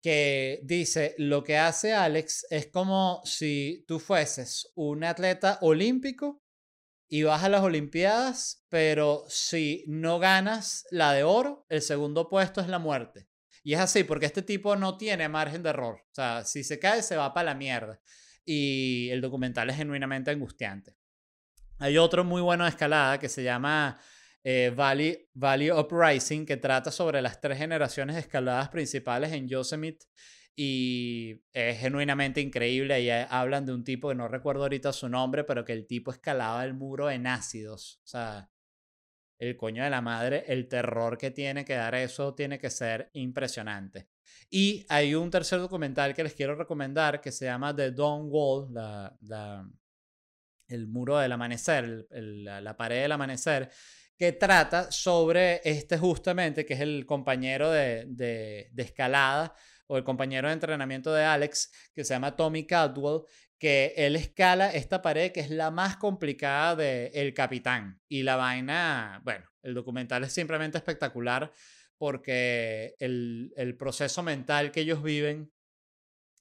que 0.06 0.60
dice, 0.62 1.16
lo 1.18 1.43
que 1.43 1.58
hace 1.58 1.95
Alex 1.95 2.45
es 2.51 2.68
como 2.68 3.24
si 3.26 3.84
tú 3.88 3.97
fueses 3.97 4.72
un 4.76 5.03
atleta 5.03 5.58
olímpico 5.62 6.43
y 7.10 7.24
vas 7.24 7.43
a 7.43 7.49
las 7.49 7.64
Olimpiadas, 7.64 8.64
pero 8.70 9.26
si 9.28 9.84
no 9.88 10.20
ganas 10.20 10.86
la 10.91 11.12
de 11.12 11.24
oro, 11.24 11.66
el 11.70 11.82
segundo 11.82 12.30
puesto 12.30 12.62
es 12.62 12.68
la 12.68 12.78
muerte. 12.78 13.28
Y 13.64 13.74
es 13.74 13.80
así, 13.80 14.03
porque 14.03 14.28
este 14.28 14.43
tipo 14.43 14.76
no 14.76 14.95
tiene 14.95 15.28
margen 15.28 15.64
de 15.64 15.72
error. 15.72 15.95
O 15.95 16.14
sea, 16.14 16.45
si 16.45 16.64
se 16.64 16.78
cae, 16.78 17.01
se 17.01 17.18
va 17.18 17.34
para 17.34 17.45
la 17.45 17.56
mierda. 17.56 17.99
Y 18.45 19.10
el 19.10 19.22
documental 19.22 19.72
es 19.72 19.78
genuinamente 19.78 20.30
angustiante. 20.30 20.95
Hay 21.80 21.97
otro 21.97 22.24
muy 22.24 22.43
bueno 22.43 22.66
de 22.66 22.70
escalada 22.70 23.20
que 23.20 23.28
se 23.28 23.41
llama 23.41 23.99
eh, 24.48 24.72
Valley, 24.76 25.28
Valley 25.34 25.72
Uprising, 25.72 26.46
que 26.46 26.58
trata 26.58 26.91
sobre 26.91 27.20
las 27.20 27.41
tres 27.41 27.58
generaciones 27.58 28.16
escaladas 28.16 28.70
principales 28.70 29.34
en 29.34 29.48
Yosemite 29.48 30.06
y 30.56 31.41
es 31.52 31.80
genuinamente 31.80 32.41
increíble. 32.41 33.02
Y 33.02 33.10
hablan 33.10 33.66
de 33.66 33.74
un 33.74 33.84
tipo 33.84 34.10
que 34.10 34.16
no 34.16 34.28
recuerdo 34.28 34.62
ahorita 34.62 34.93
su 34.93 35.10
nombre, 35.10 35.43
pero 35.46 35.66
que 35.66 35.74
el 35.74 35.88
tipo 35.88 36.12
escalaba 36.12 36.64
el 36.64 36.76
muro 36.76 37.10
en 37.10 37.26
ácidos. 37.26 38.00
O 38.04 38.08
sea, 38.08 38.52
el 39.39 39.58
coño 39.58 39.84
de 39.84 39.89
la 39.89 40.02
madre, 40.02 40.43
el 40.48 40.68
terror 40.68 41.18
que 41.18 41.32
tiene 41.32 41.66
que 41.66 41.74
dar 41.74 41.96
eso 41.96 42.36
tiene 42.36 42.60
que 42.60 42.70
ser 42.70 43.10
impresionante. 43.14 44.10
Y 44.52 44.86
hay 44.89 45.16
un 45.16 45.32
tercer 45.32 45.60
documental 45.60 46.14
que 46.14 46.24
les 46.24 46.36
quiero 46.36 46.54
recomendar 46.54 47.20
que 47.20 47.32
se 47.32 47.46
llama 47.46 47.76
The 47.76 47.93
Dawn 47.93 48.28
Wall, 48.30 48.72
la, 48.72 49.68
el 50.68 50.88
muro 50.88 51.18
del 51.18 51.32
amanecer, 51.32 52.08
la, 52.12 52.78
pared 52.78 53.02
del 53.02 53.12
amanecer, 53.12 53.72
que 54.18 54.32
trata 54.32 54.91
sobre 54.91 55.61
este 55.63 55.97
justamente, 55.97 56.66
que 56.66 56.76
es 56.76 56.82
el 56.82 57.05
compañero 57.05 57.70
de, 57.70 58.05
de, 58.07 58.72
escalada 58.78 59.53
o 59.88 59.97
el 59.97 60.03
compañero 60.03 60.47
de 60.47 60.53
entrenamiento 60.53 61.13
de 61.13 61.24
Alex, 61.24 61.72
que 61.93 62.03
se 62.03 62.13
llama 62.13 62.36
Tommy 62.36 62.66
Caldwell, 62.66 63.24
que 63.59 63.93
él 63.97 64.16
escala 64.16 64.72
esta 64.72 65.01
pared 65.01 65.32
que 65.32 65.41
es 65.41 65.49
la 65.49 65.72
más 65.72 65.97
complicada 65.97 66.76
de 66.76 67.07
El 67.13 67.34
Capitán. 67.34 68.01
Y 68.07 68.24
la 68.24 68.36
vaina, 68.36 69.22
bueno, 69.24 69.45
el 69.61 69.74
documental 69.74 70.24
es 70.24 70.34
simplemente 70.34 70.78
espectacular 70.78 71.51
porque 71.97 72.95
el, 72.99 73.53
el 73.55 73.78
proceso 73.78 74.24
mental 74.24 74.72
que 74.72 74.82
ellos 74.82 75.01
viven 75.03 75.51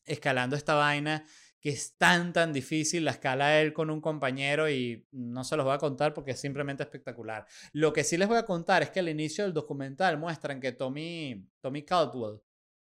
escalando 0.05 0.57
esta 0.57 0.75
vaina 0.75 1.25
que 1.65 1.71
es 1.71 1.97
tan, 1.97 2.35
tan 2.35 2.53
difícil, 2.53 3.07
la 3.07 3.13
escala 3.13 3.59
él 3.59 3.73
con 3.73 3.89
un 3.89 4.03
compañero 4.03 4.69
y 4.69 5.09
no 5.13 5.45
se 5.45 5.57
los 5.57 5.65
voy 5.65 5.75
a 5.75 5.79
contar 5.79 6.13
porque 6.13 6.33
es 6.33 6.41
simplemente 6.41 6.83
espectacular. 6.83 7.47
Lo 7.73 7.91
que 7.91 8.05
sí 8.05 8.19
les 8.19 8.29
voy 8.29 8.37
a 8.37 8.45
contar 8.45 8.83
es 8.83 8.91
que 8.91 9.01
al 9.01 9.09
inicio 9.09 9.45
del 9.45 9.55
documental 9.55 10.19
muestran 10.19 10.61
que 10.61 10.73
Tommy, 10.73 11.49
Tommy 11.63 11.83
Caldwell 11.83 12.43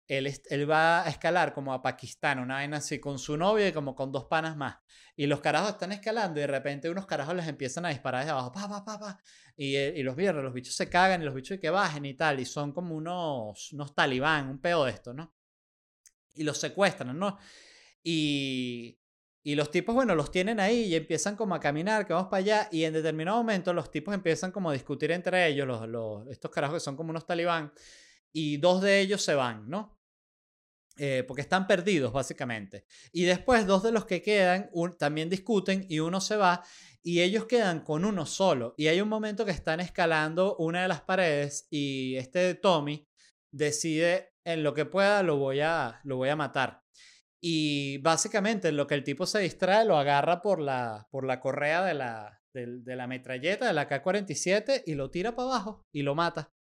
él, 0.09 0.71
va 0.71 1.05
a 1.05 1.11
escalar 1.11 1.53
como 1.53 1.75
a 1.75 1.83
Pakistán, 1.83 2.39
una 2.39 2.55
vaina 2.55 2.79
así, 2.79 2.99
con 2.99 3.19
su 3.19 3.37
novia 3.37 3.69
y 3.69 3.73
como 3.73 3.95
con 3.95 4.11
dos 4.11 4.25
panas 4.25 4.57
más. 4.57 4.79
Y 5.17 5.27
los 5.27 5.41
carajos 5.41 5.73
están 5.73 5.93
escalando 5.93 6.41
y 6.41 6.43
de 6.43 6.47
repente 6.47 6.89
unos 6.89 7.05
carajos 7.05 7.35
les 7.35 7.47
empiezan 7.49 7.85
a 7.85 7.91
disparar 7.91 8.23
desde 8.23 8.33
abajo, 8.33 8.53
pa, 8.53 8.71
pa, 8.71 8.85
pa, 8.87 8.99
pa. 8.99 9.21
Y, 9.55 9.77
eh, 9.77 9.93
y 9.97 10.03
los 10.03 10.17
viernes, 10.17 10.45
los 10.45 10.55
bichos 10.55 10.75
se 10.75 10.89
cagan 10.89 11.21
y 11.21 11.27
los 11.27 11.35
bichos 11.35 11.59
que 11.61 11.69
bajen 11.69 12.07
y 12.07 12.15
tal. 12.15 12.41
Y 12.41 12.47
son 12.47 12.73
como 12.73 12.95
unos, 12.95 13.71
unos 13.75 13.95
talibán, 13.95 14.49
un 14.49 14.63
peo 14.63 14.87
de 14.87 14.93
esto, 14.93 15.13
¿no? 15.13 15.35
Y 16.35 16.45
los 16.45 16.59
secuestran, 16.59 17.19
¿no? 17.19 17.39
Y, 18.03 18.99
y 19.43 19.55
los 19.55 19.71
tipos, 19.71 19.95
bueno, 19.95 20.15
los 20.15 20.31
tienen 20.31 20.61
ahí 20.61 20.85
y 20.85 20.95
empiezan 20.95 21.37
como 21.37 21.55
a 21.55 21.61
caminar, 21.61 22.07
que 22.07 22.13
vamos 22.13 22.29
para 22.29 22.41
allá. 22.41 22.69
Y 22.71 22.85
en 22.85 22.93
determinado 22.93 23.39
momento 23.39 23.73
los 23.73 23.91
tipos 23.91 24.15
empiezan 24.15 24.53
como 24.53 24.71
a 24.71 24.73
discutir 24.73 25.11
entre 25.11 25.47
ellos, 25.47 25.67
los, 25.67 25.89
los, 25.89 26.29
estos 26.29 26.51
carajos 26.51 26.77
que 26.77 26.81
son 26.81 26.97
como 26.97 27.11
unos 27.11 27.27
talibán. 27.27 27.73
Y 28.33 28.57
dos 28.59 28.83
de 28.83 29.01
ellos 29.01 29.23
se 29.23 29.35
van, 29.35 29.69
¿no? 29.69 30.03
Eh, 30.99 31.25
porque 31.27 31.41
están 31.43 31.67
perdidos 31.67 32.13
básicamente. 32.13 32.85
Y 33.13 33.25
después 33.25 33.67
dos 33.67 33.83
de 33.83 33.93
los 33.93 34.05
que 34.05 34.21
quedan 34.21 34.71
también 34.99 35.31
discuten 35.31 35.87
y 35.89 36.01
uno 36.01 36.21
se 36.21 36.37
va 36.37 36.63
y 37.03 37.23
ellos 37.23 37.47
quedan 37.47 37.81
con 37.81 38.05
uno 38.05 38.27
solo. 38.27 38.75
Y 38.77 38.89
hay 38.89 39.01
un 39.01 39.09
momento 39.09 39.45
que 39.47 39.53
están 39.53 39.81
escalando 39.81 40.57
una 40.57 40.83
de 40.83 40.89
las 40.89 41.01
paredes 41.01 41.67
y 41.71 42.17
este 42.17 42.55
Tommy 42.55 43.09
decide 43.51 44.35
en 44.45 44.63
lo 44.63 44.75
que 44.75 44.85
pueda 44.85 45.23
lo 45.23 45.39
voy 45.39 45.61
a, 45.61 46.01
lo 46.05 46.17
voy 46.17 46.29
a 46.29 46.37
matar. 46.37 46.82
Y 47.45 47.99
básicamente 47.99 48.69
en 48.69 48.77
lo 48.77 48.87
que 48.87 48.95
el 48.95 49.05
tipo 49.05 49.27
se 49.27 49.41
distrae 49.41 49.85
lo 49.85 49.99
agarra 49.99 50.41
por 50.41 50.61
la, 50.61 51.09
por 51.11 51.27
la 51.27 51.41
correa 51.41 51.85
de 51.85 51.95
la, 51.95 52.41
de 52.53 52.97
la 52.97 53.07
metralleta, 53.07 53.67
de 53.67 53.73
la 53.73 53.89
K-47 53.89 54.85
y 54.87 54.95
lo 54.95 55.11
tira 55.11 55.35
para 55.35 55.49
abajo 55.49 55.85
y 55.93 56.03
lo 56.03 56.15
mata. 56.15 56.53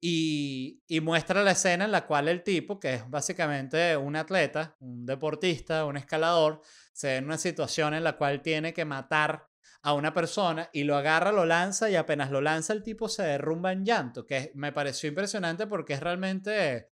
Y, 0.00 0.80
muestra 1.02 1.42
la 1.42 1.52
escena 1.52 1.84
en 1.84 1.92
la 1.92 2.06
cual 2.06 2.28
el 2.28 2.42
tipo, 2.42 2.78
que 2.78 2.94
es 2.94 3.10
básicamente 3.10 3.96
un 3.96 4.14
atleta, 4.16 4.76
un 4.80 5.04
deportista, 5.04 5.84
un 5.84 5.96
escalador, 5.96 6.62
se 6.92 7.08
ve 7.08 7.16
en 7.16 7.24
una 7.24 7.38
situación 7.38 7.94
en 7.94 8.04
la 8.04 8.16
cual 8.16 8.42
tiene 8.42 8.72
que 8.72 8.84
matar 8.84 9.48
a 9.82 9.94
una 9.94 10.12
persona 10.12 10.70
y 10.72 10.84
lo 10.84 10.96
agarra, 10.96 11.32
lo 11.32 11.44
lanza 11.44 11.90
y 11.90 11.96
apenas 11.96 12.30
lo 12.30 12.40
lanza 12.40 12.72
el 12.72 12.82
tipo 12.82 13.08
se 13.08 13.22
derrumba 13.22 13.72
en 13.72 13.84
llanto, 13.84 14.26
que 14.26 14.50
me 14.54 14.72
pareció 14.72 15.08
impresionante 15.08 15.66
porque 15.66 15.94
es 15.94 16.00
realmente, 16.00 16.90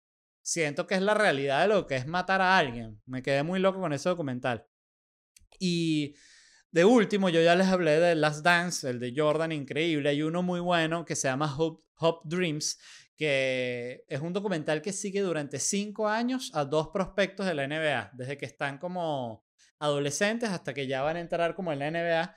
siento 0.41 0.87
que 0.87 0.95
es 0.95 1.01
la 1.01 1.13
realidad 1.13 1.61
de 1.61 1.67
lo 1.67 1.87
que 1.87 1.95
es 1.95 2.07
matar 2.07 2.41
a 2.41 2.57
alguien. 2.57 3.01
Me 3.05 3.21
quedé 3.21 3.43
muy 3.43 3.59
loco 3.59 3.79
con 3.79 3.93
ese 3.93 4.09
documental. 4.09 4.65
Y 5.59 6.15
de 6.71 6.85
último, 6.85 7.29
yo 7.29 7.41
ya 7.41 7.55
les 7.55 7.67
hablé 7.67 7.99
de 7.99 8.15
Last 8.15 8.43
Dance, 8.43 8.89
el 8.89 8.99
de 8.99 9.13
Jordan, 9.15 9.51
increíble. 9.51 10.09
Hay 10.09 10.21
uno 10.21 10.43
muy 10.43 10.59
bueno 10.59 11.03
que 11.03 11.15
se 11.15 11.27
llama 11.27 11.55
Hope 11.57 12.21
Dreams, 12.25 12.79
que 13.17 14.05
es 14.07 14.21
un 14.21 14.33
documental 14.33 14.81
que 14.81 14.93
sigue 14.93 15.21
durante 15.21 15.59
cinco 15.59 16.07
años 16.07 16.51
a 16.53 16.65
dos 16.65 16.89
prospectos 16.89 17.45
de 17.45 17.55
la 17.55 17.67
NBA, 17.67 18.11
desde 18.13 18.37
que 18.37 18.45
están 18.45 18.77
como 18.77 19.45
adolescentes 19.79 20.49
hasta 20.49 20.73
que 20.73 20.87
ya 20.87 21.01
van 21.01 21.17
a 21.17 21.21
entrar 21.21 21.55
como 21.55 21.73
en 21.73 21.79
la 21.79 21.91
NBA. 21.91 22.35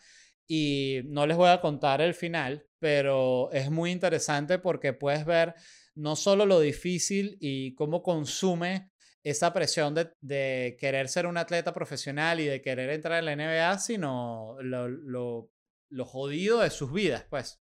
Y 0.48 1.02
no 1.06 1.26
les 1.26 1.36
voy 1.36 1.50
a 1.50 1.60
contar 1.60 2.00
el 2.00 2.14
final, 2.14 2.66
pero 2.78 3.50
es 3.52 3.70
muy 3.70 3.90
interesante 3.90 4.58
porque 4.58 4.92
puedes 4.92 5.24
ver 5.24 5.54
no 5.94 6.16
solo 6.16 6.46
lo 6.46 6.60
difícil 6.60 7.36
y 7.40 7.74
cómo 7.74 8.02
consume 8.02 8.90
esa 9.24 9.52
presión 9.52 9.94
de, 9.94 10.76
querer 10.78 11.08
ser 11.08 11.26
un 11.26 11.36
atleta 11.36 11.72
profesional 11.72 12.40
y 12.40 12.46
de 12.46 12.60
querer 12.60 12.90
entrar 12.90 13.18
en 13.18 13.26
la 13.26 13.36
NBA, 13.36 13.78
sino 13.78 14.56
lo, 14.60 14.88
lo, 14.88 16.04
jodido 16.04 16.60
de 16.60 16.70
sus 16.70 16.92
vidas, 16.92 17.24
pues. 17.30 17.62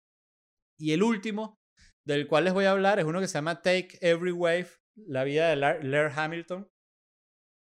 Y 0.79 0.93
el 0.93 1.03
último, 1.03 1.61
del 2.05 2.27
cual 2.27 2.45
les 2.45 2.55
voy 2.55 2.65
a 2.65 2.71
hablar, 2.71 2.99
es 2.99 3.05
uno 3.05 3.21
que 3.21 3.29
se 3.29 3.35
llama 3.35 3.61
Take 3.61 3.99
Every 4.01 4.33
Wave, 4.33 4.69
la 4.95 5.25
vida 5.25 5.51
de 5.51 5.57
Laird 5.57 6.19
Hamilton, 6.19 6.71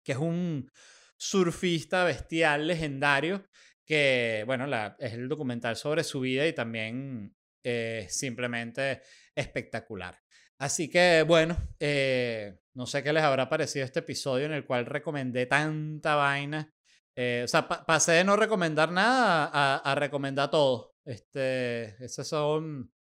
que 0.05 0.13
es 0.13 0.17
un 0.17 0.69
surfista 1.17 2.05
bestial 2.05 2.67
legendario, 2.67 3.45
que, 3.85 4.43
bueno, 4.45 4.65
es 4.97 5.13
el 5.13 5.27
documental 5.27 5.75
sobre 5.75 6.05
su 6.05 6.21
vida 6.21 6.47
y 6.47 6.53
también 6.53 7.35
eh, 7.63 8.07
simplemente 8.09 9.01
espectacular. 9.35 10.22
Así 10.63 10.89
que, 10.89 11.25
bueno, 11.27 11.57
eh, 11.77 12.57
no 12.73 12.85
sé 12.85 13.03
qué 13.03 13.11
les 13.11 13.21
habrá 13.21 13.49
parecido 13.49 13.83
este 13.83 13.99
episodio 13.99 14.45
en 14.45 14.53
el 14.53 14.65
cual 14.65 14.85
recomendé 14.85 15.45
tanta 15.45 16.15
vaina. 16.15 16.73
Eh, 17.17 17.41
o 17.43 17.47
sea, 17.49 17.67
pasé 17.67 18.13
de 18.13 18.23
no 18.23 18.37
recomendar 18.37 18.89
nada 18.89 19.51
a, 19.51 19.75
a, 19.79 19.95
recomendar 19.95 20.49
todo. 20.49 20.95
Este, 21.03 22.01
esas 22.01 22.29
son 22.29 22.63
un 22.63 22.91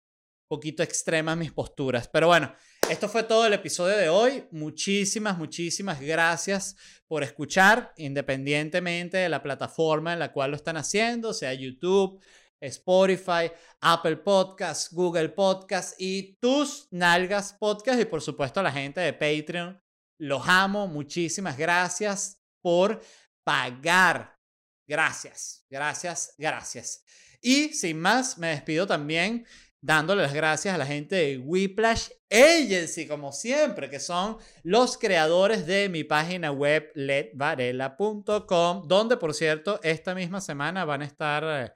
poquito 0.48 0.82
extremas 0.82 1.36
mis 1.36 1.52
posturas. 1.52 2.08
Pero 2.08 2.26
bueno, 2.26 2.52
esto 2.90 3.08
fue 3.08 3.22
todo 3.22 3.46
el 3.46 3.52
episodio 3.52 3.96
de 3.96 4.08
hoy. 4.08 4.42
Muchísimas, 4.50 5.38
muchísimas 5.38 6.00
gracias 6.00 6.74
por 7.06 7.22
escuchar, 7.22 7.92
independientemente 7.96 9.18
de 9.18 9.28
la 9.28 9.40
plataforma 9.40 10.12
en 10.12 10.18
la 10.18 10.32
cual 10.32 10.50
lo 10.50 10.56
están 10.56 10.78
haciendo, 10.78 11.32
sea 11.32 11.54
YouTube, 11.54 12.20
Spotify, 12.62 13.50
Apple 13.80 14.16
Podcasts, 14.18 14.92
Google 14.92 15.30
Podcasts 15.30 15.94
y 15.98 16.34
tus 16.40 16.88
nalgas 16.90 17.52
podcast 17.52 18.00
y 18.00 18.04
por 18.04 18.22
supuesto 18.22 18.60
a 18.60 18.62
la 18.62 18.72
gente 18.72 19.00
de 19.00 19.12
Patreon. 19.12 19.80
Los 20.18 20.42
amo, 20.46 20.86
muchísimas 20.86 21.58
gracias 21.58 22.40
por 22.62 23.02
pagar. 23.44 24.38
Gracias, 24.86 25.66
gracias, 25.68 26.34
gracias. 26.38 27.04
Y 27.40 27.70
sin 27.70 28.00
más, 28.00 28.38
me 28.38 28.48
despido 28.48 28.86
también 28.86 29.46
dándole 29.82 30.22
las 30.22 30.32
gracias 30.32 30.74
a 30.74 30.78
la 30.78 30.86
gente 30.86 31.16
de 31.16 31.38
Whiplash 31.38 32.08
Agency, 32.30 33.06
como 33.06 33.32
siempre, 33.32 33.90
que 33.90 33.98
son 33.98 34.38
los 34.62 34.96
creadores 34.96 35.66
de 35.66 35.88
mi 35.88 36.04
página 36.04 36.52
web 36.52 36.90
ledvarela.com, 36.94 38.86
donde 38.86 39.16
por 39.16 39.34
cierto, 39.34 39.80
esta 39.82 40.14
misma 40.14 40.40
semana 40.40 40.84
van 40.84 41.02
a 41.02 41.04
estar 41.04 41.44
eh, 41.44 41.72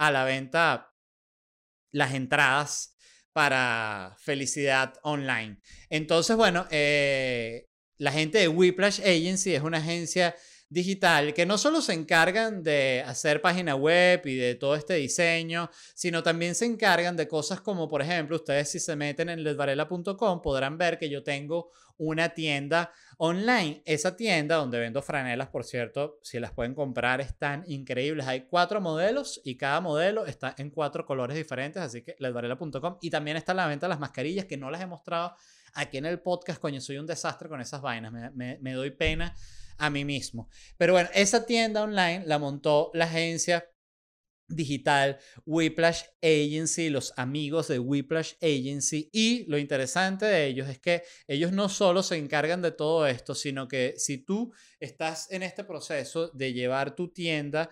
a 0.00 0.10
la 0.10 0.24
venta 0.24 0.94
las 1.92 2.14
entradas 2.14 2.96
para 3.34 4.16
Felicidad 4.18 4.94
Online. 5.02 5.60
Entonces, 5.90 6.36
bueno, 6.36 6.66
eh, 6.70 7.68
la 7.98 8.10
gente 8.10 8.38
de 8.38 8.48
Whiplash 8.48 9.00
Agency 9.00 9.54
es 9.54 9.62
una 9.62 9.76
agencia 9.76 10.34
digital 10.70 11.34
que 11.34 11.44
no 11.44 11.58
solo 11.58 11.82
se 11.82 11.92
encargan 11.92 12.62
de 12.62 13.04
hacer 13.04 13.42
página 13.42 13.74
web 13.74 14.22
y 14.24 14.36
de 14.36 14.54
todo 14.54 14.74
este 14.74 14.94
diseño, 14.94 15.68
sino 15.94 16.22
también 16.22 16.54
se 16.54 16.64
encargan 16.64 17.16
de 17.16 17.28
cosas 17.28 17.60
como, 17.60 17.86
por 17.86 18.00
ejemplo, 18.00 18.36
ustedes 18.36 18.70
si 18.70 18.80
se 18.80 18.96
meten 18.96 19.28
en 19.28 19.44
ledvarela.com 19.44 20.40
podrán 20.40 20.78
ver 20.78 20.98
que 20.98 21.10
yo 21.10 21.22
tengo 21.22 21.72
una 21.98 22.30
tienda 22.30 22.90
online. 23.22 23.82
Esa 23.84 24.16
tienda 24.16 24.56
donde 24.56 24.78
vendo 24.78 25.02
franelas, 25.02 25.48
por 25.48 25.62
cierto, 25.64 26.18
si 26.22 26.40
las 26.40 26.52
pueden 26.52 26.74
comprar, 26.74 27.20
están 27.20 27.64
increíbles. 27.66 28.26
Hay 28.26 28.46
cuatro 28.46 28.80
modelos 28.80 29.42
y 29.44 29.56
cada 29.56 29.82
modelo 29.82 30.24
está 30.24 30.54
en 30.56 30.70
cuatro 30.70 31.04
colores 31.04 31.36
diferentes, 31.36 31.82
así 31.82 32.00
que 32.00 32.16
ledvarela.com. 32.18 32.96
Y 33.02 33.10
también 33.10 33.36
está 33.36 33.52
la 33.52 33.66
venta 33.66 33.88
las 33.88 34.00
mascarillas 34.00 34.46
que 34.46 34.56
no 34.56 34.70
las 34.70 34.80
he 34.80 34.86
mostrado 34.86 35.34
aquí 35.74 35.98
en 35.98 36.06
el 36.06 36.20
podcast. 36.20 36.58
Coño, 36.58 36.80
soy 36.80 36.96
un 36.96 37.06
desastre 37.06 37.50
con 37.50 37.60
esas 37.60 37.82
vainas, 37.82 38.10
me, 38.10 38.58
me 38.58 38.72
doy 38.72 38.90
pena 38.90 39.34
a 39.76 39.90
mí 39.90 40.06
mismo. 40.06 40.48
Pero 40.78 40.94
bueno, 40.94 41.10
esa 41.12 41.44
tienda 41.44 41.82
online 41.82 42.22
la 42.24 42.38
montó 42.38 42.90
la 42.94 43.04
agencia 43.04 43.66
digital, 44.50 45.18
Whiplash 45.46 46.02
Agency, 46.22 46.90
los 46.90 47.12
amigos 47.16 47.68
de 47.68 47.78
Whiplash 47.78 48.34
Agency. 48.42 49.08
Y 49.12 49.44
lo 49.48 49.58
interesante 49.58 50.26
de 50.26 50.46
ellos 50.46 50.68
es 50.68 50.78
que 50.78 51.02
ellos 51.26 51.52
no 51.52 51.68
solo 51.68 52.02
se 52.02 52.16
encargan 52.16 52.62
de 52.62 52.72
todo 52.72 53.06
esto, 53.06 53.34
sino 53.34 53.68
que 53.68 53.94
si 53.96 54.18
tú 54.18 54.52
estás 54.78 55.30
en 55.30 55.42
este 55.42 55.64
proceso 55.64 56.28
de 56.28 56.52
llevar 56.52 56.94
tu 56.94 57.08
tienda 57.08 57.70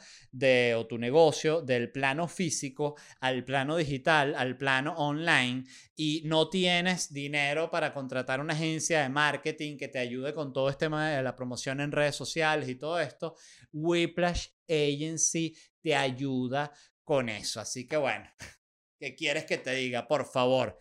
o 0.77 0.87
tu 0.87 0.99
negocio 0.99 1.63
del 1.63 1.91
plano 1.91 2.29
físico 2.29 2.97
al 3.21 3.45
plano 3.45 3.77
digital, 3.77 4.35
al 4.35 4.57
plano 4.57 4.95
online, 4.97 5.65
y 5.97 6.23
no 6.25 6.49
tienes 6.49 7.13
dinero 7.13 7.71
para 7.71 7.93
contratar 7.93 8.41
una 8.41 8.55
agencia 8.55 9.03
de 9.03 9.09
marketing 9.09 9.77
que 9.77 9.89
te 9.89 9.99
ayude 9.99 10.33
con 10.33 10.53
todo 10.53 10.69
este 10.69 10.87
tema 10.87 11.11
de 11.11 11.23
la 11.23 11.35
promoción 11.35 11.81
en 11.81 11.91
redes 11.91 12.15
sociales 12.15 12.69
y 12.69 12.77
todo 12.77 13.01
esto, 13.01 13.35
Whiplash 13.73 14.49
Agency 14.69 15.57
te 15.83 15.95
ayuda 15.95 16.73
con 17.05 17.29
eso. 17.29 17.61
Así 17.61 17.87
que 17.87 17.97
bueno, 17.97 18.29
¿qué 19.01 19.15
quieres 19.15 19.45
que 19.45 19.59
te 19.59 19.75
diga? 19.75 20.07
Por 20.07 20.27
favor, 20.27 20.79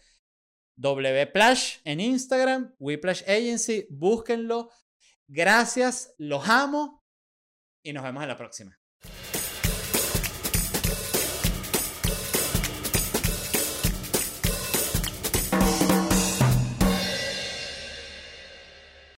Wplash 0.78 1.78
en 1.84 2.00
Instagram, 2.00 2.76
Whiplash 2.80 3.24
Agency, 3.24 3.88
búsquenlo. 3.90 4.70
Gracias, 5.28 6.14
los 6.18 6.48
amo 6.48 7.04
y 7.84 7.94
nos 7.94 8.04
vemos 8.04 8.24
en 8.24 8.30
la 8.30 8.38
próxima. 8.38 8.80